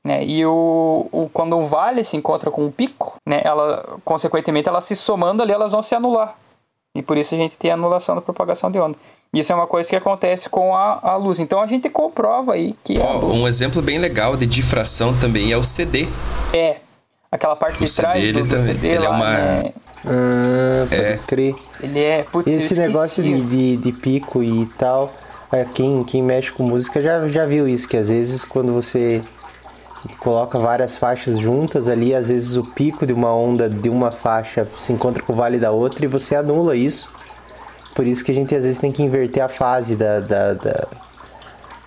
Né? 0.04 0.24
E 0.26 0.46
o, 0.46 1.08
o- 1.12 1.30
quando 1.34 1.56
um 1.58 1.64
vale 1.66 2.04
se 2.04 2.18
encontra 2.18 2.52
com 2.52 2.66
um 2.66 2.72
pico, 2.72 3.16
né, 3.26 3.42
ela, 3.44 3.98
consequentemente, 4.04 4.68
elas 4.68 4.84
se 4.86 4.96
somando 4.98 5.42
ali, 5.42 5.54
elas 5.54 5.72
vão 5.72 5.82
se 5.82 5.96
anular. 5.96 6.36
E 6.96 7.02
por 7.02 7.18
isso 7.18 7.34
a 7.34 7.38
gente 7.38 7.58
tem 7.58 7.72
a 7.72 7.76
anulação 7.76 8.14
da 8.14 8.22
propagação 8.22 8.70
de 8.70 8.78
onda. 8.80 8.98
Isso 9.34 9.52
é 9.52 9.56
uma 9.56 9.66
coisa 9.66 9.90
que 9.90 9.96
acontece 9.96 10.48
com 10.50 10.76
a, 10.76 11.00
a 11.02 11.16
luz. 11.16 11.40
Então 11.40 11.60
a 11.62 11.66
gente 11.66 11.90
comprova 11.90 12.54
aí 12.54 12.76
que 12.84 13.00
Ó, 13.00 13.14
luz 13.14 13.36
um 13.36 13.48
exemplo 13.48 13.82
bem 13.82 13.98
legal 13.98 14.36
de 14.38 14.46
difração 14.46 15.18
também 15.18 15.52
é 15.52 15.58
o 15.58 15.64
CD. 15.64 16.06
é 16.54 16.78
aquela 17.34 17.56
parte 17.56 17.84
O 17.84 17.86
de 17.86 17.96
trás 17.96 18.16
CD, 18.24 18.42
do, 18.44 18.50
CD 18.50 18.88
ele 18.90 19.06
é 19.06 19.10
lá, 19.10 19.16
uma- 19.16 19.30
né? 19.38 19.74
Ah, 20.06 20.86
pode 20.90 21.02
É. 21.02 21.20
crer. 21.26 21.56
Ele 21.82 22.00
é... 22.00 22.24
Putz, 22.24 22.48
Esse 22.54 22.76
negócio 22.76 23.24
de, 23.24 23.42
de, 23.42 23.78
de 23.78 23.92
pico 23.94 24.44
e 24.44 24.66
tal, 24.78 25.12
é, 25.52 25.64
quem, 25.66 26.04
quem 26.04 26.22
mexe 26.22 26.52
com 26.52 26.64
música 26.64 27.02
já, 27.02 27.28
já 27.28 27.46
viu 27.46 27.68
isso, 27.68 27.88
que 27.88 27.96
às 27.98 28.10
vezes 28.10 28.44
quando 28.44 28.74
você 28.74 29.22
coloca 30.20 30.60
várias 30.60 30.98
faixas 30.98 31.40
juntas 31.40 31.88
ali, 31.88 32.14
às 32.14 32.28
vezes 32.30 32.58
o 32.58 32.64
pico 32.64 33.06
de 33.06 33.14
uma 33.14 33.34
onda 33.34 33.70
de 33.70 33.90
uma 33.90 34.12
faixa 34.12 34.68
se 34.78 34.92
encontra 34.92 35.24
com 35.24 35.32
o 35.32 35.36
vale 35.36 35.58
da 35.58 35.72
outra 35.72 36.04
e 36.04 36.08
você 36.08 36.36
anula 36.36 36.76
isso. 36.76 37.10
Por 37.96 38.06
isso 38.06 38.24
que 38.26 38.32
a 38.32 38.36
gente 38.36 38.54
às 38.54 38.64
vezes 38.64 38.80
tem 38.80 38.92
que 38.92 39.02
inverter 39.04 39.44
a 39.44 39.48
fase 39.48 39.96
da. 39.96 40.20
da, 40.20 40.54
da- 40.54 40.88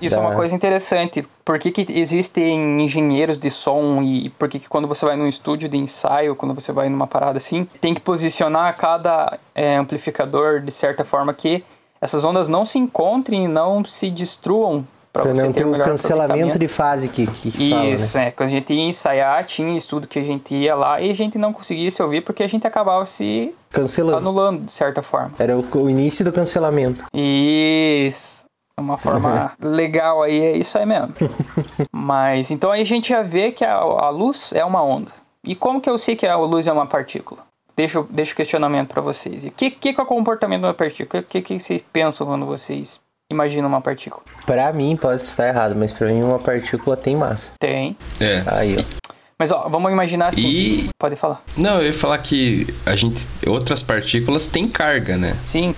Isso 0.01 0.15
é 0.15 0.19
uma 0.19 0.31
da- 0.31 0.37
coisa 0.37 0.55
interessante. 0.55 1.27
Por 1.45 1.59
que, 1.59 1.71
que 1.71 1.87
existem 1.91 2.83
engenheiros 2.83 3.39
de 3.39 3.51
som 3.51 4.03
e 4.03 4.31
por 4.31 4.49
que, 4.49 4.59
que 4.59 4.69
quando 4.69 4.87
você 4.89 5.05
vai 5.05 5.17
num 5.17 5.27
estúdio 5.29 5.69
de 5.69 5.77
ensaio, 5.77 6.35
quando 6.35 6.55
você 6.55 6.73
vai 6.73 6.89
numa 6.89 7.07
parada 7.07 7.39
assim, 7.39 7.67
tem 7.81 7.95
que 7.95 8.01
posicionar 8.01 8.77
cada 8.77 9.39
é, 9.55 9.77
amplificador 9.77 10.61
de 10.61 10.73
certa 10.73 11.05
forma 11.05 11.33
que 11.33 11.65
essas 12.01 12.25
ondas 12.25 12.49
não 12.49 12.65
se 12.67 12.79
encontrem 12.79 13.45
e 13.45 13.49
não 13.49 13.85
se 13.85 14.11
destruam 14.11 14.87
para 15.13 15.33
não 15.33 15.51
ter 15.51 15.65
um 15.65 15.73
cancelamento 15.73 16.59
de 16.59 16.69
fase 16.69 17.09
que, 17.09 17.27
que 17.27 17.71
fala, 17.71 17.85
né? 17.85 17.91
Isso, 17.91 18.19
é. 18.19 18.31
Quando 18.31 18.49
a 18.49 18.53
gente 18.53 18.75
ia 18.75 18.85
ensaiar, 18.85 19.45
tinha 19.45 19.75
estudo 19.79 20.07
que 20.07 20.19
a 20.19 20.23
gente 20.23 20.55
ia 20.55 20.75
lá 20.75 21.01
e 21.01 21.11
a 21.11 21.15
gente 21.15 21.39
não 21.39 21.55
conseguia 21.55 21.91
se 21.91 22.03
ouvir 22.03 22.21
porque 22.21 22.43
a 22.43 22.47
gente 22.47 22.67
acabava 22.67 23.07
se 23.07 23.55
Cancelando. 23.71 24.19
anulando 24.19 24.67
de 24.67 24.73
certa 24.73 25.01
forma. 25.01 25.33
Era 25.39 25.57
o, 25.57 25.65
o 25.75 25.89
início 25.89 26.23
do 26.23 26.31
cancelamento. 26.33 27.07
Isso. 27.15 28.45
É 28.79 28.83
Uma 28.83 28.99
forma 28.99 29.53
legal 29.61 30.23
aí, 30.23 30.39
é 30.41 30.57
isso 30.57 30.77
aí 30.79 30.85
mesmo. 30.85 31.13
Mas 31.93 32.51
então 32.51 32.71
aí 32.71 32.83
a 32.83 32.85
gente 32.85 33.09
já 33.09 33.23
vê 33.23 33.51
que 33.53 33.65
a, 33.65 33.75
a 33.75 34.11
luz 34.11 34.51
é 34.53 34.65
uma 34.65 34.83
onda. 34.83 35.11
E 35.45 35.55
como 35.55 35.81
que 35.81 35.89
eu 35.89 35.97
sei 35.97 36.15
que 36.17 36.27
a 36.27 36.37
luz 36.37 36.67
é 36.67 36.73
uma 36.73 36.87
partícula? 36.87 37.41
Deixa, 37.77 38.05
deixa 38.11 38.33
o 38.33 38.37
questionamento 38.37 38.89
para 38.89 39.01
vocês. 39.03 39.45
E 39.45 39.49
o 39.49 39.51
que, 39.53 39.71
que, 39.71 39.93
que 39.93 40.01
é 40.01 40.03
o 40.03 40.07
comportamento 40.07 40.61
de 40.61 40.67
uma 40.67 40.75
partícula? 40.75 41.23
O 41.23 41.27
que, 41.27 41.41
que 41.43 41.59
vocês 41.59 41.83
pensam 41.93 42.27
quando 42.27 42.45
vocês 42.47 43.01
imaginam 43.31 43.69
uma 43.69 43.81
partícula? 43.81 44.23
Pra 44.47 44.73
mim, 44.73 44.97
pode 44.97 45.21
estar 45.23 45.49
errado, 45.49 45.75
mas 45.77 45.93
pra 45.93 46.09
mim 46.09 46.23
uma 46.23 46.39
partícula 46.39 46.97
tem 46.97 47.17
massa. 47.17 47.53
Tem. 47.59 47.97
É. 48.21 48.43
Aí, 48.47 48.77
ó. 48.79 49.13
Mas 49.39 49.53
ó, 49.53 49.69
vamos 49.69 49.93
imaginar 49.93 50.29
assim. 50.29 50.47
E- 50.47 50.89
Pode 50.99 51.17
falar. 51.17 51.43
Não, 51.57 51.77
eu 51.81 51.87
ia 51.89 51.95
falar 51.95 52.17
que 52.19 52.67
a 52.87 52.97
gente. 52.97 53.29
Outras 53.47 53.83
partículas 53.83 54.47
têm 54.47 54.67
carga, 54.67 55.17
né? 55.19 55.35
Sim, 55.45 55.75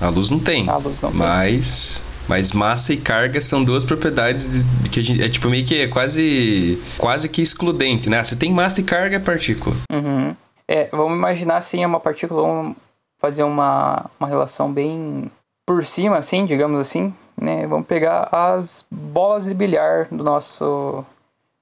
A 0.00 0.08
luz 0.08 0.30
não 0.30 0.38
tem. 0.38 0.68
A 0.68 0.76
luz 0.76 1.00
não 1.00 1.10
tem. 1.10 1.18
mas. 1.18 2.00
Mas 2.28 2.52
massa 2.52 2.92
e 2.92 2.96
carga 2.96 3.40
são 3.40 3.64
duas 3.64 3.84
propriedades 3.84 4.50
de- 4.50 4.88
que 4.88 5.00
a 5.00 5.02
gente. 5.02 5.22
É 5.22 5.28
tipo 5.28 5.48
meio 5.48 5.64
que 5.64 5.80
é 5.82 5.88
quase. 5.88 6.80
quase 6.98 7.28
que 7.28 7.42
excludente, 7.42 8.08
né? 8.08 8.22
Você 8.22 8.36
tem 8.36 8.50
massa 8.52 8.80
e 8.80 8.84
carga 8.84 9.16
é 9.16 9.18
partícula. 9.18 9.74
Uhum. 9.92 10.34
É, 10.68 10.88
vamos 10.92 11.16
imaginar 11.18 11.56
assim, 11.56 11.82
é 11.82 11.86
uma 11.86 12.00
partícula, 12.00 12.42
vamos 12.42 12.76
fazer 13.20 13.42
uma, 13.42 14.06
uma 14.18 14.28
relação 14.28 14.72
bem 14.72 15.30
por 15.66 15.84
cima, 15.84 16.16
assim, 16.18 16.46
digamos 16.46 16.80
assim, 16.80 17.12
né? 17.40 17.66
Vamos 17.66 17.86
pegar 17.86 18.28
as 18.32 18.84
bolas 18.90 19.44
de 19.44 19.54
bilhar 19.54 20.06
do 20.10 20.22
nosso 20.24 21.04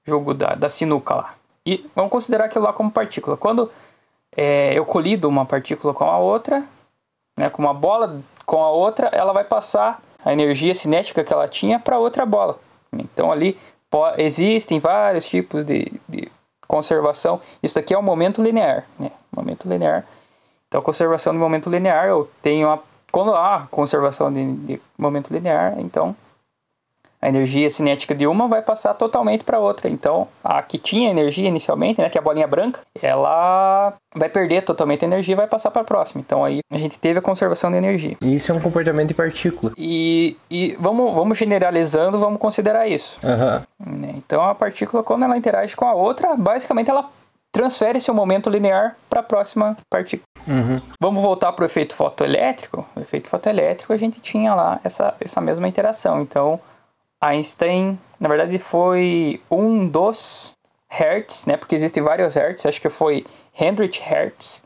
jogo 0.05 0.33
da, 0.33 0.53
da 0.55 0.69
sinuca 0.69 1.15
lá. 1.15 1.33
E 1.65 1.85
vamos 1.95 2.11
considerar 2.11 2.45
aquilo 2.45 2.65
lá 2.65 2.73
como 2.73 2.89
partícula. 2.91 3.35
Quando 3.35 3.69
é, 4.35 4.73
eu 4.77 4.85
colido 4.85 5.27
uma 5.27 5.45
partícula 5.45 5.93
com 5.93 6.05
a 6.05 6.17
outra, 6.17 6.63
né, 7.37 7.49
com 7.49 7.61
uma 7.61 7.73
bola 7.73 8.21
com 8.45 8.63
a 8.63 8.69
outra, 8.69 9.07
ela 9.07 9.33
vai 9.33 9.43
passar 9.43 10.01
a 10.23 10.31
energia 10.33 10.73
cinética 10.73 11.23
que 11.23 11.33
ela 11.33 11.47
tinha 11.47 11.79
para 11.79 11.99
outra 11.99 12.25
bola. 12.25 12.59
Então 12.93 13.31
ali 13.31 13.57
existem 14.17 14.79
vários 14.79 15.27
tipos 15.27 15.65
de, 15.65 15.91
de 16.07 16.31
conservação. 16.67 17.39
Isso 17.61 17.77
aqui 17.77 17.93
é 17.93 17.97
o 17.97 18.03
momento 18.03 18.41
linear, 18.41 18.85
né? 18.99 19.11
Momento 19.35 19.67
linear. 19.67 20.05
Então 20.67 20.81
conservação 20.81 21.33
de 21.33 21.39
momento 21.39 21.69
linear, 21.69 22.07
eu 22.07 22.29
tenho 22.41 22.69
a 22.69 22.79
quando 23.11 23.35
há 23.35 23.67
conservação 23.69 24.31
de, 24.31 24.53
de 24.53 24.81
momento 24.97 25.33
linear, 25.33 25.75
então 25.79 26.15
a 27.21 27.29
energia 27.29 27.69
cinética 27.69 28.15
de 28.15 28.25
uma 28.25 28.47
vai 28.47 28.61
passar 28.61 28.93
totalmente 28.95 29.43
para 29.43 29.59
outra. 29.59 29.87
Então, 29.89 30.27
a 30.43 30.61
que 30.63 30.77
tinha 30.77 31.09
energia 31.09 31.47
inicialmente, 31.47 32.01
né, 32.01 32.09
que 32.09 32.17
é 32.17 32.21
a 32.21 32.23
bolinha 32.23 32.47
branca, 32.47 32.81
ela 32.99 33.93
vai 34.15 34.27
perder 34.27 34.63
totalmente 34.63 35.05
a 35.05 35.07
energia 35.07 35.33
e 35.33 35.35
vai 35.35 35.47
passar 35.47 35.69
para 35.69 35.83
a 35.83 35.85
próxima. 35.85 36.21
Então, 36.25 36.43
aí 36.43 36.61
a 36.71 36.77
gente 36.77 36.97
teve 36.97 37.19
a 37.19 37.21
conservação 37.21 37.69
de 37.69 37.77
energia. 37.77 38.17
E 38.21 38.35
Isso 38.35 38.51
é 38.51 38.55
um 38.55 38.59
comportamento 38.59 39.09
de 39.09 39.13
partícula. 39.13 39.71
E, 39.77 40.35
e 40.49 40.75
vamos, 40.79 41.13
vamos 41.13 41.37
generalizando, 41.37 42.19
vamos 42.19 42.39
considerar 42.39 42.87
isso. 42.87 43.19
Né? 43.79 44.15
Então, 44.17 44.43
a 44.43 44.55
partícula, 44.55 45.03
quando 45.03 45.23
ela 45.23 45.37
interage 45.37 45.75
com 45.75 45.85
a 45.85 45.93
outra, 45.93 46.35
basicamente 46.35 46.89
ela 46.89 47.09
transfere 47.51 47.99
seu 47.99 48.13
momento 48.13 48.49
linear 48.49 48.95
para 49.09 49.19
a 49.19 49.23
próxima 49.23 49.77
partícula. 49.89 50.25
Vamos 50.99 51.21
voltar 51.21 51.51
para 51.51 51.63
o 51.63 51.65
efeito 51.65 51.93
fotoelétrico. 51.95 52.85
O 52.95 52.99
efeito 52.99 53.29
fotoelétrico, 53.29 53.93
a 53.93 53.97
gente 53.97 54.19
tinha 54.21 54.55
lá 54.55 54.79
essa, 54.83 55.13
essa 55.19 55.41
mesma 55.41 55.67
interação. 55.67 56.21
Então, 56.21 56.59
Einstein, 57.21 57.99
na 58.19 58.27
verdade, 58.27 58.57
foi 58.57 59.41
um 59.49 59.87
dos 59.87 60.53
Hertz, 60.89 61.45
né? 61.45 61.55
Porque 61.55 61.75
existem 61.75 62.01
vários 62.01 62.35
Hertz. 62.35 62.65
Acho 62.65 62.81
que 62.81 62.89
foi 62.89 63.25
Heinrich 63.57 64.01
Hertz 64.01 64.63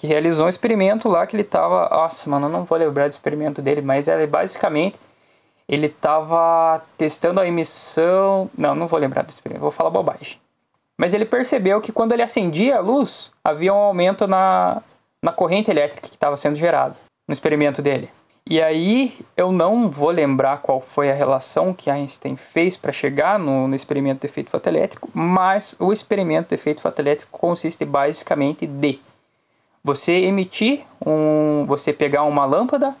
que 0.00 0.06
realizou 0.06 0.46
um 0.46 0.48
experimento 0.48 1.10
lá 1.10 1.26
que 1.26 1.36
ele 1.36 1.44
tava, 1.44 1.86
nossa, 1.90 2.30
mano, 2.30 2.46
eu 2.46 2.50
não 2.50 2.64
vou 2.64 2.78
lembrar 2.78 3.06
do 3.06 3.10
experimento 3.10 3.60
dele, 3.60 3.82
mas 3.82 4.08
ele 4.08 4.26
basicamente 4.26 4.98
ele 5.68 5.90
tava 5.90 6.82
testando 6.96 7.38
a 7.38 7.46
emissão, 7.46 8.48
não, 8.56 8.74
não 8.74 8.88
vou 8.88 8.98
lembrar 8.98 9.22
do 9.22 9.28
experimento, 9.28 9.60
vou 9.60 9.70
falar 9.70 9.90
bobagem. 9.90 10.38
Mas 10.98 11.12
ele 11.12 11.26
percebeu 11.26 11.82
que 11.82 11.92
quando 11.92 12.12
ele 12.12 12.22
acendia 12.22 12.78
a 12.78 12.80
luz, 12.80 13.30
havia 13.44 13.74
um 13.74 13.76
aumento 13.76 14.26
na, 14.26 14.82
na 15.22 15.32
corrente 15.32 15.70
elétrica 15.70 16.08
que 16.08 16.14
estava 16.14 16.34
sendo 16.34 16.56
gerada 16.56 16.96
no 17.28 17.34
experimento 17.34 17.82
dele. 17.82 18.10
E 18.46 18.60
aí 18.60 19.16
eu 19.36 19.52
não 19.52 19.88
vou 19.88 20.10
lembrar 20.10 20.58
qual 20.58 20.80
foi 20.80 21.10
a 21.10 21.14
relação 21.14 21.72
que 21.72 21.90
Einstein 21.90 22.36
fez 22.36 22.76
para 22.76 22.92
chegar 22.92 23.38
no, 23.38 23.68
no 23.68 23.74
experimento 23.74 24.20
do 24.20 24.24
efeito 24.24 24.50
fotoelétrico, 24.50 25.08
mas 25.14 25.76
o 25.78 25.92
experimento 25.92 26.48
do 26.48 26.54
efeito 26.54 26.80
fotoelétrico 26.80 27.38
consiste 27.38 27.84
basicamente 27.84 28.66
de 28.66 28.98
você 29.82 30.12
emitir 30.12 30.84
um, 31.04 31.64
você 31.66 31.92
pegar 31.92 32.24
uma 32.24 32.44
lâmpada 32.44 32.94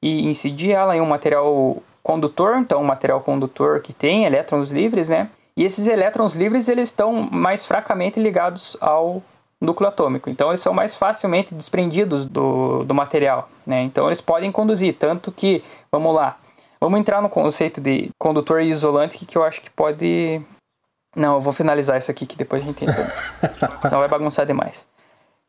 e 0.00 0.26
incidir 0.28 0.72
ela 0.72 0.96
em 0.96 1.00
um 1.00 1.06
material 1.06 1.82
condutor, 2.02 2.58
então 2.58 2.80
um 2.80 2.86
material 2.86 3.20
condutor 3.20 3.80
que 3.80 3.92
tem 3.92 4.24
elétrons 4.24 4.70
livres, 4.70 5.08
né? 5.08 5.28
E 5.56 5.64
esses 5.64 5.88
elétrons 5.88 6.36
livres 6.36 6.68
eles 6.68 6.88
estão 6.88 7.12
mais 7.12 7.64
fracamente 7.64 8.20
ligados 8.20 8.76
ao 8.80 9.22
núcleo 9.60 9.88
atômico, 9.88 10.30
então 10.30 10.48
eles 10.48 10.60
são 10.60 10.72
mais 10.72 10.94
facilmente 10.94 11.54
desprendidos 11.54 12.24
do, 12.24 12.84
do 12.84 12.94
material, 12.94 13.48
né? 13.66 13.82
Então 13.82 14.06
eles 14.06 14.20
podem 14.20 14.52
conduzir, 14.52 14.94
tanto 14.94 15.32
que, 15.32 15.62
vamos 15.90 16.14
lá, 16.14 16.38
vamos 16.80 17.00
entrar 17.00 17.20
no 17.20 17.28
conceito 17.28 17.80
de 17.80 18.10
condutor 18.18 18.62
isolante 18.62 19.24
que 19.24 19.36
eu 19.36 19.44
acho 19.44 19.60
que 19.60 19.70
pode... 19.70 20.40
Não, 21.16 21.34
eu 21.34 21.40
vou 21.40 21.52
finalizar 21.52 21.98
isso 21.98 22.10
aqui 22.10 22.26
que 22.26 22.36
depois 22.36 22.62
a 22.62 22.66
gente 22.66 22.84
entra. 22.84 23.12
Não 23.90 23.98
vai 23.98 24.08
bagunçar 24.08 24.46
demais. 24.46 24.86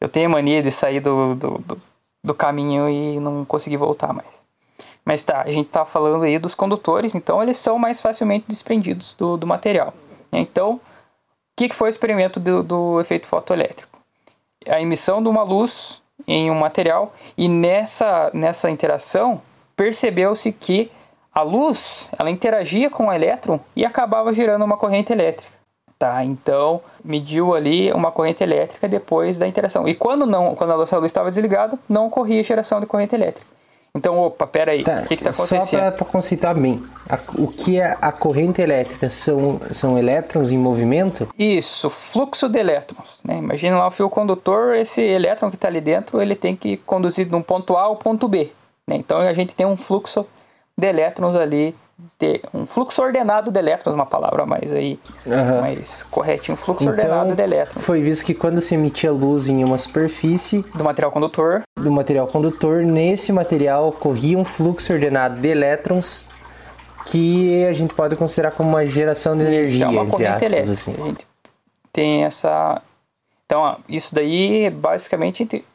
Eu 0.01 0.07
tenho 0.07 0.29
mania 0.29 0.63
de 0.63 0.71
sair 0.71 1.01
do, 1.01 1.35
do, 1.35 1.57
do, 1.59 1.81
do 2.23 2.33
caminho 2.33 2.89
e 2.89 3.19
não 3.19 3.43
conseguir 3.43 3.75
voltar 3.75 4.13
mais. 4.13 4.41
Mas 5.03 5.23
tá, 5.23 5.41
a 5.41 5.51
gente 5.51 5.69
tá 5.69 5.85
falando 5.85 6.23
aí 6.23 6.39
dos 6.39 6.55
condutores, 6.55 7.15
então 7.15 7.41
eles 7.43 7.57
são 7.57 7.77
mais 7.77 7.99
facilmente 7.99 8.45
desprendidos 8.47 9.13
do, 9.17 9.35
do 9.35 9.47
material. 9.47 9.93
Então, 10.31 10.73
o 10.75 10.81
que, 11.57 11.67
que 11.67 11.75
foi 11.75 11.89
o 11.89 11.91
experimento 11.91 12.39
do, 12.39 12.63
do 12.63 13.01
efeito 13.01 13.27
fotoelétrico? 13.27 13.88
A 14.69 14.81
emissão 14.81 15.21
de 15.21 15.27
uma 15.27 15.43
luz 15.43 16.01
em 16.27 16.51
um 16.51 16.55
material 16.55 17.13
e 17.37 17.47
nessa, 17.47 18.29
nessa 18.33 18.69
interação 18.69 19.41
percebeu-se 19.75 20.51
que 20.51 20.91
a 21.33 21.41
luz 21.41 22.09
ela 22.17 22.29
interagia 22.29 22.89
com 22.89 23.07
o 23.07 23.13
elétron 23.13 23.59
e 23.75 23.85
acabava 23.85 24.33
gerando 24.33 24.65
uma 24.65 24.77
corrente 24.77 25.11
elétrica. 25.13 25.59
Tá, 25.97 26.23
então 26.23 26.81
mediu 27.03 27.53
ali 27.53 27.91
uma 27.91 28.09
corrente 28.09 28.41
elétrica 28.41 28.87
depois 28.87 29.37
da 29.37 29.45
interação. 29.45 29.87
E 29.87 29.93
quando 29.93 30.25
não, 30.25 30.55
quando 30.55 30.71
a 30.71 30.75
luz 30.75 30.89
estava 31.05 31.29
desligada, 31.29 31.77
não 31.89 32.07
ocorria 32.07 32.41
geração 32.41 32.79
de 32.79 32.85
corrente 32.85 33.13
elétrica. 33.13 33.58
Então, 33.95 34.17
opa, 34.19 34.45
pera 34.45 34.71
aí, 34.71 34.83
Tá, 34.83 35.01
o 35.03 35.07
que 35.07 35.15
está 35.15 35.31
só 35.31 35.43
acontecendo? 35.55 35.91
para 35.93 36.05
conceitar 36.05 36.55
bem, 36.57 36.83
a- 37.09 37.17
o 37.37 37.47
que 37.47 37.79
é 37.79 37.97
a 37.99 38.11
corrente 38.11 38.61
elétrica? 38.61 39.09
São, 39.09 39.59
são 39.71 39.97
elétrons 39.97 40.51
em 40.51 40.57
movimento? 40.57 41.27
Isso, 41.37 41.89
fluxo 41.89 42.47
de 42.47 42.59
elétrons. 42.59 43.19
Né? 43.23 43.37
Imagina 43.37 43.77
lá 43.77 43.87
o 43.87 43.91
fio 43.91 44.09
condutor, 44.09 44.75
esse 44.75 45.01
elétron 45.01 45.49
que 45.49 45.55
está 45.55 45.67
ali 45.67 45.81
dentro, 45.81 46.21
ele 46.21 46.35
tem 46.35 46.55
que 46.55 46.77
conduzir 46.77 47.25
de 47.27 47.35
um 47.35 47.41
ponto 47.41 47.75
A 47.75 47.81
ao 47.83 47.95
ponto 47.95 48.27
B. 48.27 48.51
né? 48.87 48.95
Então 48.95 49.19
a 49.19 49.33
gente 49.33 49.55
tem 49.55 49.65
um 49.65 49.75
fluxo 49.77 50.25
de 50.77 50.87
elétrons 50.87 51.35
ali, 51.35 51.75
de, 52.19 52.41
um 52.53 52.65
fluxo 52.65 53.01
ordenado 53.01 53.51
de 53.51 53.59
elétrons, 53.59 53.93
uma 53.95 54.05
palavra 54.05 54.45
mais 54.45 54.71
aí, 54.71 54.99
Aham. 55.27 55.61
mais 55.61 56.03
corretinho, 56.03 56.53
um 56.53 56.57
fluxo 56.57 56.87
ordenado 56.87 57.31
Então, 57.31 57.35
de 57.35 57.41
elétrons. 57.41 57.83
foi 57.83 58.01
visto 58.01 58.25
que 58.25 58.33
quando 58.33 58.61
se 58.61 58.75
emitia 58.75 59.11
luz 59.11 59.47
em 59.47 59.63
uma 59.63 59.77
superfície 59.77 60.63
Do 60.75 60.83
material 60.83 61.11
condutor, 61.11 61.63
do 61.75 61.91
material 61.91 62.27
condutor, 62.27 62.83
nesse 62.83 63.31
material 63.31 63.91
corria 63.91 64.37
um 64.37 64.45
fluxo 64.45 64.91
ordenado 64.93 65.39
de 65.39 65.47
elétrons 65.47 66.29
que 67.05 67.65
a 67.65 67.73
gente 67.73 67.93
pode 67.93 68.15
considerar 68.15 68.51
como 68.51 68.69
uma 68.69 68.85
geração 68.85 69.35
de 69.37 69.43
energia, 69.43 69.85
é 69.85 69.87
uma 69.87 70.01
entre 70.01 70.11
corrente 70.11 70.29
aspas, 70.31 70.45
elétrica. 70.45 70.73
assim. 70.73 70.93
A 71.01 71.05
gente 71.07 71.27
tem 71.91 72.23
essa. 72.23 72.81
Então, 73.45 73.61
ó, 73.61 73.75
isso 73.87 74.13
daí, 74.13 74.69
basicamente, 74.69 75.41
a 75.41 75.43
gente 75.45 75.65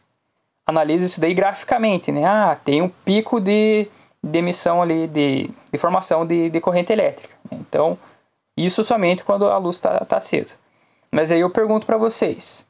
analisa 0.67 1.07
isso 1.07 1.21
daí 1.21 1.35
graficamente, 1.35 2.13
né? 2.13 2.25
Ah, 2.25 2.57
tem 2.65 2.81
um 2.83 2.89
pico 2.89 3.41
de, 3.41 3.89
de 4.25 4.39
emissão 4.39 4.81
ali, 4.83 5.07
de, 5.07 5.51
de 5.73 5.79
formação 5.79 6.25
de, 6.27 6.51
de 6.51 6.61
corrente 6.61 6.93
elétrica. 6.93 7.35
né? 7.51 7.59
Então, 7.61 7.99
isso 8.57 8.83
somente 8.85 9.23
quando 9.25 9.47
a 9.47 9.59
luz 9.59 9.77
está 9.77 10.01
tá 10.05 10.17
acesa. 10.17 10.55
Mas 11.13 11.31
aí 11.31 11.41
eu 11.41 11.51
pergunto 11.51 11.87
para 11.87 11.97
vocês: 11.97 12.65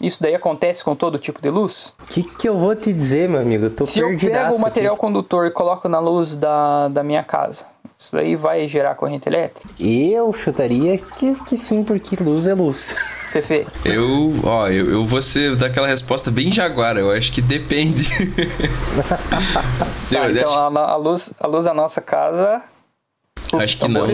isso 0.00 0.22
daí 0.22 0.34
acontece 0.34 0.84
com 0.84 0.94
todo 0.94 1.18
tipo 1.18 1.40
de 1.42 1.50
luz? 1.50 1.92
O 2.02 2.06
que, 2.06 2.22
que 2.22 2.48
eu 2.48 2.56
vou 2.58 2.74
te 2.76 2.92
dizer, 2.92 3.28
meu 3.28 3.40
amigo? 3.40 3.66
Eu 3.66 3.74
tô 3.74 3.86
Se 3.86 4.00
eu 4.00 4.08
pego 4.18 4.34
o 4.34 4.52
aqui. 4.54 4.60
material 4.60 4.96
condutor 4.96 5.46
e 5.46 5.50
coloco 5.50 5.88
na 5.88 5.98
luz 5.98 6.36
da, 6.36 6.88
da 6.88 7.02
minha 7.02 7.22
casa, 7.24 7.66
isso 7.98 8.14
daí 8.14 8.36
vai 8.36 8.68
gerar 8.68 8.94
corrente 8.94 9.28
elétrica? 9.28 9.68
Eu 9.80 10.32
chutaria 10.32 10.98
que, 10.98 11.34
que 11.44 11.56
sim, 11.56 11.82
porque 11.82 12.16
luz 12.22 12.46
é 12.46 12.54
luz. 12.54 12.94
Fefe? 13.42 13.66
Eu, 13.84 14.34
ó, 14.44 14.68
eu, 14.68 14.90
eu 14.90 15.04
vou 15.04 15.20
ser 15.20 15.56
daquela 15.56 15.86
resposta 15.86 16.30
bem 16.30 16.50
jaguara. 16.50 17.00
Eu 17.00 17.10
acho 17.10 17.32
que 17.32 17.40
depende. 17.40 18.08
Tá, 20.08 20.30
então 20.30 20.44
acho, 20.44 20.58
a, 20.58 20.92
a 20.92 20.96
luz, 20.96 21.32
a 21.38 21.46
luz 21.48 21.64
da 21.64 21.74
nossa 21.74 22.00
casa. 22.00 22.62
acho 23.54 23.76
que 23.76 23.88
não. 23.88 24.06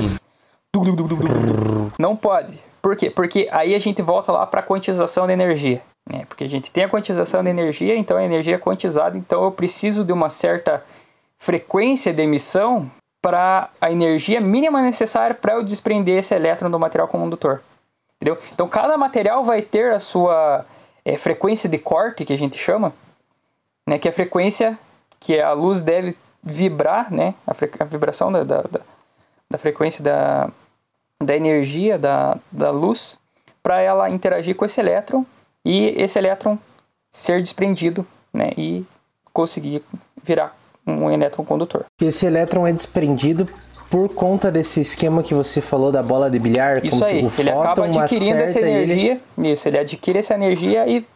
Não 1.98 2.16
pode. 2.16 2.58
Por 2.80 2.96
quê? 2.96 3.10
Porque 3.10 3.46
aí 3.52 3.74
a 3.74 3.78
gente 3.78 4.00
volta 4.00 4.32
lá 4.32 4.46
para 4.46 4.60
a 4.60 4.62
quantização 4.62 5.26
de 5.26 5.34
energia. 5.34 5.82
Né? 6.10 6.24
Porque 6.26 6.44
a 6.44 6.48
gente 6.48 6.70
tem 6.70 6.84
a 6.84 6.88
quantização 6.88 7.44
de 7.44 7.50
energia, 7.50 7.94
então 7.94 8.16
a 8.16 8.24
energia 8.24 8.54
é 8.54 8.58
quantizada, 8.58 9.16
então 9.16 9.44
eu 9.44 9.52
preciso 9.52 10.04
de 10.04 10.12
uma 10.12 10.30
certa 10.30 10.82
frequência 11.38 12.12
de 12.12 12.22
emissão 12.22 12.90
para 13.20 13.70
a 13.80 13.92
energia 13.92 14.40
mínima 14.40 14.82
necessária 14.82 15.34
para 15.34 15.54
eu 15.54 15.62
desprender 15.62 16.18
esse 16.18 16.34
elétron 16.34 16.70
do 16.70 16.78
material 16.78 17.06
condutor. 17.06 17.62
Entendeu? 18.22 18.38
Então 18.54 18.68
cada 18.68 18.96
material 18.96 19.42
vai 19.42 19.62
ter 19.62 19.92
a 19.92 19.98
sua 19.98 20.64
eh, 21.04 21.16
frequência 21.18 21.68
de 21.68 21.76
corte, 21.76 22.24
que 22.24 22.32
a 22.32 22.38
gente 22.38 22.56
chama, 22.56 22.92
né? 23.84 23.98
que 23.98 24.06
é 24.06 24.12
a 24.12 24.14
frequência 24.14 24.78
que 25.18 25.40
a 25.40 25.50
luz 25.52 25.82
deve 25.82 26.16
vibrar, 26.40 27.12
né? 27.12 27.34
a, 27.44 27.52
fre- 27.52 27.72
a 27.80 27.84
vibração 27.84 28.30
da, 28.30 28.44
da, 28.44 28.62
da- 28.62 28.80
da 29.50 29.58
frequência 29.58 30.02
da, 30.04 30.48
da 31.20 31.34
energia 31.36 31.98
da, 31.98 32.38
da 32.50 32.70
luz 32.70 33.18
para 33.60 33.80
ela 33.80 34.08
interagir 34.08 34.54
com 34.54 34.64
esse 34.64 34.80
elétron 34.80 35.26
e 35.64 35.88
esse 36.00 36.16
elétron 36.16 36.56
ser 37.10 37.42
desprendido 37.42 38.06
né, 38.32 38.52
e 38.56 38.86
conseguir 39.32 39.82
virar 40.22 40.56
um 40.86 41.10
elétron 41.10 41.44
condutor. 41.44 41.84
Esse 42.00 42.24
elétron 42.24 42.66
é 42.68 42.72
desprendido 42.72 43.46
por 43.92 44.08
conta 44.08 44.50
desse 44.50 44.80
esquema 44.80 45.22
que 45.22 45.34
você 45.34 45.60
falou 45.60 45.92
da 45.92 46.02
bola 46.02 46.30
de 46.30 46.38
bilhar, 46.38 46.78
Isso 46.78 46.96
como 46.96 47.04
aí, 47.04 47.28
se 47.28 47.40
o 47.40 47.42
ele 47.42 47.50
acaba 47.50 47.84
adquirindo 47.84 48.38
essa 48.38 48.58
acerta 48.58 48.66
ele. 48.66 48.92
energia. 48.92 49.20
Isso, 49.36 49.68
ele 49.68 49.78
adquire 49.78 50.18
essa 50.18 50.32
energia 50.32 50.86
e 50.86 51.06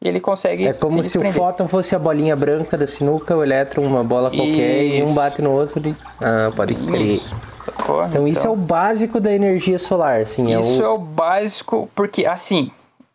ele 0.00 0.18
consegue. 0.18 0.66
É 0.66 0.72
como 0.72 0.94
se 0.94 0.98
o 1.16 1.22
desprender. 1.22 1.32
fóton 1.32 1.68
fosse 1.68 1.94
a 1.94 2.00
bolinha 2.00 2.34
branca 2.34 2.76
da 2.76 2.88
sinuca, 2.88 3.36
o 3.36 3.44
elétron 3.44 3.84
uma 3.86 4.02
bola 4.02 4.30
qualquer 4.30 4.82
e 4.82 5.00
um 5.00 5.06
Isso. 5.06 5.14
bate 5.14 5.40
no 5.40 5.52
outro. 5.52 5.80
E... 5.88 5.94
Ah, 6.20 6.50
pode 6.56 6.74
crer. 6.74 7.00
Isso. 7.00 7.30
Sacou? 7.64 8.04
Então 8.04 8.26
isso 8.26 8.48
é 8.48 8.50
o 8.50 8.56
básico 8.56 9.20
da 9.20 9.32
energia 9.32 9.78
solar, 9.78 10.22
assim, 10.22 10.52
é 10.52 10.58
Isso 10.58 10.82
o... 10.82 10.84
é 10.84 10.88
o 10.88 10.98
básico, 10.98 11.88
porque 11.94 12.26
assim, 12.26 12.72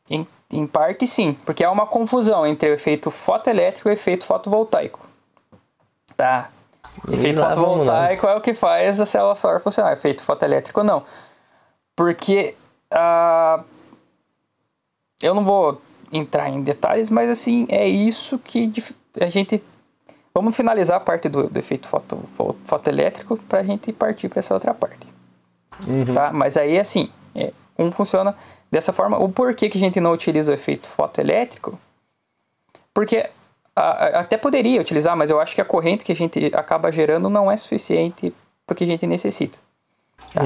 em, 0.10 0.26
em 0.50 0.66
parte 0.66 1.06
sim, 1.06 1.36
porque 1.46 1.62
há 1.62 1.70
uma 1.70 1.86
confusão 1.86 2.48
entre 2.48 2.70
o 2.70 2.74
efeito 2.74 3.12
fotoelétrico 3.12 3.90
e 3.90 3.92
o 3.92 3.94
efeito 3.94 4.26
fotovoltaico. 4.26 5.02
Tá? 6.16 6.52
Efeito 7.12 7.42
fotovoltaico 7.42 8.28
é 8.28 8.36
o 8.36 8.42
que 8.42 8.54
faz 8.54 9.00
a 9.00 9.06
célula 9.06 9.36
solar 9.36 9.62
funcionar, 9.62 9.94
efeito 9.94 10.24
fotoelétrico 10.24 10.84
não. 10.84 11.04
Porque 11.96 12.56
ah, 12.92 13.64
eu 15.22 15.34
não 15.34 15.44
vou 15.44 15.82
entrar 16.12 16.50
em 16.50 16.62
detalhes, 16.62 17.10
mas 17.10 17.30
assim, 17.30 17.66
é 17.70 17.88
isso 17.88 18.40
que 18.40 18.72
a 19.20 19.30
gente. 19.30 19.64
Vamos 20.34 20.56
finalizar 20.56 20.98
a 20.98 21.00
parte 21.00 21.28
do, 21.28 21.48
do 21.48 21.60
efeito 21.60 21.88
foto, 21.88 22.24
fo- 22.36 22.56
fotoelétrico 22.66 23.38
para 23.38 23.60
a 23.60 23.64
gente 23.64 23.92
partir 23.92 24.30
para 24.30 24.40
essa 24.40 24.54
outra 24.54 24.74
parte 24.74 25.08
tá? 26.14 26.32
Mas 26.32 26.58
aí, 26.58 26.80
assim, 26.80 27.12
é, 27.36 27.52
um 27.78 27.92
funciona 27.92 28.36
dessa 28.72 28.94
forma. 28.94 29.18
O 29.18 29.30
porquê 29.30 29.70
que 29.70 29.78
a 29.78 29.82
gente 29.82 30.00
não 30.00 30.12
utiliza 30.12 30.52
o 30.52 30.54
efeito 30.54 30.88
fotoelétrico? 30.88 31.78
Porque 32.94 33.30
a- 33.80 34.20
até 34.22 34.38
poderia 34.38 34.80
utilizar, 34.82 35.16
mas 35.16 35.30
eu 35.30 35.40
acho 35.40 35.54
que 35.56 35.62
a 35.62 35.66
corrente 35.66 36.04
que 36.04 36.12
a 36.12 36.16
gente 36.16 36.52
acaba 36.54 36.92
gerando 36.92 37.30
não 37.30 37.52
é 37.52 37.58
suficiente 37.58 38.34
para 38.66 38.74
o 38.74 38.78
que 38.78 38.84
a 38.84 38.88
gente 38.88 39.06
necessita. 39.08 39.58
tá? 40.34 40.42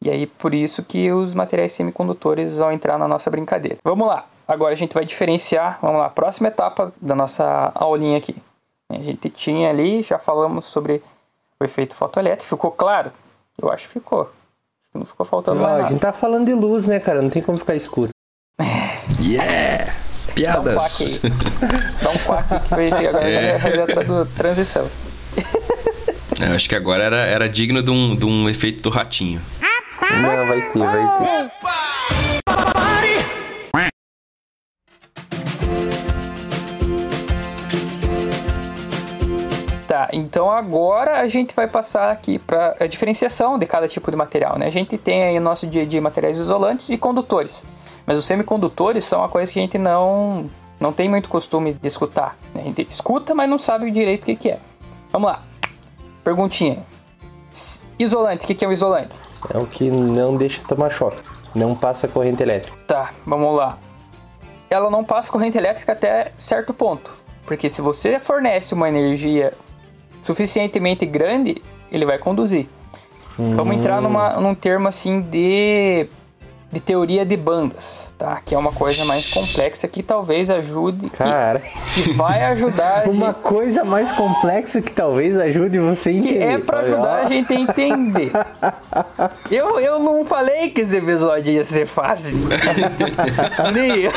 E 0.00 0.10
aí, 0.10 0.26
por 0.26 0.52
isso 0.52 0.82
que 0.82 1.12
os 1.12 1.32
materiais 1.32 1.72
semicondutores 1.72 2.56
vão 2.56 2.72
entrar 2.72 2.98
na 2.98 3.06
nossa 3.06 3.30
brincadeira. 3.30 3.78
Vamos 3.84 4.08
lá. 4.08 4.26
Agora 4.48 4.72
a 4.72 4.76
gente 4.76 4.92
vai 4.94 5.04
diferenciar. 5.04 5.78
Vamos 5.80 6.00
lá. 6.00 6.08
Próxima 6.10 6.48
etapa 6.48 6.92
da 7.00 7.14
nossa 7.14 7.70
aulinha 7.74 8.18
aqui. 8.18 8.34
A 8.90 8.94
gente 8.98 9.30
tinha 9.30 9.70
ali, 9.70 10.02
já 10.02 10.18
falamos 10.18 10.66
sobre 10.66 11.00
o 11.60 11.64
efeito 11.64 11.94
fotoelétrico. 11.94 12.48
Ficou 12.48 12.72
claro? 12.72 13.12
Eu 13.60 13.70
acho 13.70 13.86
que 13.86 13.92
ficou. 13.94 14.28
Não 14.92 15.06
ficou 15.06 15.24
faltando 15.24 15.60
Ó, 15.60 15.62
mais 15.62 15.74
a 15.74 15.78
nada. 15.78 15.90
gente 15.92 16.00
tá 16.00 16.12
falando 16.12 16.46
de 16.46 16.52
luz, 16.52 16.86
né, 16.88 16.98
cara? 16.98 17.22
Não 17.22 17.30
tem 17.30 17.40
como 17.40 17.56
ficar 17.58 17.76
escuro. 17.76 18.10
Yeah! 19.20 19.94
Dá 20.36 20.60
um 20.60 20.62
Piadas! 20.62 21.18
quack 21.18 21.26
aí. 21.26 21.92
Dá 22.02 22.10
um 22.10 22.18
quack 22.18 22.68
que 22.68 23.06
agora 23.06 23.28
É. 23.30 23.58
fazer 23.58 23.82
a 23.82 24.24
transição. 24.36 24.88
Eu 26.40 26.54
acho 26.54 26.68
que 26.68 26.74
agora 26.74 27.04
era, 27.04 27.18
era 27.26 27.48
digno 27.48 27.82
de 27.82 27.90
um, 27.90 28.16
de 28.16 28.26
um 28.26 28.48
efeito 28.48 28.82
do 28.82 28.90
ratinho. 28.90 29.40
Não, 30.00 30.46
vai 30.46 30.60
ter, 30.70 30.78
vai 30.78 31.18
ter. 31.18 32.52
Tá, 39.86 40.08
então 40.12 40.50
agora 40.50 41.20
a 41.20 41.28
gente 41.28 41.54
vai 41.54 41.66
passar 41.68 42.10
aqui 42.10 42.38
para 42.38 42.76
a 42.80 42.86
diferenciação 42.86 43.58
de 43.58 43.66
cada 43.66 43.86
tipo 43.86 44.10
de 44.10 44.16
material, 44.16 44.58
né? 44.58 44.66
A 44.66 44.70
gente 44.70 44.96
tem 44.96 45.22
aí 45.24 45.38
no 45.38 45.44
nosso 45.44 45.66
dia 45.66 45.82
a 45.82 45.84
dia 45.84 46.00
materiais 46.00 46.38
isolantes 46.38 46.88
e 46.88 46.96
condutores. 46.96 47.66
Mas 48.06 48.18
os 48.18 48.24
semicondutores 48.24 49.04
são 49.04 49.20
uma 49.20 49.28
coisa 49.28 49.50
que 49.50 49.58
a 49.58 49.62
gente 49.62 49.78
não, 49.78 50.46
não 50.80 50.92
tem 50.92 51.08
muito 51.08 51.28
costume 51.28 51.74
de 51.74 51.86
escutar. 51.86 52.36
né? 52.54 52.62
A 52.62 52.64
gente 52.64 52.86
escuta, 52.90 53.34
mas 53.34 53.48
não 53.48 53.58
sabe 53.58 53.90
direito 53.90 54.22
o 54.22 54.26
que, 54.26 54.36
que 54.36 54.50
é. 54.50 54.58
Vamos 55.10 55.30
lá. 55.30 55.42
Perguntinha. 56.24 56.78
Isolante, 57.98 58.44
o 58.44 58.46
que, 58.46 58.54
que 58.54 58.64
é 58.64 58.68
um 58.68 58.72
isolante? 58.72 59.14
É 59.52 59.58
o 59.58 59.66
que 59.66 59.90
não 59.90 60.36
deixa 60.36 60.62
tomar 60.66 60.90
choque. 60.90 61.18
Não 61.54 61.74
passa 61.74 62.08
corrente 62.08 62.42
elétrica. 62.42 62.76
Tá, 62.86 63.12
vamos 63.26 63.54
lá. 63.56 63.78
Ela 64.70 64.88
não 64.90 65.04
passa 65.04 65.30
corrente 65.30 65.58
elétrica 65.58 65.92
até 65.92 66.32
certo 66.38 66.72
ponto. 66.72 67.12
Porque 67.44 67.68
se 67.68 67.80
você 67.82 68.18
fornece 68.18 68.72
uma 68.72 68.88
energia 68.88 69.52
suficientemente 70.22 71.04
grande, 71.04 71.62
ele 71.90 72.06
vai 72.06 72.18
conduzir. 72.18 72.68
Vamos 73.36 73.76
entrar 73.76 74.00
numa, 74.00 74.34
num 74.40 74.54
termo 74.54 74.88
assim 74.88 75.20
de, 75.20 76.06
de 76.72 76.80
teoria 76.80 77.24
de 77.26 77.36
bandas, 77.36 78.14
tá? 78.16 78.40
Que 78.44 78.54
é 78.54 78.58
uma 78.58 78.72
coisa 78.72 79.04
mais 79.04 79.30
complexa 79.30 79.86
que 79.86 80.02
talvez 80.02 80.48
ajude. 80.48 81.10
que- 81.10 81.16
Cara, 81.18 81.60
Que, 81.94 82.12
vai 82.14 82.42
ajudar 82.44 83.06
a 83.06 83.10
uma 83.10 83.26
gente. 83.26 83.42
coisa 83.42 83.84
mais 83.84 84.10
complexa 84.10 84.80
que 84.80 84.90
talvez 84.90 85.38
ajude 85.38 85.78
você 85.78 86.08
a 86.08 86.12
Que 86.14 86.18
entender. 86.18 86.42
é 86.44 86.58
pra 86.58 86.78
Olha, 86.78 86.86
ajudar 86.94 87.14
a 87.20 87.24
gente 87.28 87.52
a 87.52 87.56
entender. 87.56 88.32
Eu, 89.50 89.78
eu 89.80 89.98
não 89.98 90.24
falei 90.24 90.70
que 90.70 90.80
esse 90.80 90.96
episódio 90.96 91.52
ia 91.52 91.64
ser 91.64 91.86
fácil. 91.86 92.34
Nem 93.74 93.90
eu. 94.04 94.12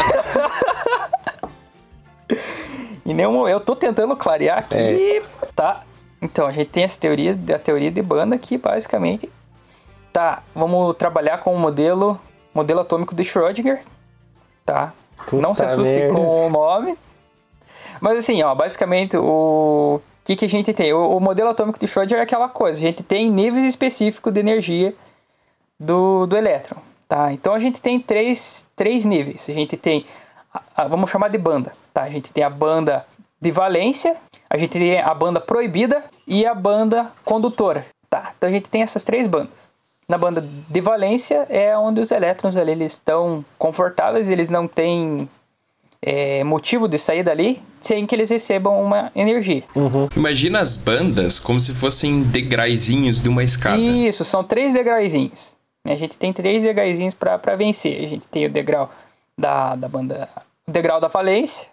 Em 3.06 3.14
nenhum. 3.14 3.48
Eu 3.48 3.60
tô 3.60 3.76
tentando 3.76 4.16
clarear 4.16 4.60
aqui. 4.60 4.76
É. 4.76 5.22
Tá. 5.56 5.84
Então, 6.22 6.48
a 6.48 6.52
gente 6.52 6.70
tem 6.70 6.84
as 6.86 6.98
teorias, 6.98 7.38
a 7.54 7.60
teoria 7.60 7.92
de 7.92 8.02
banda 8.02 8.38
que 8.38 8.58
basicamente. 8.58 9.30
Tá, 10.12 10.42
vamos 10.56 10.96
trabalhar 10.96 11.40
com 11.40 11.54
o 11.54 11.60
modelo, 11.60 12.18
modelo 12.56 12.80
atômico 12.80 13.14
de 13.14 13.24
Schrödinger. 13.24 13.82
Tá? 14.66 14.94
não 15.32 15.54
se 15.54 15.62
Puta 15.62 15.74
assustem 15.74 15.96
merda. 16.00 16.14
com 16.16 16.48
o 16.48 16.50
nome. 16.50 16.98
Mas 18.02 18.18
assim, 18.18 18.42
ó, 18.44 18.54
basicamente 18.56 19.16
o 19.18 20.02
que, 20.24 20.36
que 20.36 20.46
a 20.46 20.50
gente 20.50 20.74
tem? 20.74 20.92
O, 20.94 21.18
o 21.18 21.20
modelo 21.20 21.50
atômico 21.50 21.78
de 21.80 21.86
Schrödinger 21.88 22.20
é 22.20 22.24
aquela 22.24 22.50
coisa, 22.50 22.80
a 22.80 22.82
gente 22.82 23.04
tem 23.04 23.30
níveis 23.30 23.66
específicos 23.66 24.34
de 24.34 24.40
energia 24.40 24.94
do, 25.80 26.26
do 26.26 26.36
elétron, 26.36 26.80
tá? 27.08 27.32
Então 27.32 27.54
a 27.54 27.60
gente 27.60 27.82
tem 27.82 28.00
três, 28.00 28.68
três 28.76 29.06
níveis. 29.06 29.46
A 29.50 29.54
gente 29.54 29.78
tem, 29.78 30.06
a- 30.54 30.62
a- 30.76 30.88
vamos 30.88 31.10
chamar 31.10 31.30
de 31.30 31.38
banda, 31.38 31.74
tá? 31.94 32.04
A 32.04 32.10
gente 32.10 32.32
tem 32.32 32.44
a 32.44 32.50
banda 32.50 33.06
de 33.40 33.52
valência, 33.52 34.16
a 34.50 34.58
gente 34.58 34.72
tem 34.72 35.00
a 35.00 35.14
banda 35.14 35.40
proibida 35.40 36.04
e 36.28 36.46
a 36.46 36.54
banda 36.56 37.12
condutora, 37.24 37.86
tá? 38.10 38.32
Então 38.38 38.50
a 38.50 38.52
gente 38.52 38.70
tem 38.70 38.82
essas 38.82 39.04
três 39.04 39.28
bandas. 39.28 39.54
Na 40.08 40.18
banda 40.18 40.48
de 40.70 40.82
valência 40.82 41.48
é 41.50 41.76
onde 41.78 42.00
os 42.00 42.12
elétrons 42.12 42.56
ali, 42.56 42.72
eles 42.72 42.94
estão 42.94 43.44
confortáveis, 43.58 44.30
eles 44.30 44.50
não 44.50 44.68
têm 44.68 45.28
é, 46.02 46.44
motivo 46.44 46.88
de 46.88 47.00
sair 47.00 47.24
dali 47.24 47.62
sem 47.82 48.06
que 48.06 48.14
eles 48.14 48.30
recebam 48.30 48.82
uma 48.84 49.12
energia. 49.16 49.64
Imagina 50.16 50.60
as 50.60 50.78
bandas 50.78 51.40
como 51.40 51.60
se 51.60 51.74
fossem 51.74 52.22
degraizinhos 52.22 53.20
de 53.20 53.30
uma 53.30 53.44
escada. 53.44 53.78
Isso, 53.82 54.24
são 54.24 54.44
três 54.44 54.74
degrauzinhos. 54.74 55.56
A 55.84 55.96
gente 55.96 56.18
tem 56.18 56.32
três 56.32 56.62
degrauzinhos 56.62 57.16
para 57.16 57.56
vencer. 57.56 58.06
A 58.06 58.08
gente 58.08 58.28
tem 58.28 58.46
o 58.46 58.50
degrau 58.50 58.92
da, 59.38 59.76
da 59.76 59.88
banda. 59.88 60.30
O 60.68 60.72
degrau 60.72 61.00
da 61.00 61.10
falência, 61.10 61.68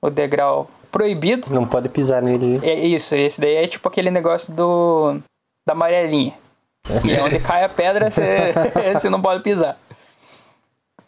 o 0.00 0.10
degrau 0.10 0.68
proibido. 0.90 1.52
Não 1.52 1.66
pode 1.66 1.88
pisar 1.88 2.20
nele. 2.20 2.60
É 2.62 2.74
isso, 2.74 3.14
esse 3.14 3.40
daí 3.40 3.54
é 3.54 3.66
tipo 3.66 3.88
aquele 3.88 4.10
negócio 4.10 4.52
do 4.52 5.18
da 5.66 5.72
amarelinha. 5.72 6.34
Que 7.02 7.12
é 7.12 7.22
onde 7.22 7.38
cai 7.40 7.64
a 7.64 7.68
pedra, 7.68 8.10
você, 8.10 8.52
você 8.94 9.08
não 9.08 9.20
pode 9.22 9.42
pisar. 9.42 9.78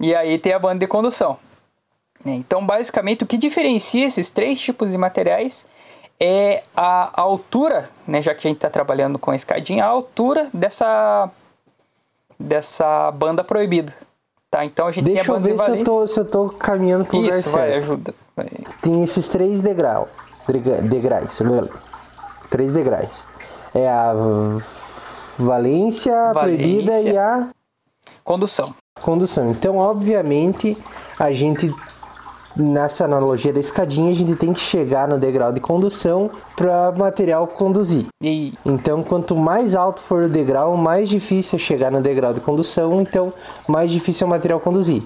E 0.00 0.14
aí 0.14 0.38
tem 0.38 0.52
a 0.52 0.58
banda 0.58 0.80
de 0.80 0.86
condução. 0.86 1.36
né? 2.24 2.32
Então, 2.34 2.64
basicamente, 2.64 3.24
o 3.24 3.26
que 3.26 3.36
diferencia 3.38 4.06
esses 4.06 4.30
três 4.30 4.60
tipos 4.60 4.90
de 4.90 4.98
materiais 4.98 5.66
é 6.20 6.62
a 6.76 7.20
altura, 7.20 7.90
né, 8.06 8.22
já 8.22 8.34
que 8.34 8.46
a 8.46 8.48
gente 8.48 8.58
está 8.58 8.70
trabalhando 8.70 9.18
com 9.18 9.30
a 9.30 9.36
escadinha, 9.36 9.84
a 9.84 9.88
altura 9.88 10.48
dessa, 10.54 11.28
dessa 12.38 13.10
banda 13.12 13.42
proibida. 13.42 13.92
Tá? 14.50 14.64
Então 14.64 14.86
a 14.86 14.92
gente 14.92 15.04
Deixa 15.04 15.24
tem 15.24 15.32
a 15.32 15.36
eu 15.36 15.40
banda 15.40 15.48
ver 15.48 15.54
de 15.56 15.62
se 15.62 15.80
eu, 15.80 15.84
tô, 15.84 16.06
se 16.06 16.20
eu 16.20 16.24
tô 16.30 16.48
caminhando 16.50 17.04
pro 17.04 17.18
lugar 17.18 17.40
Isso, 17.40 17.50
vai, 17.50 17.66
certo. 17.70 17.78
ajuda. 17.84 18.14
Vai. 18.36 18.48
Tem 18.80 19.02
esses 19.02 19.26
três 19.26 19.60
degraus. 19.60 20.08
Degra- 20.46 20.80
Degraus. 20.82 21.40
Três 22.50 22.72
degraus. 22.72 23.26
É 23.74 23.88
a 23.88 24.12
valência, 25.38 26.30
a 26.30 26.32
proibida 26.32 26.92
Valência. 26.92 27.10
e 27.12 27.18
a 27.18 27.48
Condução. 28.22 28.74
condução. 29.02 29.50
Então, 29.50 29.76
obviamente, 29.76 30.76
a 31.18 31.30
gente 31.32 31.72
nessa 32.56 33.04
analogia 33.04 33.52
da 33.52 33.58
escadinha, 33.58 34.12
a 34.12 34.14
gente 34.14 34.36
tem 34.36 34.52
que 34.52 34.60
chegar 34.60 35.08
no 35.08 35.18
degrau 35.18 35.52
de 35.52 35.58
condução 35.58 36.30
para 36.54 36.90
o 36.90 36.98
material 36.98 37.48
conduzir. 37.48 38.06
E 38.22 38.54
Então, 38.64 39.02
quanto 39.02 39.34
mais 39.34 39.74
alto 39.74 40.00
for 40.00 40.24
o 40.24 40.28
degrau, 40.28 40.76
mais 40.76 41.08
difícil 41.08 41.56
é 41.56 41.58
chegar 41.58 41.90
no 41.90 42.00
degrau 42.00 42.32
de 42.32 42.40
condução, 42.40 43.00
então 43.00 43.32
mais 43.66 43.90
difícil 43.90 44.26
é 44.26 44.28
o 44.28 44.30
material 44.30 44.60
conduzir. 44.60 45.02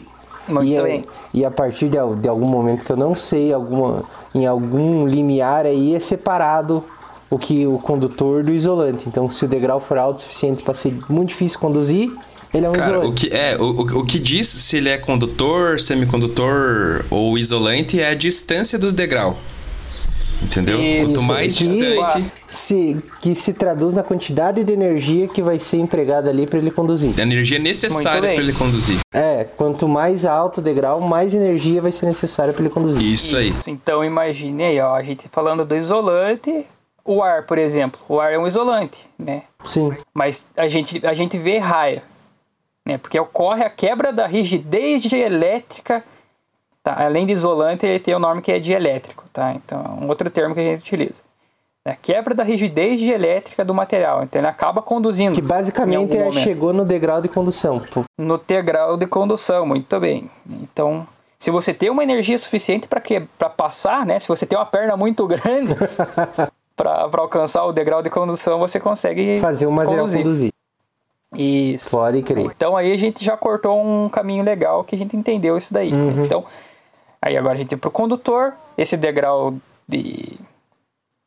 Muito 0.47 0.65
e, 0.67 0.77
é- 0.77 0.83
bem. 0.83 1.05
e 1.33 1.43
a 1.45 1.51
partir 1.51 1.89
de, 1.89 1.97
de 2.21 2.29
algum 2.29 2.47
momento 2.47 2.85
que 2.85 2.93
eu 2.93 2.97
não 2.99 3.15
sei, 3.15 3.51
alguma, 3.53 4.03
em 4.35 4.47
algum 4.47 5.07
limiar 5.07 5.65
aí 5.65 5.95
é 5.95 6.01
separado 6.01 6.85
o 7.31 7.39
que 7.39 7.67
o 7.67 7.79
condutor 7.79 8.43
do 8.43 8.53
isolante. 8.53 9.05
Então, 9.07 9.29
se 9.31 9.45
o 9.45 9.49
degrau 9.49 9.81
for 9.81 9.99
alto 9.99 10.19
o 10.19 10.21
suficiente 10.21 10.63
para 10.63 10.75
ser 10.75 10.97
muito 11.09 11.29
difícil 11.29 11.59
conduzir, 11.61 12.11
Ele 12.55 12.65
é 12.65 12.71
um 12.71 12.73
Cara, 12.73 12.93
isolante. 12.93 13.09
o 13.11 13.13
que, 13.15 13.35
é, 13.37 13.57
o, 13.59 13.65
o- 13.65 13.99
o 14.01 14.07
que 14.07 14.19
diz 14.19 14.47
se 14.49 14.79
ele 14.79 14.89
é 14.89 14.97
condutor, 14.97 15.79
semicondutor 15.79 17.05
ou 17.11 17.37
isolante 17.37 18.01
é 18.01 18.09
a 18.09 18.15
distância 18.15 18.79
dos 18.79 18.95
degraus. 18.95 19.37
Entendeu? 20.41 20.81
Isso, 20.81 21.05
Quanto 21.07 21.23
mais 21.23 21.57
distante, 21.57 22.25
se, 22.47 23.03
que 23.21 23.35
se 23.35 23.53
traduz 23.53 23.93
na 23.93 24.05
quantidade 24.05 24.63
de 24.63 24.73
energia 24.73 25.27
que 25.27 25.43
vai 25.43 25.59
ser 25.59 25.79
empregada 25.79 26.31
ali 26.31 26.47
para 26.47 26.59
ele 26.61 26.71
conduzir. 26.71 27.13
a 27.19 27.23
energia 27.23 27.59
necessária 27.59 28.21
para 28.33 28.35
ele 28.43 28.53
conduzir. 28.53 28.99
É, 29.13 29.45
quanto 29.45 29.89
mais 29.89 30.25
alto 30.25 30.59
o 30.59 30.63
degrau, 30.63 31.01
mais 31.01 31.35
energia 31.35 31.83
vai 31.83 31.91
ser 31.91 32.07
necessária 32.07 32.53
para 32.55 32.63
ele 32.63 32.73
conduzir. 32.73 33.03
Isso 33.03 33.37
aí. 33.37 33.49
Isso, 33.51 33.69
Então 33.69 34.05
imagine 34.05 34.63
aí, 34.63 34.81
ó, 34.81 34.95
a 34.95 35.03
gente 35.03 35.29
falando 35.33 35.65
do 35.67 35.77
isolante, 35.77 36.65
o 37.09 37.23
ar, 37.23 37.45
por 37.45 37.57
exemplo. 37.57 37.99
O 38.07 38.21
ar 38.21 38.35
é 38.35 38.39
um 38.39 38.47
isolante, 38.47 39.09
né? 39.19 39.45
Sim. 39.65 39.97
Mas 40.13 40.47
a 40.55 40.69
gente, 40.69 41.05
a 41.07 41.15
gente 41.15 41.39
vê 41.39 41.57
raio, 41.57 42.03
né? 42.85 42.99
Porque 42.99 43.19
ocorre 43.19 43.65
a 43.65 43.71
quebra 43.71 44.13
da 44.13 44.27
rigidez 44.27 45.11
elétrica. 45.11 46.05
Tá? 46.83 46.95
Além 47.03 47.25
de 47.25 47.33
isolante, 47.33 47.87
ele 47.87 47.99
tem 47.99 48.15
o 48.15 48.19
nome 48.19 48.43
que 48.43 48.53
é 48.53 48.59
dielétrico, 48.59 49.25
tá? 49.33 49.55
Então 49.55 49.83
é 49.83 50.05
um 50.05 50.07
outro 50.07 50.29
termo 50.29 50.55
que 50.55 50.61
a 50.61 50.65
gente 50.65 50.81
utiliza. 50.81 51.23
É 51.83 51.93
a 51.93 51.97
quebra 51.97 52.35
da 52.35 52.45
rigidez 52.45 53.01
dielétrica 53.01 53.65
do 53.65 53.73
material. 53.73 54.23
Então 54.23 54.39
ele 54.39 54.49
acaba 54.49 54.83
conduzindo. 54.83 55.35
Que 55.35 55.41
basicamente 55.41 56.15
é, 56.15 56.31
chegou 56.31 56.75
no 56.75 56.85
degrau 56.85 57.23
de 57.23 57.29
condução. 57.29 57.83
No 58.19 58.37
ter 58.37 58.63
grau 58.63 58.99
de 58.99 59.07
condução, 59.07 59.65
muito 59.65 59.99
bem. 59.99 60.31
Então, 60.47 61.09
se 61.39 61.51
você 61.51 61.73
tem 61.73 61.89
uma 61.89 62.03
energia 62.03 62.37
suficiente 62.37 62.87
para 62.87 63.49
passar, 63.49 64.05
né? 64.05 64.19
Se 64.19 64.29
você 64.29 64.45
tem 64.45 64.59
uma 64.59 64.67
perna 64.67 64.95
muito 64.95 65.27
grande 65.27 65.75
para 66.79 67.21
alcançar 67.21 67.65
o 67.65 67.73
degrau 67.73 68.01
de 68.03 68.09
condução, 68.09 68.59
você 68.59 68.79
consegue 68.79 69.39
Fazer 69.41 69.67
o 69.67 69.73
material 69.73 70.05
conduzir. 70.07 70.23
conduzir. 70.23 70.53
Isso. 71.35 71.91
Pode 71.91 72.23
crer. 72.23 72.47
Então 72.47 72.77
aí 72.77 72.93
a 72.93 72.97
gente 72.97 73.23
já 73.25 73.37
cortou 73.37 73.79
um 73.85 74.09
caminho 74.09 74.43
legal 74.45 74.85
que 74.85 74.95
a 74.95 74.99
gente 74.99 75.17
entendeu 75.17 75.59
isso 75.59 75.75
daí. 75.75 75.93
Uhum. 75.93 76.25
Então, 76.25 76.45
aí 77.21 77.37
agora 77.37 77.55
a 77.55 77.57
gente 77.59 77.69
tem 77.69 77.77
pro 77.79 77.91
condutor, 77.91 78.55
esse 78.79 78.97
degrau 78.97 79.55
de, 79.87 80.39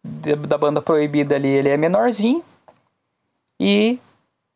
de- 0.04 0.36
da 0.36 0.58
banda 0.58 0.82
proibida 0.82 1.36
ali, 1.36 1.50
ele 1.50 1.70
é 1.70 1.78
menorzinho. 1.78 2.44
E 3.60 4.00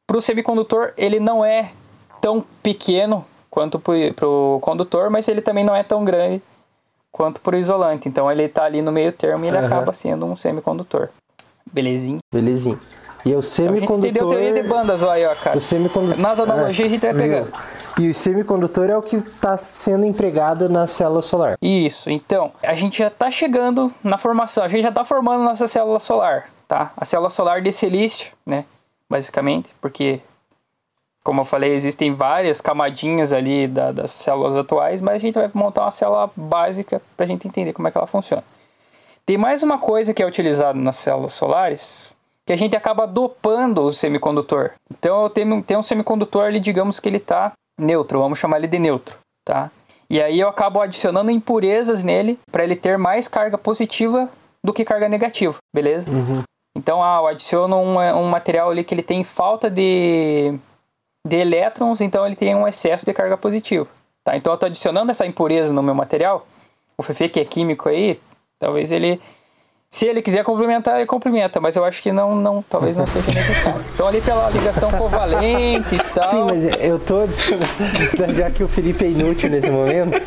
pro 0.07 0.21
semicondutor, 0.21 0.93
ele 0.97 1.19
não 1.19 1.43
é 1.45 1.71
tão 2.21 2.43
pequeno 2.63 3.23
quanto 3.51 3.79
pro, 3.79 3.93
pro 4.15 4.59
condutor, 4.61 5.09
mas 5.11 5.27
ele 5.27 5.41
também 5.41 5.63
não 5.63 5.75
é 5.75 5.83
tão 5.83 6.03
grande 6.03 6.41
quanto 7.15 7.39
pro 7.39 7.55
isolante. 7.57 8.09
Então 8.09 8.29
ele 8.29 8.49
tá 8.49 8.65
ali 8.65 8.81
no 8.81 8.91
meio 8.91 9.13
termo 9.13 9.45
e 9.45 9.47
ele 9.47 9.57
Aham. 9.57 9.67
acaba 9.67 9.93
sendo 9.93 10.25
um 10.25 10.35
semicondutor. 10.35 11.07
Belezinha. 11.71 12.19
Belezinha. 12.33 12.77
E 13.25 13.29
o 13.29 13.39
Então, 13.39 13.39
a 13.39 13.41
gente 13.41 13.47
semicondutor. 13.47 14.29
teoria 14.29 14.53
de 14.61 14.67
bandas, 14.67 15.01
aí, 15.01 15.25
ó, 15.25 15.33
cara. 15.35 15.57
O 15.57 15.61
semicondutor. 15.61 16.19
Nas 16.19 16.39
analogias 16.39 16.87
a 16.87 16.91
gente 16.91 17.01
vai 17.01 17.13
viu? 17.13 17.21
pegando. 17.23 17.53
E 17.99 18.09
o 18.09 18.13
semicondutor 18.13 18.89
é 18.89 18.97
o 18.97 19.01
que 19.01 19.15
está 19.15 19.57
sendo 19.57 20.05
empregado 20.05 20.67
na 20.69 20.85
célula 20.85 21.21
solar. 21.21 21.55
Isso, 21.61 22.09
então, 22.09 22.51
a 22.61 22.75
gente 22.75 22.99
já 22.99 23.07
está 23.07 23.31
chegando 23.31 23.91
na 24.03 24.17
formação, 24.17 24.63
a 24.63 24.67
gente 24.67 24.83
já 24.83 24.89
está 24.89 25.05
formando 25.05 25.43
nossa 25.43 25.65
célula 25.65 25.99
solar, 25.99 26.49
tá? 26.67 26.91
A 26.97 27.05
célula 27.05 27.29
solar 27.29 27.61
de 27.61 27.71
silício, 27.71 28.31
né? 28.45 28.65
Basicamente, 29.09 29.69
porque, 29.81 30.19
como 31.25 31.41
eu 31.41 31.45
falei, 31.45 31.73
existem 31.73 32.13
várias 32.13 32.61
camadinhas 32.61 33.33
ali 33.33 33.67
da- 33.67 33.91
das 33.91 34.11
células 34.11 34.55
atuais, 34.55 35.01
mas 35.01 35.15
a 35.15 35.17
gente 35.17 35.33
vai 35.33 35.49
montar 35.53 35.81
uma 35.81 35.91
célula 35.91 36.29
básica 36.35 37.01
para 37.17 37.25
a 37.25 37.27
gente 37.27 37.47
entender 37.47 37.73
como 37.73 37.87
é 37.87 37.91
que 37.91 37.97
ela 37.97 38.05
funciona. 38.07 38.43
Tem 39.25 39.35
mais 39.37 39.63
uma 39.63 39.79
coisa 39.79 40.13
que 40.13 40.21
é 40.21 40.25
utilizada 40.25 40.77
nas 40.79 40.97
células 40.97 41.33
solares, 41.33 42.15
que 42.45 42.53
a 42.53 42.55
gente 42.55 42.75
acaba 42.75 43.07
dopando 43.07 43.81
o 43.81 43.91
semicondutor. 43.91 44.73
Então 44.91 45.23
eu 45.23 45.29
tenho, 45.31 45.63
tenho 45.63 45.79
um 45.79 45.83
semicondutor 45.83 46.43
ali, 46.45 46.59
digamos 46.59 46.99
que 46.99 47.09
ele 47.09 47.17
está 47.17 47.53
neutro, 47.75 48.19
vamos 48.19 48.37
chamar 48.37 48.57
ele 48.57 48.67
de 48.67 48.77
neutro, 48.77 49.17
tá? 49.43 49.71
E 50.07 50.21
aí 50.21 50.39
eu 50.39 50.47
acabo 50.47 50.79
adicionando 50.79 51.31
impurezas 51.31 52.03
nele 52.03 52.37
para 52.51 52.63
ele 52.63 52.75
ter 52.75 52.99
mais 52.99 53.27
carga 53.27 53.57
positiva 53.57 54.29
do 54.63 54.71
que 54.71 54.85
carga 54.85 55.09
negativa, 55.09 55.55
beleza? 55.75 56.07
Então 56.77 57.03
ah, 57.03 57.17
eu 57.19 57.27
adiciono 57.27 57.75
um, 57.77 57.97
um 57.97 58.27
material 58.29 58.69
ali 58.69 58.83
que 58.83 58.93
ele 58.93 59.01
tem 59.01 59.23
falta 59.23 59.67
de, 59.71 60.53
de 61.25 61.35
elétrons, 61.35 62.01
então 62.01 62.25
ele 62.25 62.35
tem 62.35 62.55
um 62.55 62.67
excesso 62.67 63.03
de 63.03 63.11
carga 63.11 63.35
positiva. 63.35 63.87
Tá? 64.23 64.37
Então 64.37 64.53
eu 64.53 64.55
estou 64.55 64.67
adicionando 64.67 65.09
essa 65.09 65.25
impureza 65.25 65.73
no 65.73 65.81
meu 65.81 65.95
material. 65.95 66.45
O 66.95 67.03
Fefe 67.03 67.27
que 67.27 67.39
é 67.39 67.45
químico 67.45 67.89
aí, 67.89 68.19
talvez 68.59 68.91
ele. 68.91 69.19
Se 69.89 70.05
ele 70.05 70.21
quiser 70.21 70.43
complementar, 70.43 70.97
ele 70.97 71.05
complementa, 71.05 71.59
mas 71.61 71.75
eu 71.75 71.85
acho 71.85 72.01
que 72.01 72.11
não, 72.11 72.35
não 72.35 72.61
talvez 72.69 72.97
não 72.97 73.07
seja 73.07 73.27
necessário. 73.27 73.83
Então 73.93 74.07
ali 74.07 74.21
pela 74.21 74.49
ligação 74.49 74.91
covalente 74.91 75.95
e 75.95 76.13
tal. 76.13 76.27
Sim, 76.27 76.43
mas 76.43 76.63
eu 76.81 76.99
tô 76.99 77.21
adicionando. 77.21 77.71
Já 78.35 78.51
que 78.51 78.63
o 78.63 78.67
Felipe 78.67 79.05
é 79.05 79.09
inútil 79.09 79.49
nesse 79.49 79.71
momento. 79.71 80.21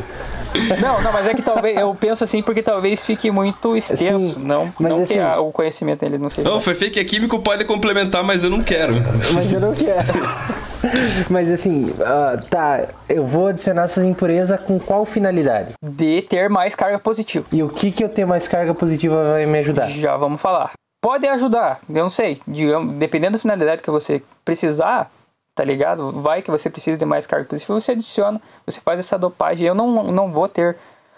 Não, 0.81 1.01
não, 1.01 1.11
mas 1.13 1.27
é 1.27 1.33
que 1.33 1.41
talvez 1.41 1.77
eu 1.77 1.93
penso 1.95 2.23
assim 2.23 2.41
porque 2.41 2.61
talvez 2.61 3.05
fique 3.05 3.29
muito 3.31 3.75
extenso, 3.77 4.03
Sim, 4.19 4.35
não, 4.39 4.71
mas 4.79 4.91
não 4.91 5.01
assim- 5.03 5.13
que 5.15 5.19
a- 5.19 5.39
o 5.39 5.51
conhecimento 5.51 5.99
dele 6.01 6.17
não 6.17 6.29
seja. 6.29 6.49
Não, 6.49 6.59
foi 6.59 6.73
que 6.75 6.99
é 6.99 7.03
químico 7.03 7.39
pode 7.39 7.65
complementar, 7.65 8.23
mas 8.23 8.43
eu 8.43 8.49
não 8.49 8.63
quero. 8.63 8.93
Mas 9.33 9.51
eu 9.53 9.59
não 9.59 9.73
quero. 9.73 9.99
Mas 11.29 11.51
assim, 11.51 11.93
ah, 12.05 12.39
tá. 12.49 12.87
Eu 13.09 13.25
vou 13.25 13.47
adicionar 13.47 13.83
essas 13.83 14.03
impurezas 14.05 14.59
com 14.61 14.79
qual 14.79 15.03
finalidade? 15.05 15.73
de 15.83 16.21
ter 16.21 16.49
mais 16.49 16.73
carga 16.73 16.97
positiva. 16.97 17.45
E 17.51 17.61
o 17.61 17.67
que 17.67 17.91
que 17.91 18.01
eu 18.03 18.07
ter 18.07 18.25
mais 18.25 18.47
carga 18.47 18.73
positiva 18.73 19.31
vai 19.33 19.45
me 19.45 19.59
ajudar? 19.59 19.89
Já 19.89 20.15
vamos 20.15 20.39
falar. 20.39 20.71
Pode 21.01 21.27
ajudar, 21.27 21.79
eu 21.89 22.03
não 22.03 22.09
sei. 22.09 22.39
Digamos, 22.47 22.93
dependendo 22.95 23.33
da 23.33 23.39
finalidade 23.39 23.81
que 23.81 23.91
você 23.91 24.21
precisar, 24.45 25.11
tá 25.59 25.65
ligado? 25.65 26.13
Vai 26.21 26.41
que 26.41 26.49
você 26.49 26.69
precisa 26.69 26.97
de 26.97 27.03
mais 27.03 27.27
carga 27.27 27.43
positiva, 27.43 27.81
você 27.81 27.91
adiciona, 27.91 28.41
você 28.65 28.79
faz 28.79 28.97
essa 28.97 29.19
dopagem. 29.19 29.67
Eu 29.67 29.75
não, 29.75 30.09
não 30.09 30.31
vou 30.31 30.47
ter 30.47 30.77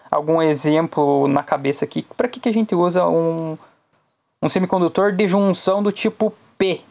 algum 0.10 0.42
exemplo 0.42 1.28
na 1.28 1.44
cabeça 1.44 1.86
aqui. 1.86 2.02
Para 2.18 2.28
que, 2.28 2.40
que 2.40 2.50
a 2.50 2.52
gente 2.52 2.74
usa 2.74 3.08
um, 3.08 3.56
um 4.42 4.50
semicondutor 4.50 5.12
de 5.12 5.28
junção 5.28 5.84
do 5.84 5.92
tipo 5.92 6.34
P? 6.58 6.82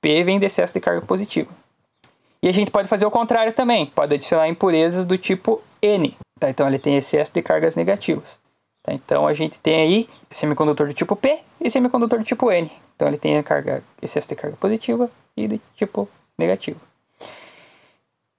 P 0.00 0.24
vem 0.24 0.40
de 0.40 0.46
excesso 0.46 0.74
de 0.74 0.80
carga 0.80 1.00
positiva. 1.06 1.48
E 2.42 2.48
a 2.48 2.52
gente 2.52 2.72
pode 2.72 2.88
fazer 2.88 3.06
o 3.06 3.10
contrário 3.10 3.52
também. 3.52 3.86
Pode 3.86 4.12
adicionar 4.12 4.48
impurezas 4.48 5.06
do 5.06 5.16
tipo 5.16 5.62
N. 5.80 6.16
Tá? 6.40 6.50
Então 6.50 6.66
ele 6.66 6.80
tem 6.80 6.96
excesso 6.96 7.32
de 7.32 7.40
cargas 7.40 7.76
negativas. 7.76 8.36
Tá? 8.82 8.92
Então 8.92 9.28
a 9.28 9.32
gente 9.32 9.60
tem 9.60 9.80
aí 9.80 10.08
semicondutor 10.32 10.88
do 10.88 10.92
tipo 10.92 11.14
P 11.14 11.38
e 11.60 11.70
semicondutor 11.70 12.18
do 12.18 12.24
tipo 12.24 12.50
N. 12.50 12.68
Então 12.96 13.06
ele 13.06 13.16
tem 13.16 13.38
a 13.38 13.44
carga, 13.44 13.84
excesso 14.02 14.28
de 14.28 14.34
carga 14.34 14.56
positiva 14.56 15.08
e 15.36 15.46
de 15.46 15.60
tipo 15.76 16.08
negativo. 16.36 16.80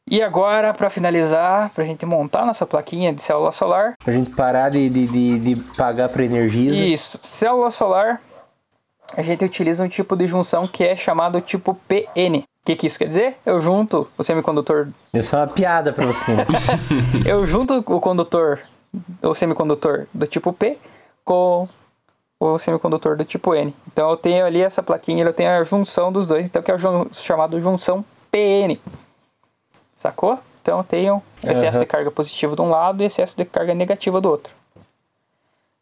E 0.09 0.21
agora, 0.21 0.73
para 0.73 0.89
finalizar, 0.89 1.69
para 1.71 1.83
a 1.83 1.87
gente 1.87 2.05
montar 2.05 2.45
nossa 2.45 2.65
plaquinha 2.65 3.11
de 3.13 3.21
célula 3.21 3.51
solar, 3.51 3.95
Pra 4.03 4.13
gente 4.13 4.29
parar 4.31 4.69
de, 4.69 4.89
de, 4.89 5.05
de, 5.07 5.39
de 5.55 5.55
pagar 5.75 6.07
pra 6.09 6.23
Energisa. 6.23 6.81
isso, 6.81 7.19
célula 7.23 7.69
solar, 7.71 8.21
a 9.15 9.21
gente 9.21 9.43
utiliza 9.43 9.83
um 9.83 9.89
tipo 9.89 10.15
de 10.15 10.25
junção 10.25 10.65
que 10.67 10.83
é 10.83 10.95
chamado 10.95 11.41
tipo 11.41 11.73
PN. 11.87 12.37
O 12.39 12.43
que, 12.67 12.75
que 12.75 12.87
isso 12.87 12.97
quer 12.99 13.07
dizer? 13.07 13.37
Eu 13.45 13.61
junto 13.61 14.09
o 14.17 14.23
semicondutor 14.23 14.87
Isso 15.13 15.35
é 15.35 15.39
uma 15.39 15.47
piada 15.47 15.91
pra 15.93 16.05
você. 16.05 16.31
eu 17.25 17.45
junto 17.45 17.77
o 17.85 17.99
condutor, 18.01 18.59
o 19.21 19.33
semicondutor 19.33 20.07
do 20.13 20.25
tipo 20.27 20.51
P 20.53 20.77
com 21.25 21.67
o 22.39 22.57
semicondutor 22.57 23.15
do 23.17 23.25
tipo 23.25 23.53
N. 23.55 23.73
Então 23.87 24.09
eu 24.09 24.17
tenho 24.17 24.45
ali 24.45 24.61
essa 24.61 24.83
plaquinha, 24.83 25.23
eu 25.25 25.33
tenho 25.33 25.49
a 25.49 25.63
junção 25.63 26.11
dos 26.11 26.27
dois, 26.27 26.45
então 26.45 26.61
que 26.61 26.69
é 26.71 26.75
o 26.75 26.79
jun- 26.79 27.07
chamado 27.11 27.59
junção 27.61 28.03
PN. 28.31 28.77
Sacou? 29.97 30.39
Então 30.61 30.77
eu 30.77 30.83
tenho 30.83 31.21
excesso 31.43 31.77
Aham. 31.77 31.79
de 31.79 31.85
carga 31.85 32.11
positiva 32.11 32.55
de 32.55 32.61
um 32.61 32.69
lado 32.69 33.01
e 33.03 33.05
excesso 33.05 33.35
de 33.35 33.43
carga 33.45 33.73
negativa 33.73 34.21
do 34.21 34.29
outro. 34.29 34.53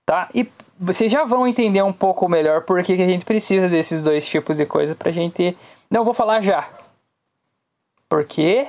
Tá? 0.05 0.30
E 0.34 0.49
vocês 0.80 1.11
já 1.11 1.24
vão 1.26 1.47
entender 1.47 1.82
um 1.84 1.93
pouco 1.93 2.28
melhor 2.30 2.61
por 2.61 2.82
que, 2.84 2.95
que 2.95 3.01
a 3.03 3.07
gente 3.07 3.26
precisa 3.26 3.68
desses 3.68 4.01
dois 4.01 4.26
tipos 4.28 4.57
de 4.57 4.66
coisa 4.66 4.95
pra 4.95 5.11
gente. 5.11 5.57
Não 5.89 6.03
vou 6.03 6.13
falar 6.13 6.41
já. 6.41 6.68
Porque 8.07 8.68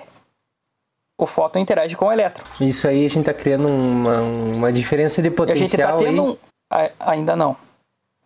o 1.19 1.27
fóton 1.27 1.59
interage 1.59 1.97
com 1.97 2.07
o 2.07 2.13
elétron. 2.13 2.45
Isso 2.61 2.89
aí 2.89 3.05
a 3.07 3.11
gente 3.11 3.25
tá 3.25 3.35
criando 3.35 3.69
uma, 3.69 4.21
uma 4.21 4.73
diferença 4.73 5.21
de 5.23 5.29
E 5.29 5.31
a 5.31 5.55
gente 5.55 5.77
tá 5.77 5.89
potencial 5.93 5.99
tendo 5.99 6.09
aí. 6.23 6.29
um. 6.31 6.37
a- 6.71 6.91
Ainda 7.13 7.37
não. 7.37 7.57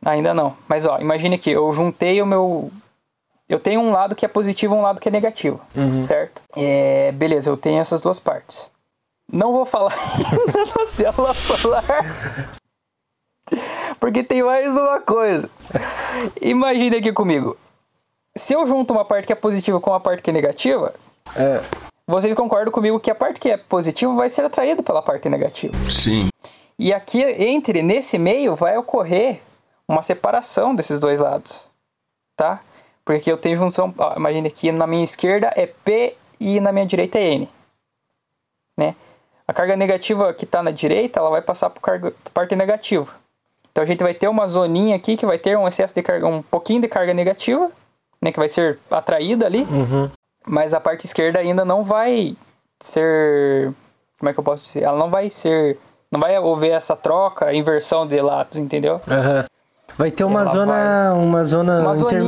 Ainda 0.05 0.33
não. 0.33 0.57
Mas 0.69 0.87
ó, 0.87 0.99
imagine 0.99 1.37
que 1.39 1.51
eu 1.51 1.71
juntei 1.73 2.23
o 2.23 2.27
meu. 2.27 2.71
Eu 3.51 3.59
tenho 3.59 3.81
um 3.81 3.91
lado 3.91 4.15
que 4.15 4.25
é 4.25 4.29
positivo 4.29 4.77
e 4.77 4.79
um 4.79 4.83
lado 4.83 5.01
que 5.01 5.09
é 5.09 5.11
negativo. 5.11 5.61
Uhum. 5.77 6.05
Certo? 6.05 6.41
É, 6.57 7.11
beleza, 7.11 7.51
eu 7.51 7.57
tenho 7.57 7.81
essas 7.81 8.01
duas 8.01 8.21
partes. 8.21 8.71
Não 9.31 9.53
vou 9.53 9.65
falar 9.67 9.93
da 10.77 10.87
célula 10.87 11.35
solar. 11.35 11.85
Porque 13.99 14.23
tem 14.23 14.41
mais 14.45 14.77
uma 14.77 15.01
coisa. 15.01 15.51
Imagine 16.41 16.99
aqui 16.99 17.13
comigo. 17.13 17.57
Se 18.37 18.55
eu 18.55 18.65
junto 18.69 18.93
uma 18.93 19.05
parte 19.05 19.27
que 19.27 19.33
é 19.33 19.37
positiva 19.37 19.81
com 19.81 19.91
uma 19.91 19.99
parte 19.99 20.23
que 20.23 20.31
é 20.31 20.33
negativa, 20.33 20.95
É, 21.37 21.61
vocês 22.07 22.35
concordam 22.35 22.73
comigo 22.73 23.01
que 23.01 23.11
a 23.11 23.15
parte 23.17 23.41
que 23.41 23.51
é 23.51 23.57
positiva 23.57 24.15
vai 24.15 24.31
ser 24.31 24.45
atraída 24.45 24.81
pela 24.83 25.03
parte 25.03 25.29
negativa. 25.29 25.75
Sim. 25.91 26.29
E 26.79 26.93
aqui, 26.95 27.23
entre, 27.23 27.83
nesse 27.83 28.17
meio, 28.17 28.55
vai 28.55 28.77
ocorrer 28.79 29.41
uma 29.89 30.03
separação 30.03 30.73
desses 30.75 31.01
dois 31.01 31.19
lados, 31.19 31.69
tá? 32.37 32.61
Porque 33.05 33.31
eu 33.31 33.37
tenho 33.37 33.57
junção, 33.57 33.93
ó, 33.99 34.15
imagine 34.17 34.49
aqui, 34.49 34.71
na 34.71 34.87
minha 34.87 35.05
esquerda 35.05 35.53
é 35.57 35.67
P 35.67 36.17
e 36.39 36.61
na 36.61 36.73
minha 36.73 36.87
direita 36.87 37.19
é 37.19 37.35
N. 37.35 37.49
Né? 38.77 38.95
A 39.47 39.53
carga 39.53 39.77
negativa 39.77 40.33
que 40.33 40.45
está 40.45 40.63
na 40.63 40.71
direita, 40.71 41.19
ela 41.19 41.31
vai 41.31 41.43
passar 41.43 41.71
para 41.71 41.97
a 41.97 42.31
parte 42.33 42.55
negativa. 42.55 43.13
Então 43.73 43.83
a 43.83 43.87
gente 43.87 44.03
vai 44.03 44.15
ter 44.15 44.29
uma 44.29 44.47
zoninha 44.47 44.97
aqui 44.97 45.17
que 45.17 45.27
vai 45.27 45.39
ter 45.39 45.57
um 45.57 45.67
excesso 45.67 45.95
de 45.95 46.03
carga, 46.03 46.27
um 46.27 46.43
pouquinho 46.43 46.83
de 46.83 46.89
carga 46.89 47.15
negativa, 47.15 47.71
né, 48.21 48.33
que 48.33 48.39
vai 48.39 48.49
ser 48.49 48.79
atraída 48.91 49.47
ali. 49.47 49.67
Mas 50.47 50.75
a 50.75 50.81
parte 50.81 51.07
esquerda 51.07 51.39
ainda 51.39 51.65
não 51.65 51.85
vai 51.85 52.37
ser, 52.81 53.73
como 54.19 54.31
é 54.31 54.33
que 54.33 54.41
eu 54.41 54.45
posso 54.45 54.65
dizer? 54.65 54.83
Ela 54.83 54.99
não 54.99 55.11
vai 55.11 55.31
ser, 55.31 55.79
não 56.11 56.21
vai 56.21 56.35
haver 56.35 56.73
essa 56.73 56.97
troca, 56.97 57.53
inversão 57.53 58.07
de 58.07 58.21
lados, 58.21 58.57
entendeu? 58.57 59.01
Aham. 59.09 59.45
Vai 59.97 60.11
ter 60.11 60.25
uma 60.25 60.45
zona, 60.47 61.13
uma 61.15 61.45
zona 61.45 61.81
Uma 61.81 61.93
aqui 61.93 62.05
que 62.05 62.15
vai 62.15 62.23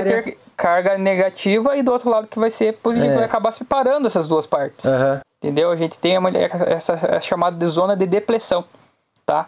intermediária. 0.00 0.22
ter 0.22 0.38
carga 0.56 0.98
negativa 0.98 1.76
e 1.76 1.82
do 1.82 1.92
outro 1.92 2.10
lado 2.10 2.26
que 2.26 2.38
vai 2.38 2.50
ser 2.50 2.74
positivo, 2.78 3.12
É. 3.12 3.16
vai 3.16 3.24
acabar 3.24 3.52
separando 3.52 4.06
essas 4.06 4.26
duas 4.28 4.46
partes. 4.46 4.84
Aham. 4.86 5.20
Entendeu? 5.42 5.70
A 5.70 5.76
gente 5.76 5.98
tem 5.98 6.16
uma- 6.16 6.30
essa, 6.36 6.92
essa 6.94 7.20
chamada 7.20 7.56
de 7.56 7.66
zona 7.66 7.96
de 7.96 8.06
depressão, 8.06 8.64
tá? 9.26 9.46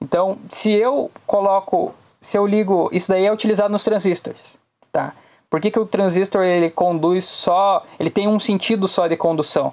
Então, 0.00 0.38
se 0.48 0.72
eu 0.72 1.10
coloco, 1.26 1.94
se 2.20 2.36
eu 2.36 2.46
ligo, 2.46 2.88
isso 2.92 3.08
daí 3.10 3.26
é 3.26 3.32
utilizado 3.32 3.70
nos 3.70 3.84
transistores, 3.84 4.56
tá? 4.90 5.12
Por 5.50 5.60
que, 5.60 5.70
que 5.70 5.78
o 5.78 5.86
transistor 5.86 6.42
ele 6.44 6.70
conduz 6.70 7.24
só, 7.26 7.84
ele 8.00 8.10
tem 8.10 8.26
um 8.26 8.40
sentido 8.40 8.88
só 8.88 9.06
de 9.06 9.16
condução? 9.16 9.72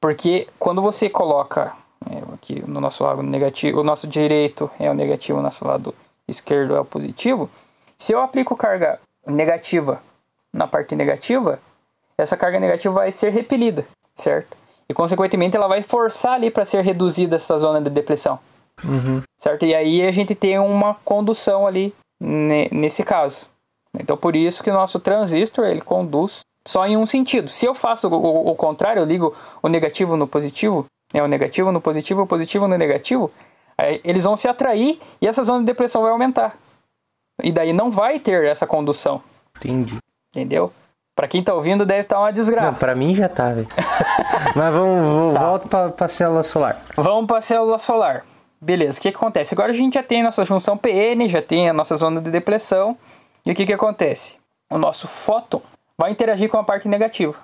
Porque 0.00 0.48
quando 0.58 0.82
você 0.82 1.08
coloca 1.08 1.72
é, 2.10 2.34
aqui 2.34 2.62
no 2.66 2.80
nosso 2.80 3.02
lado 3.04 3.22
negativo, 3.22 3.80
o 3.80 3.84
nosso 3.84 4.06
direito 4.06 4.70
é 4.78 4.90
o 4.90 4.94
negativo, 4.94 5.38
o 5.38 5.42
nosso 5.42 5.66
lado 5.66 5.94
esquerdo 6.28 6.74
é 6.76 6.80
o 6.80 6.84
positivo. 6.84 7.50
Se 7.98 8.12
eu 8.12 8.20
aplico 8.20 8.56
carga 8.56 8.98
negativa 9.26 10.02
na 10.52 10.66
parte 10.66 10.94
negativa, 10.94 11.58
essa 12.18 12.36
carga 12.36 12.60
negativa 12.60 12.94
vai 12.94 13.10
ser 13.12 13.30
repelida, 13.30 13.84
certo? 14.14 14.56
E 14.88 14.94
consequentemente 14.94 15.56
ela 15.56 15.66
vai 15.68 15.82
forçar 15.82 16.34
ali 16.34 16.50
para 16.50 16.64
ser 16.64 16.82
reduzida 16.84 17.36
essa 17.36 17.58
zona 17.58 17.80
de 17.80 17.88
depressão, 17.90 18.38
certo? 19.40 19.64
E 19.64 19.74
aí 19.74 20.06
a 20.06 20.12
gente 20.12 20.34
tem 20.34 20.58
uma 20.58 20.94
condução 21.04 21.66
ali 21.66 21.94
ne- 22.20 22.68
nesse 22.70 23.02
caso. 23.02 23.46
Então 23.98 24.16
por 24.16 24.36
isso 24.36 24.62
que 24.62 24.70
o 24.70 24.74
nosso 24.74 25.00
transistor 25.00 25.66
ele 25.66 25.80
conduz 25.80 26.40
só 26.66 26.86
em 26.86 26.96
um 26.96 27.06
sentido. 27.06 27.48
Se 27.48 27.64
eu 27.66 27.74
faço 27.74 28.08
o, 28.08 28.12
o- 28.14 28.50
o 28.50 28.54
contrário, 28.54 29.00
eu 29.00 29.06
ligo 29.06 29.34
o 29.62 29.68
negativo 29.68 30.16
no 30.16 30.26
positivo, 30.26 30.86
é 31.12 31.22
o 31.22 31.26
negativo 31.28 31.70
no 31.72 31.80
positivo, 31.80 32.22
o 32.22 32.26
positivo 32.26 32.66
no 32.68 32.76
negativo, 32.76 33.30
eles 34.04 34.24
vão 34.24 34.36
se 34.36 34.48
atrair 34.48 34.98
e 35.20 35.26
essa 35.26 35.42
zona 35.42 35.60
de 35.60 35.66
depressão 35.66 36.02
vai 36.02 36.10
aumentar. 36.10 36.56
E 37.42 37.50
daí 37.52 37.72
não 37.72 37.90
vai 37.90 38.18
ter 38.20 38.44
essa 38.44 38.66
condução, 38.66 39.22
Entendi. 39.56 39.96
entendeu? 40.34 40.72
Pra 41.16 41.28
quem 41.28 41.42
tá 41.44 41.54
ouvindo 41.54 41.86
deve 41.86 42.00
estar 42.00 42.18
uma 42.18 42.32
desgraça. 42.32 42.66
Não, 42.72 42.74
pra 42.74 42.94
mim 42.94 43.14
já 43.14 43.28
tá, 43.28 43.52
velho. 43.52 43.68
Mas 44.56 44.74
vamos, 44.74 45.04
vamos 45.04 45.34
Tá. 45.34 45.40
volta 45.40 45.68
pra, 45.68 45.88
pra 45.90 46.08
célula 46.08 46.42
solar. 46.42 46.80
Vamos 46.96 47.26
para 47.26 47.38
a 47.38 47.40
célula 47.40 47.78
solar. 47.78 48.24
Beleza, 48.60 48.98
o 48.98 49.02
que, 49.02 49.10
que 49.12 49.16
acontece? 49.16 49.54
Agora 49.54 49.70
a 49.70 49.74
gente 49.74 49.94
já 49.94 50.02
tem 50.02 50.22
a 50.22 50.24
nossa 50.24 50.44
junção 50.44 50.76
PN, 50.76 51.28
já 51.28 51.40
tem 51.42 51.68
a 51.68 51.72
nossa 51.72 51.96
zona 51.96 52.20
de 52.20 52.30
depressão. 52.30 52.96
E 53.46 53.52
o 53.52 53.54
que, 53.54 53.66
que 53.66 53.72
acontece? 53.72 54.34
O 54.72 54.78
nosso 54.78 55.06
fóton 55.06 55.60
vai 55.98 56.10
interagir 56.10 56.48
com 56.48 56.56
a 56.58 56.64
parte 56.64 56.88
negativa, 56.88 57.36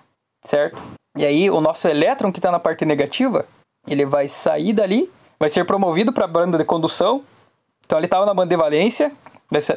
certo? 0.44 0.80
E 1.16 1.24
aí 1.24 1.50
o 1.50 1.60
nosso 1.60 1.86
elétron 1.86 2.32
que 2.32 2.38
está 2.38 2.50
na 2.50 2.58
parte 2.58 2.84
negativa, 2.84 3.44
ele 3.86 4.04
vai 4.06 4.28
sair 4.28 4.72
dali, 4.72 5.12
vai 5.40 5.48
ser 5.48 5.64
promovido 5.64 6.12
para 6.12 6.26
a 6.26 6.28
banda 6.28 6.56
de 6.58 6.64
condução. 6.64 7.24
Então 7.84 7.98
ele 7.98 8.06
estava 8.06 8.24
na 8.26 8.34
banda 8.34 8.50
de 8.50 8.56
valência, 8.56 9.10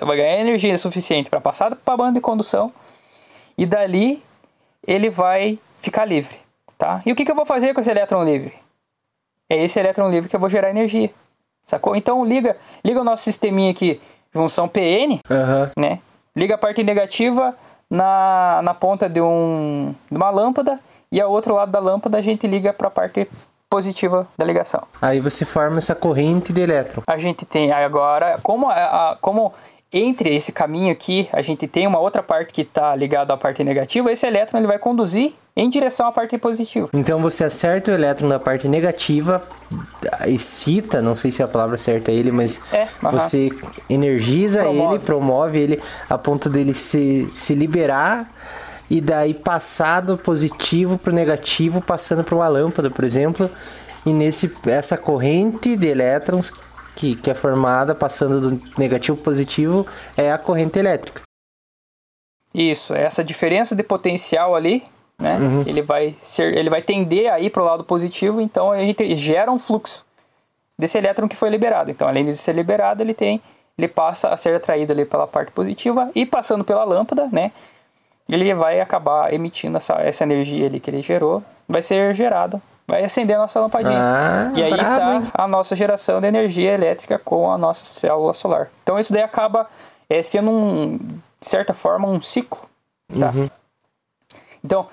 vai 0.01 0.17
ganhar 0.17 0.39
energia 0.39 0.77
suficiente 0.77 1.29
para 1.29 1.41
passar 1.41 1.75
para 1.75 1.93
a 1.93 1.97
banda 1.97 2.13
de 2.13 2.21
condução. 2.21 2.71
E 3.57 3.65
dali 3.65 4.21
ele 4.85 5.09
vai 5.09 5.57
ficar 5.77 6.05
livre, 6.05 6.37
tá? 6.77 7.01
E 7.05 7.11
o 7.11 7.15
que, 7.15 7.25
que 7.25 7.31
eu 7.31 7.35
vou 7.35 7.45
fazer 7.45 7.73
com 7.73 7.81
esse 7.81 7.89
elétron 7.89 8.23
livre? 8.23 8.53
é 9.49 9.63
esse 9.63 9.79
elétron 9.79 10.09
livre 10.09 10.29
que 10.29 10.35
eu 10.35 10.39
vou 10.39 10.49
gerar 10.49 10.69
energia. 10.69 11.11
Sacou? 11.65 11.95
Então 11.95 12.25
liga, 12.25 12.57
liga 12.83 12.99
o 12.99 13.03
nosso 13.03 13.23
sisteminha 13.23 13.71
aqui, 13.71 14.01
junção 14.33 14.67
PN, 14.67 15.19
Aham. 15.29 15.71
né? 15.77 15.99
Liga 16.35 16.55
a 16.55 16.57
parte 16.57 16.83
negativa 16.83 17.55
na, 17.89 18.61
na 18.63 18.73
ponta 18.73 19.07
de, 19.07 19.21
um, 19.21 19.93
de 20.09 20.17
uma 20.17 20.29
lâmpada 20.29 20.79
e 21.11 21.21
ao 21.21 21.31
outro 21.31 21.53
lado 21.53 21.71
da 21.71 21.79
lâmpada 21.79 22.17
a 22.17 22.21
gente 22.21 22.47
liga 22.47 22.73
para 22.73 22.87
a 22.87 22.91
parte 22.91 23.29
positiva 23.77 24.27
da 24.37 24.45
ligação. 24.45 24.83
Aí 25.01 25.19
você 25.19 25.43
forma 25.45 25.79
essa 25.79 25.95
corrente 25.95 26.53
de 26.53 26.61
elétron. 26.61 27.01
A 27.07 27.17
gente 27.17 27.43
tem 27.43 27.71
agora, 27.71 28.39
como, 28.43 28.69
a, 28.69 28.73
a- 29.11 29.17
como 29.19 29.51
entre 29.91 30.35
esse 30.35 30.51
caminho 30.51 30.91
aqui, 30.91 31.27
a 31.33 31.41
gente 31.41 31.67
tem 31.67 31.87
uma 31.87 31.99
outra 31.99 32.21
parte 32.21 32.51
que 32.53 32.61
está 32.61 32.95
ligada 32.95 33.33
à 33.33 33.37
parte 33.37 33.63
negativa, 33.63 34.11
esse 34.11 34.25
elétron 34.27 34.59
ele 34.59 34.67
vai 34.67 34.77
conduzir 34.79 35.33
em 35.55 35.69
direção 35.69 36.07
à 36.07 36.11
parte 36.11 36.35
positiva. 36.37 36.89
Então 36.93 37.19
você 37.21 37.43
acerta 37.43 37.91
o 37.91 37.93
elétron 37.93 38.27
na 38.27 38.39
parte 38.39 38.67
negativa, 38.67 39.41
excita, 40.25 41.01
não 41.01 41.13
sei 41.15 41.29
se 41.31 41.43
a 41.43 41.47
palavra 41.47 41.77
certa 41.77 42.11
é 42.11 42.15
ele, 42.15 42.31
mas 42.31 42.61
É, 42.73 42.87
aham. 43.03 43.11
você 43.11 43.49
energiza 43.89 44.61
Promove. 44.61 44.95
ele, 44.95 45.03
promove 45.03 45.59
ele 45.59 45.81
a 46.09 46.17
ponto 46.17 46.49
dele 46.49 46.73
se, 46.73 47.31
se 47.35 47.53
liberar 47.53 48.31
e 48.93 49.01
daí 49.01 49.33
passar 49.33 50.01
do 50.01 50.15
positivo 50.15 50.99
pro 50.99 51.11
negativo, 51.11 51.81
passando 51.81 52.23
para 52.23 52.35
uma 52.35 52.47
lâmpada, 52.47 52.91
por 52.91 53.03
exemplo. 53.03 53.49
E 54.05 54.13
nesse 54.13 54.55
essa 54.67 54.95
corrente 54.95 55.75
de 55.75 55.87
elétrons 55.87 56.51
que, 56.95 57.15
que 57.15 57.31
é 57.31 57.33
formada 57.33 57.95
passando 57.95 58.39
do 58.39 58.61
negativo 58.77 59.17
pro 59.17 59.25
positivo 59.25 59.87
é 60.15 60.31
a 60.31 60.37
corrente 60.37 60.77
elétrica. 60.77 61.23
Isso, 62.53 62.93
essa 62.93 63.23
diferença 63.23 63.75
de 63.75 63.81
potencial 63.81 64.55
ali, 64.55 64.83
né? 65.19 65.39
Uhum. 65.39 65.63
Ele 65.65 65.81
vai 65.81 66.15
ser, 66.21 66.55
ele 66.55 66.69
vai 66.69 66.83
tender 66.83 67.33
a 67.33 67.39
ir 67.39 67.49
para 67.49 67.63
o 67.63 67.65
lado 67.65 67.83
positivo, 67.83 68.39
então 68.39 68.71
a 68.71 68.77
gente 68.77 69.15
gera 69.15 69.51
um 69.51 69.57
fluxo 69.57 70.05
desse 70.77 70.99
elétron 70.99 71.27
que 71.27 71.35
foi 71.35 71.49
liberado. 71.49 71.89
Então, 71.89 72.07
além 72.07 72.25
de 72.25 72.37
ser 72.37 72.53
liberado, 72.53 73.01
ele 73.01 73.15
tem, 73.15 73.41
ele 73.75 73.87
passa 73.87 74.29
a 74.29 74.37
ser 74.37 74.53
atraído 74.53 74.93
ali 74.93 75.03
pela 75.03 75.25
parte 75.25 75.51
positiva 75.51 76.11
e 76.13 76.27
passando 76.27 76.63
pela 76.63 76.83
lâmpada, 76.83 77.27
né? 77.31 77.51
Ele 78.27 78.53
vai 78.53 78.79
acabar 78.79 79.33
emitindo 79.33 79.77
essa, 79.77 79.95
essa 79.95 80.23
energia 80.23 80.67
ali 80.67 80.79
que 80.79 80.89
ele 80.89 81.01
gerou, 81.01 81.43
vai 81.67 81.81
ser 81.81 82.13
gerada, 82.13 82.61
vai 82.87 83.03
acender 83.03 83.35
a 83.35 83.39
nossa 83.39 83.59
lampadinha. 83.59 83.99
Ah, 83.99 84.51
e 84.55 84.63
aí 84.63 84.71
brabo, 84.71 85.25
tá 85.31 85.43
a 85.43 85.47
nossa 85.47 85.75
geração 85.75 86.21
de 86.21 86.27
energia 86.27 86.71
elétrica 86.71 87.19
com 87.19 87.51
a 87.51 87.57
nossa 87.57 87.85
célula 87.85 88.33
solar. 88.33 88.69
Então 88.81 88.97
isso 88.97 89.11
daí 89.11 89.23
acaba 89.23 89.67
é, 90.09 90.21
sendo 90.21 90.51
um, 90.51 90.97
de 90.97 91.47
certa 91.47 91.73
forma, 91.73 92.07
um 92.07 92.21
ciclo. 92.21 92.61
Tá? 93.19 93.31
Uhum. 93.33 93.49
Então, 94.63 94.87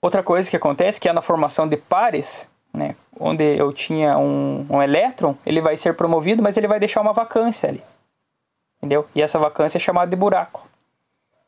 outra 0.00 0.22
coisa 0.22 0.50
que 0.50 0.56
acontece 0.56 1.00
que 1.00 1.08
é 1.08 1.12
na 1.12 1.22
formação 1.22 1.68
de 1.68 1.76
pares, 1.76 2.48
né, 2.74 2.96
onde 3.18 3.44
eu 3.44 3.72
tinha 3.72 4.18
um, 4.18 4.66
um 4.68 4.82
elétron, 4.82 5.36
ele 5.46 5.60
vai 5.60 5.76
ser 5.76 5.94
promovido, 5.94 6.42
mas 6.42 6.56
ele 6.56 6.66
vai 6.66 6.80
deixar 6.80 7.00
uma 7.00 7.12
vacância 7.12 7.68
ali. 7.68 7.82
Entendeu? 8.78 9.06
E 9.14 9.22
essa 9.22 9.38
vacância 9.38 9.78
é 9.78 9.80
chamada 9.80 10.10
de 10.10 10.16
buraco. 10.16 10.66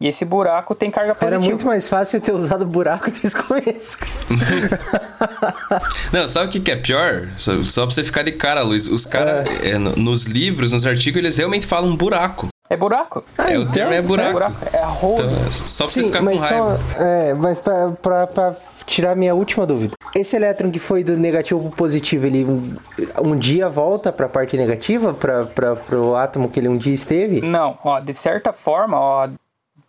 E 0.01 0.09
esse 0.09 0.25
buraco 0.25 0.75
tem 0.75 0.91
carga 0.91 1.15
positiva. 1.15 1.37
Era 1.37 1.41
muito 1.41 1.67
mais 1.67 1.89
fácil 1.89 2.19
você 2.21 2.27
ter 2.27 2.33
usado 2.33 2.63
o 2.63 2.67
buraco 2.67 3.11
desde 3.11 3.39
o 3.39 3.45
começo. 3.45 3.99
Não, 6.13 6.29
sabe 6.29 6.47
o 6.47 6.51
que, 6.51 6.61
que 6.61 6.71
é 6.71 6.77
pior? 6.77 7.29
Só, 7.37 7.53
só 7.65 7.87
pra 7.87 7.95
você 7.95 8.05
ficar 8.05 8.23
de 8.23 8.33
cara, 8.33 8.63
Luiz. 8.63 8.87
Os 8.87 9.05
caras, 9.07 9.49
é, 9.63 9.79
no- 9.79 9.97
nos 9.97 10.27
livros, 10.27 10.73
nos 10.73 10.87
artigos, 10.87 11.19
eles 11.19 11.37
realmente 11.37 11.67
falam 11.67 11.95
buraco. 11.97 12.49
É 12.69 12.77
buraco. 12.77 13.23
é, 13.39 13.59
o 13.59 13.67
termo 13.71 13.93
é 13.93 14.01
buraco. 14.03 14.31
É 14.31 14.33
buraco. 14.33 14.57
É. 14.73 14.79
Então, 15.13 15.53
só 15.53 15.85
pra 15.85 15.93
você 15.93 16.01
Sim, 16.01 16.07
ficar 16.07 16.19
com 16.21 16.25
mas 16.25 16.43
raiva. 16.43 16.81
só. 16.97 17.03
É, 17.03 17.35
mas 17.35 17.61
pra, 17.61 17.91
pra, 17.91 18.27
pra 18.27 18.55
tirar 18.87 19.15
minha 19.15 19.35
última 19.35 19.67
dúvida. 19.67 19.93
Esse 20.15 20.35
elétron 20.37 20.71
que 20.71 20.79
foi 20.79 21.05
do 21.05 21.17
negativo 21.17 21.61
pro 21.69 21.71
positivo, 21.77 22.27
ele 22.27 22.45
um, 22.45 22.75
um 23.23 23.37
dia 23.37 23.69
volta 23.69 24.11
pra 24.11 24.29
parte 24.29 24.57
negativa? 24.57 25.13
Pra, 25.13 25.45
pra, 25.45 25.77
pro 25.77 26.17
átomo 26.17 26.49
que 26.49 26.59
ele 26.59 26.69
um 26.69 26.77
dia 26.77 26.95
esteve? 26.95 27.43
Não, 27.43 27.79
ó, 27.85 28.01
de 28.01 28.15
certa 28.15 28.53
forma, 28.53 28.99
ó, 28.99 29.29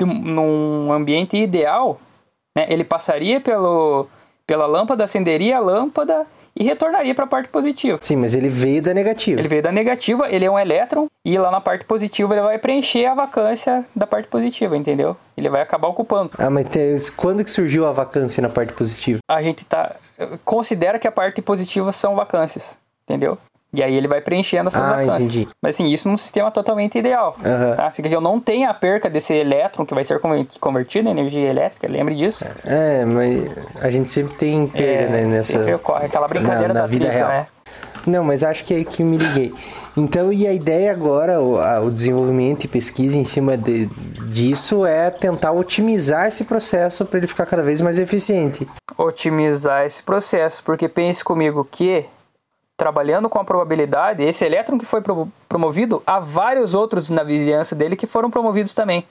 num 0.03 0.91
ambiente 0.91 1.37
ideal, 1.37 1.99
né, 2.55 2.65
ele 2.69 2.83
passaria 2.83 3.39
pelo, 3.39 4.07
pela 4.47 4.65
lâmpada, 4.65 5.03
acenderia 5.03 5.57
a 5.57 5.59
lâmpada 5.59 6.25
e 6.57 6.63
retornaria 6.63 7.13
para 7.13 7.25
a 7.25 7.27
parte 7.27 7.49
positiva. 7.49 7.99
Sim, 8.01 8.15
mas 8.15 8.33
ele 8.33 8.47
veio 8.47 8.81
da 8.81 8.93
negativa. 8.93 9.39
Ele 9.41 9.47
veio 9.47 9.61
da 9.61 9.71
negativa, 9.73 10.27
ele 10.29 10.45
é 10.45 10.49
um 10.49 10.57
elétron, 10.57 11.07
e 11.25 11.37
lá 11.37 11.51
na 11.51 11.59
parte 11.59 11.83
positiva 11.83 12.33
ele 12.33 12.41
vai 12.43 12.57
preencher 12.57 13.05
a 13.07 13.13
vacância 13.13 13.85
da 13.93 14.07
parte 14.07 14.29
positiva, 14.29 14.77
entendeu? 14.77 15.17
Ele 15.35 15.49
vai 15.49 15.61
acabar 15.61 15.89
ocupando. 15.89 16.31
Ah, 16.37 16.49
mas 16.49 16.65
tem- 16.67 16.95
quando 17.17 17.43
que 17.43 17.51
surgiu 17.51 17.85
a 17.85 17.91
vacância 17.91 18.41
na 18.41 18.47
parte 18.49 18.71
positiva? 18.73 19.19
A 19.27 19.41
gente 19.41 19.65
tá. 19.65 19.97
Considera 20.45 20.97
que 20.97 21.07
a 21.07 21.11
parte 21.11 21.41
positiva 21.41 21.91
são 21.91 22.15
vacâncias, 22.15 22.77
entendeu? 23.03 23.37
E 23.75 23.83
aí 23.83 23.93
ele 23.95 24.07
vai 24.07 24.21
preenchendo 24.21 24.69
essas 24.69 24.81
Ah, 24.81 24.89
vacâncias. 24.91 25.21
entendi. 25.21 25.47
Mas 25.61 25.75
assim, 25.75 25.87
isso 25.87 26.07
num 26.09 26.17
sistema 26.17 26.49
totalmente 26.51 26.97
ideal. 26.97 27.35
Aham. 27.43 27.75
Tá? 27.75 27.87
Assim, 27.87 28.01
que 28.01 28.15
eu 28.15 28.21
não 28.21 28.39
tenha 28.39 28.69
a 28.69 28.73
perca 28.73 29.09
desse 29.09 29.33
elétron 29.33 29.85
que 29.85 29.93
vai 29.93 30.03
ser 30.03 30.19
conver- 30.19 30.47
convertido 30.59 31.07
em 31.09 31.11
energia 31.11 31.49
elétrica, 31.49 31.87
lembre 31.87 32.15
disso. 32.15 32.45
É, 32.65 33.03
mas 33.05 33.57
a 33.81 33.89
gente 33.89 34.09
sempre 34.09 34.33
tem 34.35 34.67
perda, 34.67 35.09
né, 35.09 35.23
nessa... 35.25 35.53
É, 35.53 35.57
sempre 35.59 35.73
ocorre 35.73 36.05
aquela 36.05 36.27
brincadeira 36.27 36.69
na- 36.69 36.73
na 36.75 36.81
da 36.81 36.87
vida 36.87 37.05
física, 37.05 37.17
real. 37.27 37.29
né? 37.29 37.47
Não, 38.07 38.23
mas 38.23 38.43
acho 38.43 38.63
que 38.63 38.73
é 38.73 38.83
que 38.83 39.01
eu 39.01 39.05
me 39.07 39.17
liguei. 39.17 39.51
Então, 39.97 40.31
e 40.31 40.45
a 40.45 40.53
ideia 40.53 40.91
agora, 40.91 41.41
o, 41.41 41.57
a- 41.59 41.79
o 41.81 41.89
desenvolvimento 41.89 42.65
e 42.65 42.67
pesquisa 42.67 43.17
em 43.17 43.23
cima 43.23 43.57
de- 43.57 43.87
disso 44.31 44.85
é 44.85 45.09
tentar 45.09 45.51
otimizar 45.53 46.27
esse 46.27 46.43
processo 46.43 47.05
para 47.05 47.17
ele 47.17 47.27
ficar 47.27 47.45
cada 47.45 47.63
vez 47.63 47.81
mais 47.81 47.97
eficiente. 47.97 48.67
Otimizar 48.97 49.85
esse 49.85 50.03
processo, 50.03 50.61
porque 50.63 50.87
pense 50.87 51.23
comigo 51.23 51.67
que 51.69 52.05
trabalhando 52.77 53.29
com 53.29 53.39
a 53.39 53.43
probabilidade, 53.43 54.23
esse 54.23 54.43
elétron 54.45 54.77
que 54.77 54.85
foi 54.85 55.01
pro- 55.01 55.29
promovido, 55.47 56.03
há 56.05 56.19
vários 56.19 56.73
outros 56.73 57.09
na 57.09 57.23
vizinhança 57.23 57.73
dele 57.75 57.95
que 57.95 58.05
foram 58.05 58.29
promovidos 58.29 58.73
também. 58.73 59.05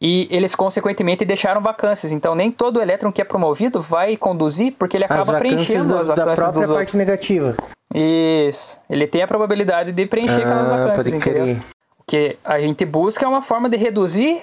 E 0.00 0.26
eles, 0.32 0.52
consequentemente, 0.56 1.24
deixaram 1.24 1.60
vacâncias. 1.60 2.10
Então, 2.10 2.34
nem 2.34 2.50
todo 2.50 2.82
elétron 2.82 3.12
que 3.12 3.22
é 3.22 3.24
promovido 3.24 3.80
vai 3.80 4.16
conduzir, 4.16 4.74
porque 4.76 4.96
ele 4.96 5.04
acaba 5.04 5.38
preenchendo 5.38 5.94
da, 5.94 6.00
as 6.00 6.08
da 6.08 6.14
vacâncias 6.16 6.40
própria 6.40 6.66
dos 6.66 6.76
parte 6.76 6.88
outros. 6.88 6.94
negativa. 6.98 7.54
Isso. 7.94 8.76
Ele 8.90 9.06
tem 9.06 9.22
a 9.22 9.28
probabilidade 9.28 9.92
de 9.92 10.06
preencher 10.06 10.40
aquelas 10.40 10.66
Ah, 10.68 10.76
vacâncias, 10.76 10.96
pode 11.04 11.16
entendeu? 11.16 11.42
crer. 11.44 11.56
O 12.00 12.04
que 12.04 12.36
a 12.44 12.58
gente 12.58 12.84
busca 12.84 13.24
é 13.24 13.28
uma 13.28 13.42
forma 13.42 13.68
de 13.68 13.76
reduzir 13.76 14.42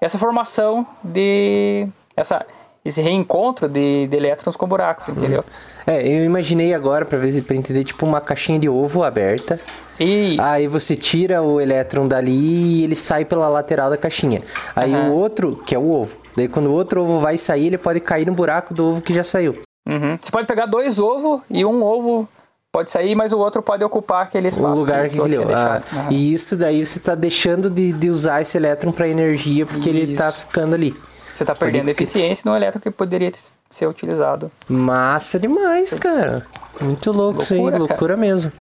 essa 0.00 0.16
formação 0.16 0.86
de... 1.02 1.88
Essa, 2.16 2.46
esse 2.84 3.00
reencontro 3.00 3.68
de, 3.68 4.06
de 4.06 4.16
elétrons 4.16 4.56
com 4.56 4.66
buracos, 4.66 5.08
entendeu? 5.08 5.42
É, 5.86 6.06
eu 6.06 6.24
imaginei 6.24 6.74
agora, 6.74 7.04
pra 7.04 7.18
ver 7.18 7.32
se 7.32 7.42
pra 7.42 7.56
entender, 7.56 7.84
tipo 7.84 8.04
uma 8.04 8.20
caixinha 8.20 8.58
de 8.58 8.68
ovo 8.68 9.02
aberta. 9.02 9.58
E 9.98 10.36
Aí 10.40 10.66
você 10.66 10.96
tira 10.96 11.42
o 11.42 11.60
elétron 11.60 12.08
dali 12.08 12.80
e 12.80 12.84
ele 12.84 12.96
sai 12.96 13.24
pela 13.24 13.48
lateral 13.48 13.90
da 13.90 13.96
caixinha. 13.96 14.42
Aí 14.74 14.94
Aham. 14.94 15.10
o 15.10 15.12
outro, 15.14 15.56
que 15.64 15.74
é 15.74 15.78
o 15.78 15.90
ovo. 15.90 16.16
Daí 16.36 16.48
quando 16.48 16.66
o 16.66 16.72
outro 16.72 17.02
ovo 17.02 17.20
vai 17.20 17.38
sair, 17.38 17.68
ele 17.68 17.78
pode 17.78 18.00
cair 18.00 18.26
no 18.26 18.32
buraco 18.34 18.74
do 18.74 18.90
ovo 18.90 19.00
que 19.00 19.14
já 19.14 19.22
saiu. 19.24 19.54
Uhum. 19.86 20.18
Você 20.20 20.30
pode 20.30 20.46
pegar 20.46 20.66
dois 20.66 20.98
ovos 20.98 21.40
e 21.50 21.64
um 21.64 21.82
ovo 21.82 22.28
pode 22.72 22.90
sair, 22.90 23.14
mas 23.14 23.32
o 23.32 23.38
outro 23.38 23.62
pode 23.62 23.84
ocupar 23.84 24.24
aquele 24.24 24.48
espaço. 24.48 24.74
o 24.74 24.78
lugar 24.78 25.08
que 25.08 25.18
eu 25.18 25.26
ele. 25.26 25.52
Ah. 25.52 25.80
Aham. 25.92 26.08
E 26.10 26.34
isso 26.34 26.56
daí 26.56 26.84
você 26.84 26.98
tá 26.98 27.14
deixando 27.14 27.70
de, 27.70 27.92
de 27.92 28.10
usar 28.10 28.42
esse 28.42 28.56
elétron 28.56 28.90
para 28.90 29.06
energia 29.08 29.64
porque 29.64 29.88
ele 29.88 30.16
tá 30.16 30.32
ficando 30.32 30.74
ali. 30.74 30.94
Você 31.34 31.44
tá 31.44 31.54
perdendo 31.54 31.88
eficiência 31.88 32.48
no 32.48 32.56
elétron 32.56 32.80
que 32.80 32.90
poderia 32.90 33.32
ser 33.68 33.86
utilizado. 33.86 34.50
Massa 34.68 35.38
demais, 35.38 35.92
cara. 35.94 36.46
Muito 36.80 37.10
louco 37.10 37.42
isso 37.42 37.54
aí, 37.54 37.58
Loucura, 37.60 37.78
cara. 37.78 37.88
loucura 37.90 38.16
mesmo. 38.16 38.52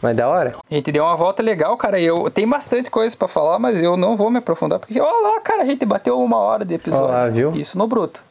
Mas 0.00 0.16
da 0.16 0.28
hora. 0.28 0.54
A 0.70 0.74
gente 0.74 0.90
deu 0.90 1.04
uma 1.04 1.14
volta 1.14 1.42
legal, 1.42 1.76
cara. 1.76 2.00
Eu 2.00 2.30
tem 2.30 2.48
bastante 2.48 2.90
coisa 2.90 3.16
pra 3.16 3.28
falar, 3.28 3.58
mas 3.58 3.82
eu 3.82 3.96
não 3.96 4.16
vou 4.16 4.30
me 4.30 4.38
aprofundar 4.38 4.78
porque 4.78 5.00
olha 5.00 5.34
lá, 5.34 5.40
cara, 5.40 5.62
a 5.62 5.66
gente 5.66 5.84
bateu 5.84 6.20
uma 6.20 6.38
hora 6.38 6.64
de 6.64 6.74
episódio. 6.74 7.06
Ó 7.06 7.10
lá, 7.10 7.28
viu? 7.28 7.52
Isso 7.54 7.78
no 7.78 7.86
bruto. 7.86 8.22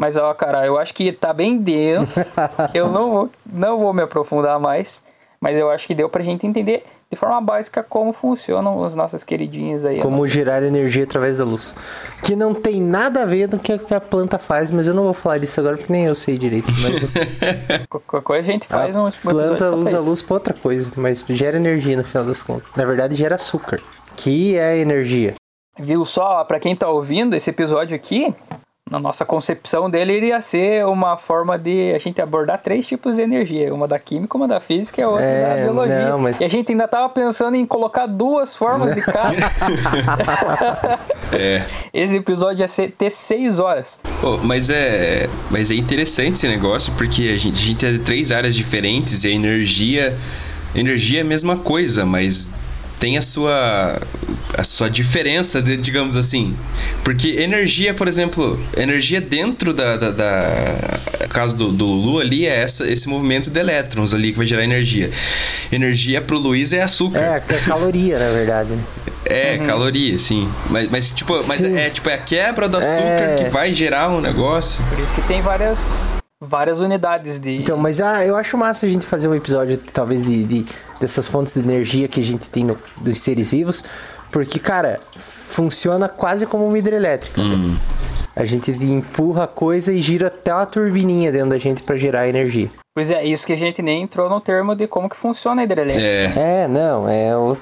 Mas 0.00 0.16
ó, 0.16 0.32
cara, 0.34 0.64
eu 0.66 0.78
acho 0.78 0.94
que 0.94 1.12
tá 1.12 1.32
bem 1.32 1.58
denso. 1.58 2.20
eu 2.72 2.88
não 2.88 3.10
vou, 3.10 3.30
não 3.44 3.78
vou 3.78 3.92
me 3.92 4.02
aprofundar 4.02 4.58
mais, 4.58 5.02
mas 5.40 5.58
eu 5.58 5.70
acho 5.70 5.86
que 5.86 5.94
deu 5.94 6.08
pra 6.08 6.22
gente 6.24 6.46
entender 6.46 6.84
de 7.10 7.16
forma 7.16 7.40
básica 7.40 7.82
como 7.82 8.12
funcionam 8.12 8.84
os 8.84 8.94
nossos 8.94 9.24
queridinhos 9.24 9.84
aí. 9.84 9.98
Como 10.00 10.28
gerar 10.28 10.62
energia 10.62 11.04
através 11.04 11.38
da 11.38 11.44
luz. 11.44 11.74
Que 12.22 12.36
não 12.36 12.52
tem 12.52 12.82
nada 12.82 13.22
a 13.22 13.24
ver 13.24 13.48
com 13.48 13.56
o 13.56 13.60
que 13.60 13.94
a 13.94 14.00
planta 14.00 14.38
faz, 14.38 14.70
mas 14.70 14.86
eu 14.86 14.94
não 14.94 15.04
vou 15.04 15.14
falar 15.14 15.38
disso 15.38 15.58
agora 15.60 15.78
porque 15.78 15.92
nem 15.92 16.04
eu 16.04 16.14
sei 16.14 16.36
direito. 16.36 16.68
Mas 16.70 17.86
Qualquer 17.88 18.20
coisa 18.22 18.48
a 18.48 18.52
gente 18.52 18.66
faz 18.66 18.94
a 18.94 19.02
um 19.02 19.10
planta 19.10 19.74
usa 19.74 19.96
a 19.96 20.00
luz 20.00 20.20
pra 20.20 20.34
outra 20.34 20.54
coisa, 20.54 20.90
mas 20.96 21.24
gera 21.30 21.56
energia 21.56 21.96
no 21.96 22.04
final 22.04 22.24
das 22.24 22.42
contas. 22.42 22.68
Na 22.76 22.84
verdade, 22.84 23.14
gera 23.14 23.36
açúcar, 23.36 23.80
que 24.16 24.58
é 24.58 24.78
energia. 24.78 25.34
Viu 25.78 26.04
só, 26.04 26.44
pra 26.44 26.60
quem 26.60 26.76
tá 26.76 26.88
ouvindo 26.88 27.34
esse 27.36 27.48
episódio 27.48 27.94
aqui, 27.94 28.34
na 28.90 28.98
nossa 28.98 29.24
concepção 29.24 29.90
dele 29.90 30.12
iria 30.16 30.40
ser 30.40 30.84
uma 30.86 31.16
forma 31.16 31.58
de 31.58 31.92
a 31.94 31.98
gente 31.98 32.20
abordar 32.22 32.58
três 32.62 32.86
tipos 32.86 33.16
de 33.16 33.22
energia, 33.22 33.72
uma 33.74 33.86
da 33.86 33.98
química, 33.98 34.36
uma 34.36 34.48
da 34.48 34.60
física 34.60 35.00
e 35.00 35.04
a 35.04 35.08
outra 35.08 35.24
É, 35.24 35.56
da 35.56 35.62
biologia. 35.62 36.08
não, 36.08 36.18
mas- 36.18 36.40
E 36.40 36.44
a 36.44 36.48
gente 36.48 36.72
ainda 36.72 36.88
tava 36.88 37.08
pensando 37.08 37.54
em 37.56 37.66
colocar 37.66 38.06
duas 38.06 38.54
formas 38.56 38.94
de 38.94 39.02
cada. 39.02 39.28
É. 41.32 41.62
Esse 41.92 42.16
episódio 42.16 42.62
ia 42.62 42.68
ser, 42.68 42.90
ter 42.96 43.10
seis 43.10 43.58
horas. 43.58 43.98
Pô, 44.20 44.38
mas 44.38 44.70
é. 44.70 45.28
Mas 45.50 45.70
é 45.70 45.74
interessante 45.74 46.36
esse 46.36 46.48
negócio, 46.48 46.92
porque 46.96 47.28
a 47.34 47.36
gente, 47.36 47.54
a 47.62 47.66
gente 47.66 47.86
é 47.86 47.92
de 47.92 47.98
três 47.98 48.32
áreas 48.32 48.54
diferentes 48.54 49.24
e 49.24 49.28
a 49.28 49.30
energia. 49.30 50.16
Energia 50.74 51.18
é 51.18 51.22
a 51.22 51.24
mesma 51.24 51.56
coisa, 51.56 52.04
mas 52.06 52.50
tem 52.98 53.16
a 53.18 53.22
sua. 53.22 54.00
a 54.56 54.64
sua 54.64 54.88
diferença, 54.90 55.62
de- 55.62 55.76
digamos 55.76 56.16
assim. 56.16 56.56
Porque 57.04 57.28
energia, 57.40 57.94
por 57.94 58.08
exemplo, 58.08 58.58
energia 58.76 59.20
dentro 59.20 59.72
da. 59.72 59.96
da, 59.96 60.10
da 60.10 60.44
no 61.22 61.28
caso 61.28 61.54
do, 61.56 61.70
do 61.70 61.84
Lulu 61.86 62.20
ali 62.20 62.46
é 62.46 62.56
essa, 62.62 62.90
esse 62.90 63.08
movimento 63.08 63.50
de 63.50 63.60
elétrons 63.60 64.14
ali 64.14 64.32
que 64.32 64.38
vai 64.38 64.46
gerar 64.46 64.64
energia. 64.64 65.10
Energia 65.70 66.20
pro 66.22 66.38
Luiz 66.38 66.72
é 66.72 66.82
açúcar. 66.82 67.18
É, 67.18 67.42
é 67.54 67.58
caloria, 67.60 68.18
na 68.18 68.30
verdade. 68.30 68.70
É, 69.26 69.58
caloria, 69.58 70.18
sim. 70.18 70.48
Mas, 70.70 70.88
mas 70.90 71.10
tipo, 71.10 71.34
mas 71.46 71.58
Sim. 71.58 71.76
é 71.76 71.90
tipo 71.90 72.08
é 72.08 72.14
a 72.14 72.18
quebra 72.18 72.66
do 72.68 72.78
açúcar 72.78 73.02
É. 73.02 73.34
que 73.36 73.50
vai 73.50 73.74
gerar 73.74 74.08
um 74.08 74.20
negócio. 74.22 74.82
Por 74.86 74.98
isso 74.98 75.12
que 75.14 75.20
tem 75.22 75.42
várias, 75.42 75.78
várias 76.40 76.80
unidades 76.80 77.38
de. 77.38 77.56
Então, 77.56 77.76
mas 77.76 78.00
ah, 78.00 78.24
eu 78.24 78.34
acho 78.36 78.56
massa 78.56 78.86
a 78.86 78.88
gente 78.88 79.04
fazer 79.04 79.28
um 79.28 79.34
episódio, 79.34 79.76
talvez, 79.92 80.22
de, 80.24 80.44
de- 80.44 80.64
dessas 81.00 81.26
fontes 81.26 81.54
de 81.54 81.60
energia 81.60 82.08
que 82.08 82.20
a 82.20 82.24
gente 82.24 82.48
tem 82.50 82.64
no- 82.64 82.78
dos 82.98 83.20
seres 83.20 83.50
vivos, 83.50 83.84
porque, 84.30 84.58
cara, 84.58 85.00
funciona 85.16 86.08
quase 86.08 86.46
como 86.46 86.64
uma 86.64 86.78
hidrelétrica. 86.78 87.40
Hum. 87.40 87.76
A 88.36 88.44
gente 88.44 88.70
empurra 88.70 89.44
a 89.44 89.48
coisa 89.48 89.92
e 89.92 90.00
gira 90.00 90.28
até 90.28 90.54
uma 90.54 90.64
turbininha 90.66 91.32
dentro 91.32 91.50
da 91.50 91.58
gente 91.58 91.82
pra 91.82 91.96
gerar 91.96 92.28
energia. 92.28 92.68
Pois 92.94 93.10
é, 93.10 93.24
isso 93.24 93.44
que 93.46 93.52
a 93.52 93.56
gente 93.56 93.82
nem 93.82 94.02
entrou 94.02 94.28
no 94.30 94.40
termo 94.40 94.74
de 94.76 94.86
como 94.86 95.08
que 95.08 95.16
funciona 95.16 95.62
a 95.62 95.64
hidrelétrica. 95.64 96.06
É. 96.40 96.62
É, 96.64 96.68
não, 96.68 97.08
é 97.08 97.36
o... 97.36 97.56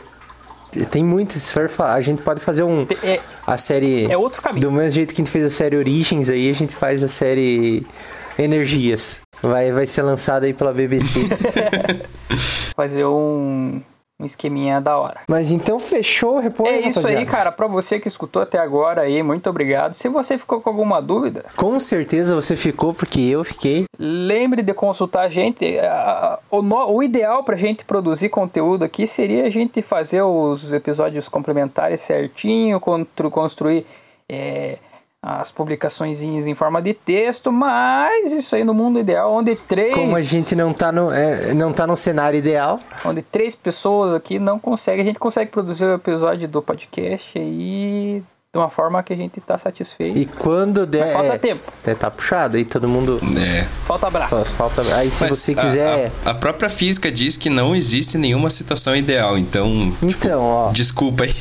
Tem 0.91 1.03
muito, 1.03 1.39
se 1.39 1.51
for 1.53 1.71
falar, 1.71 1.95
a 1.95 2.01
gente 2.03 2.21
pode 2.21 2.41
fazer 2.41 2.63
um... 2.63 2.87
É, 3.03 3.21
A 3.47 3.57
série... 3.57 4.11
É 4.13 4.19
outro 4.19 4.43
caminho. 4.43 4.67
Do 4.69 4.73
mesmo 4.73 4.91
jeito 4.91 5.15
que 5.15 5.23
a 5.23 5.25
gente 5.25 5.33
fez 5.33 5.47
a 5.47 5.51
série 5.51 5.77
Origens, 5.77 6.29
aí 6.29 6.51
a 6.51 6.53
gente 6.53 6.75
faz 6.75 7.03
a 7.03 7.09
série 7.09 7.87
Energias. 8.39 9.23
Vai, 9.43 9.73
vai 9.73 9.87
ser 9.87 10.03
lançada 10.03 10.47
aí 10.47 10.53
pela 10.55 10.73
BBC. 10.73 11.21
fazer 12.75 13.05
um, 13.07 13.81
um 14.19 14.25
esqueminha 14.25 14.81
da 14.81 14.97
hora. 14.99 15.21
Mas 15.29 15.51
então 15.51 15.79
fechou 15.79 16.37
o 16.37 16.41
repórter, 16.41 16.75
É 16.85 16.89
isso 16.89 16.99
aí, 17.01 17.05
rapaziada? 17.15 17.31
cara. 17.31 17.53
Pra 17.53 17.67
você 17.67 17.99
que 18.01 18.09
escutou 18.09 18.43
até 18.43 18.59
agora 18.59 19.03
aí, 19.03 19.23
muito 19.23 19.49
obrigado. 19.49 19.95
Se 19.95 20.09
você 20.09 20.39
ficou 20.39 20.61
com 20.61 20.69
alguma 20.71 21.01
dúvida, 21.01 21.45
Com 21.57 21.79
certeza 21.81 22.35
você 22.35 22.57
ficou, 22.57 22.93
porque 22.95 23.21
eu 23.21 23.45
fiquei. 23.45 23.85
lembre 23.99 24.63
de 24.63 24.75
consultar 24.75 25.23
a 25.23 25.29
gente. 25.29 25.79
A- 25.79 25.93
a- 25.93 26.39
O, 26.51 26.63
no- 26.63 26.91
o 26.93 27.03
ideal 27.03 27.43
pra 27.45 27.57
gente 27.57 27.85
produzir 27.85 28.29
conteúdo 28.29 28.85
aqui 28.85 29.07
seria 29.07 29.45
a 29.45 29.51
gente 29.51 29.81
fazer 29.83 30.23
os 30.23 30.73
episódios 30.73 31.29
complementares 31.29 32.01
certinho, 32.01 32.81
constru- 32.81 33.31
construir 33.31 33.87
é, 34.29 34.79
as 35.29 35.51
publicações 35.51 36.23
em 36.23 36.55
forma 36.55 36.81
de 36.81 36.95
texto, 36.95 37.51
mas 37.51 38.31
isso 38.33 38.55
aí 38.55 38.63
no 38.63 38.73
mundo 38.73 39.01
ideal, 39.01 39.33
onde 39.33 39.57
três, 39.57 39.93
Como 39.93 40.15
a 40.15 40.23
gente 40.23 40.55
não 40.55 40.73
tá 40.73 40.93
no, 40.93 41.11
é, 41.13 41.53
não 41.53 41.73
tá 41.73 41.85
no 41.85 41.97
cenário 41.97 42.39
ideal, 42.39 42.79
onde 43.05 43.23
três 43.23 43.53
pessoas 43.57 44.15
aqui 44.15 44.39
não 44.39 44.57
conseguem, 44.57 45.01
a 45.03 45.05
gente 45.05 45.19
consegue 45.19 45.51
produzir 45.51 45.85
o 45.85 45.95
episódio 45.95 46.47
do 46.47 46.63
podcast 46.63 47.37
aí 47.37 48.23
de 48.53 48.59
uma 48.59 48.71
forma 48.71 49.03
que 49.03 49.13
a 49.13 49.17
gente 49.17 49.41
tá 49.41 49.59
satisfeito. 49.59 50.17
e 50.17 50.27
quando 50.27 50.87
der. 50.87 51.07
Mas 51.07 51.13
falta 51.15 51.35
é, 51.35 51.39
tempo. 51.39 51.73
é, 51.85 51.95
Tá 51.95 52.09
puxado 52.09 52.57
aí, 52.57 52.65
todo 52.65 52.89
mundo. 52.89 53.21
É. 53.37 53.65
Falta 53.85 54.07
abraço. 54.07 54.45
Falta, 54.45 54.83
aí 54.95 55.11
se 55.11 55.25
Mas 55.25 55.39
você 55.41 55.53
a- 55.53 55.55
quiser. 55.57 56.13
A, 56.25 56.31
a 56.31 56.35
própria 56.35 56.71
física 56.71 57.11
diz 57.11 57.37
que 57.37 57.51
não 57.51 57.75
existe 57.75 58.17
nenhuma 58.17 58.49
situação 58.49 58.95
ideal, 58.95 59.37
então. 59.37 59.93
Então, 60.01 60.41
ó, 60.41 60.71
Desculpa 60.71 61.25
aí. 61.25 61.35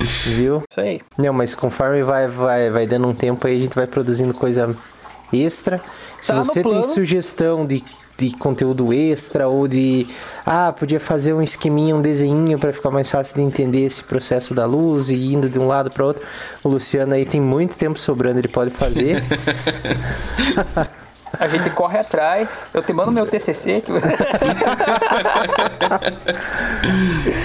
Viu? 0.00 0.62
Isso 0.70 0.80
aí. 0.80 1.00
Não, 1.18 1.32
mas 1.32 1.54
conforme 1.54 2.02
vai, 2.02 2.28
vai, 2.28 2.70
vai 2.70 2.86
dando 2.86 3.06
um 3.08 3.14
tempo 3.14 3.46
aí, 3.46 3.56
a 3.56 3.60
gente 3.60 3.74
vai 3.74 3.86
produzindo 3.86 4.34
coisa 4.34 4.74
extra. 5.32 5.80
Se 6.20 6.32
Tá 6.32 6.38
você 6.38 6.62
tem 6.62 6.82
sugestão 6.82 7.66
de, 7.66 7.84
de 8.18 8.34
conteúdo 8.36 8.92
extra 8.92 9.48
ou 9.48 9.66
de. 9.68 10.06
Ah, 10.46 10.72
podia 10.72 11.00
fazer 11.00 11.32
um 11.32 11.42
esqueminha, 11.42 11.94
um 11.94 12.00
desenho 12.02 12.58
para 12.58 12.72
ficar 12.72 12.90
mais 12.90 13.10
fácil 13.10 13.36
de 13.36 13.42
entender 13.42 13.84
esse 13.84 14.02
processo 14.04 14.54
da 14.54 14.66
luz 14.66 15.10
e 15.10 15.32
indo 15.32 15.48
de 15.48 15.58
um 15.58 15.66
lado 15.66 15.90
para 15.90 16.04
outro. 16.04 16.22
O 16.62 16.68
Luciano 16.68 17.14
aí 17.14 17.24
tem 17.26 17.40
muito 17.40 17.76
tempo 17.76 17.98
sobrando, 17.98 18.38
ele 18.38 18.48
pode 18.48 18.70
fazer. 18.70 19.22
A 21.36 21.48
gente 21.48 21.68
corre 21.70 21.98
atrás. 21.98 22.48
Eu 22.72 22.80
te 22.80 22.92
mando 22.92 23.10
meu 23.10 23.26
TCC. 23.26 23.82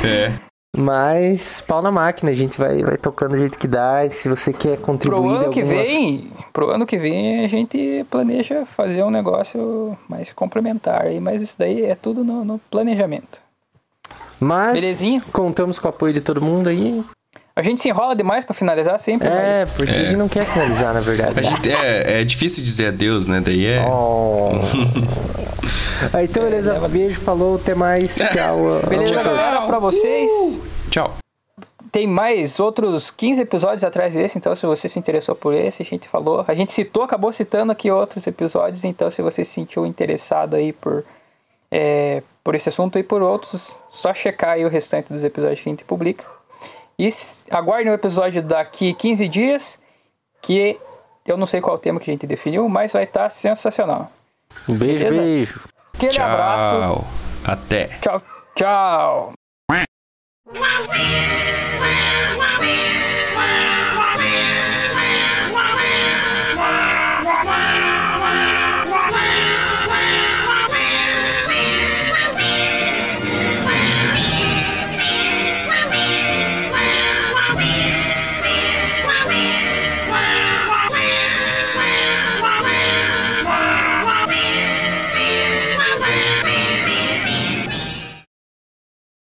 É. 0.04 0.49
Mas 0.82 1.60
pau 1.60 1.82
na 1.82 1.92
máquina, 1.92 2.32
a 2.32 2.34
gente 2.34 2.58
vai, 2.58 2.82
vai 2.82 2.96
tocando 2.96 3.32
do 3.32 3.38
jeito 3.38 3.60
que 3.60 3.68
dá. 3.68 4.06
E 4.06 4.12
se 4.12 4.30
você 4.30 4.54
quer 4.54 4.78
pro 4.78 4.86
contribuir 4.86 5.38
de 5.40 5.44
ano 5.46 5.54
que 5.54 5.60
alguma- 5.62 5.82
vem, 5.84 6.32
pro 6.54 6.70
ano 6.72 6.86
que 6.86 6.98
vem 6.98 7.44
a 7.44 7.48
gente 7.50 8.06
planeja 8.10 8.66
fazer 8.78 9.04
um 9.04 9.10
negócio 9.12 9.98
mais 10.08 10.32
complementar 10.32 11.06
mas 11.22 11.42
isso 11.42 11.56
daí 11.60 11.84
é 11.84 11.96
tudo 11.96 12.24
no, 12.24 12.46
no 12.46 12.60
planejamento. 12.72 13.40
Mas 14.40 14.82
Belezinha? 14.82 15.22
contamos 15.34 15.78
com 15.80 15.88
o 15.88 15.90
apoio 15.90 16.14
de 16.14 16.22
todo 16.22 16.42
mundo 16.42 16.70
aí. 16.70 17.04
A 17.54 17.62
gente 17.62 17.82
se 17.82 17.90
enrola 17.90 18.16
demais 18.16 18.46
pra 18.46 18.54
finalizar 18.54 18.98
sempre, 19.00 19.28
É, 19.28 19.66
mas 19.66 19.74
porque 19.76 19.92
a 19.92 20.06
gente 20.06 20.16
não 20.16 20.30
quer 20.30 20.46
finalizar, 20.46 20.94
na 20.94 21.02
verdade. 21.02 21.38
A 21.42 21.44
gente, 21.44 21.70
é, 21.70 22.22
é 22.22 22.24
difícil 22.24 22.64
dizer 22.64 22.88
adeus, 22.88 23.28
né? 23.28 23.42
Daí 23.44 23.66
é. 23.66 23.86
Oh. 23.86 24.52
Ah, 26.14 26.24
então, 26.24 26.44
beleza. 26.44 26.88
Beijo, 26.88 27.20
falou, 27.20 27.56
até 27.56 27.76
mais. 27.76 28.16
Tchau. 28.34 28.80
Beleza, 28.88 29.14
todos. 29.14 29.28
galera, 29.28 29.62
pra 29.68 29.80
vocês. 29.80 30.60
Tchau. 30.90 31.14
Tem 31.92 32.06
mais 32.06 32.60
outros 32.60 33.10
15 33.10 33.42
episódios 33.42 33.84
atrás 33.84 34.14
desse, 34.14 34.38
então 34.38 34.56
se 34.56 34.66
você 34.66 34.88
se 34.88 35.00
interessou 35.00 35.36
por 35.36 35.54
esse, 35.54 35.82
a 35.82 35.86
gente 35.86 36.08
falou. 36.08 36.46
A 36.48 36.54
gente 36.54 36.72
citou, 36.72 37.04
acabou 37.04 37.34
citando 37.34 37.72
aqui 37.72 37.90
outros 37.90 38.28
episódios, 38.28 38.84
então 38.84 39.10
se 39.10 39.22
você 39.22 39.44
se 39.44 39.52
sentiu 39.52 39.86
interessado 39.86 40.56
aí 40.56 40.72
por, 40.72 41.04
é, 41.72 42.22
por 42.44 42.54
esse 42.54 42.70
assunto 42.70 43.00
e 43.00 43.04
por 43.04 43.24
outros, 43.24 43.82
só 43.90 44.14
checar 44.14 44.52
aí 44.52 44.66
o 44.66 44.70
restante 44.70 45.12
dos 45.12 45.24
episódios 45.24 45.62
que 45.62 45.70
a 45.70 45.72
gente 45.72 45.84
publica. 45.84 46.26
E 46.98 47.10
aguardem 47.50 47.92
o 47.92 47.96
episódio 47.96 48.44
daqui 48.44 48.94
15 48.94 49.28
dias, 49.28 49.80
que 50.42 50.78
eu 51.26 51.38
não 51.38 51.48
sei 51.48 51.60
qual 51.60 51.76
o 51.76 51.80
tema 51.80 52.00
que 52.00 52.12
a 52.12 52.14
gente 52.14 52.28
definiu, 52.28 52.70
mas 52.70 52.92
vai 52.92 53.06
estar 53.06 53.30
sensacional. 53.32 54.12
Um 54.68 54.78
beijo, 54.78 55.04
Beleza? 55.06 55.22
beijo. 55.22 55.60
Aquele 55.96 56.20
abraço. 56.20 56.80
Tchau. 56.80 57.08
Até. 57.46 57.86
Tchau, 58.02 58.22
tchau. 58.56 59.34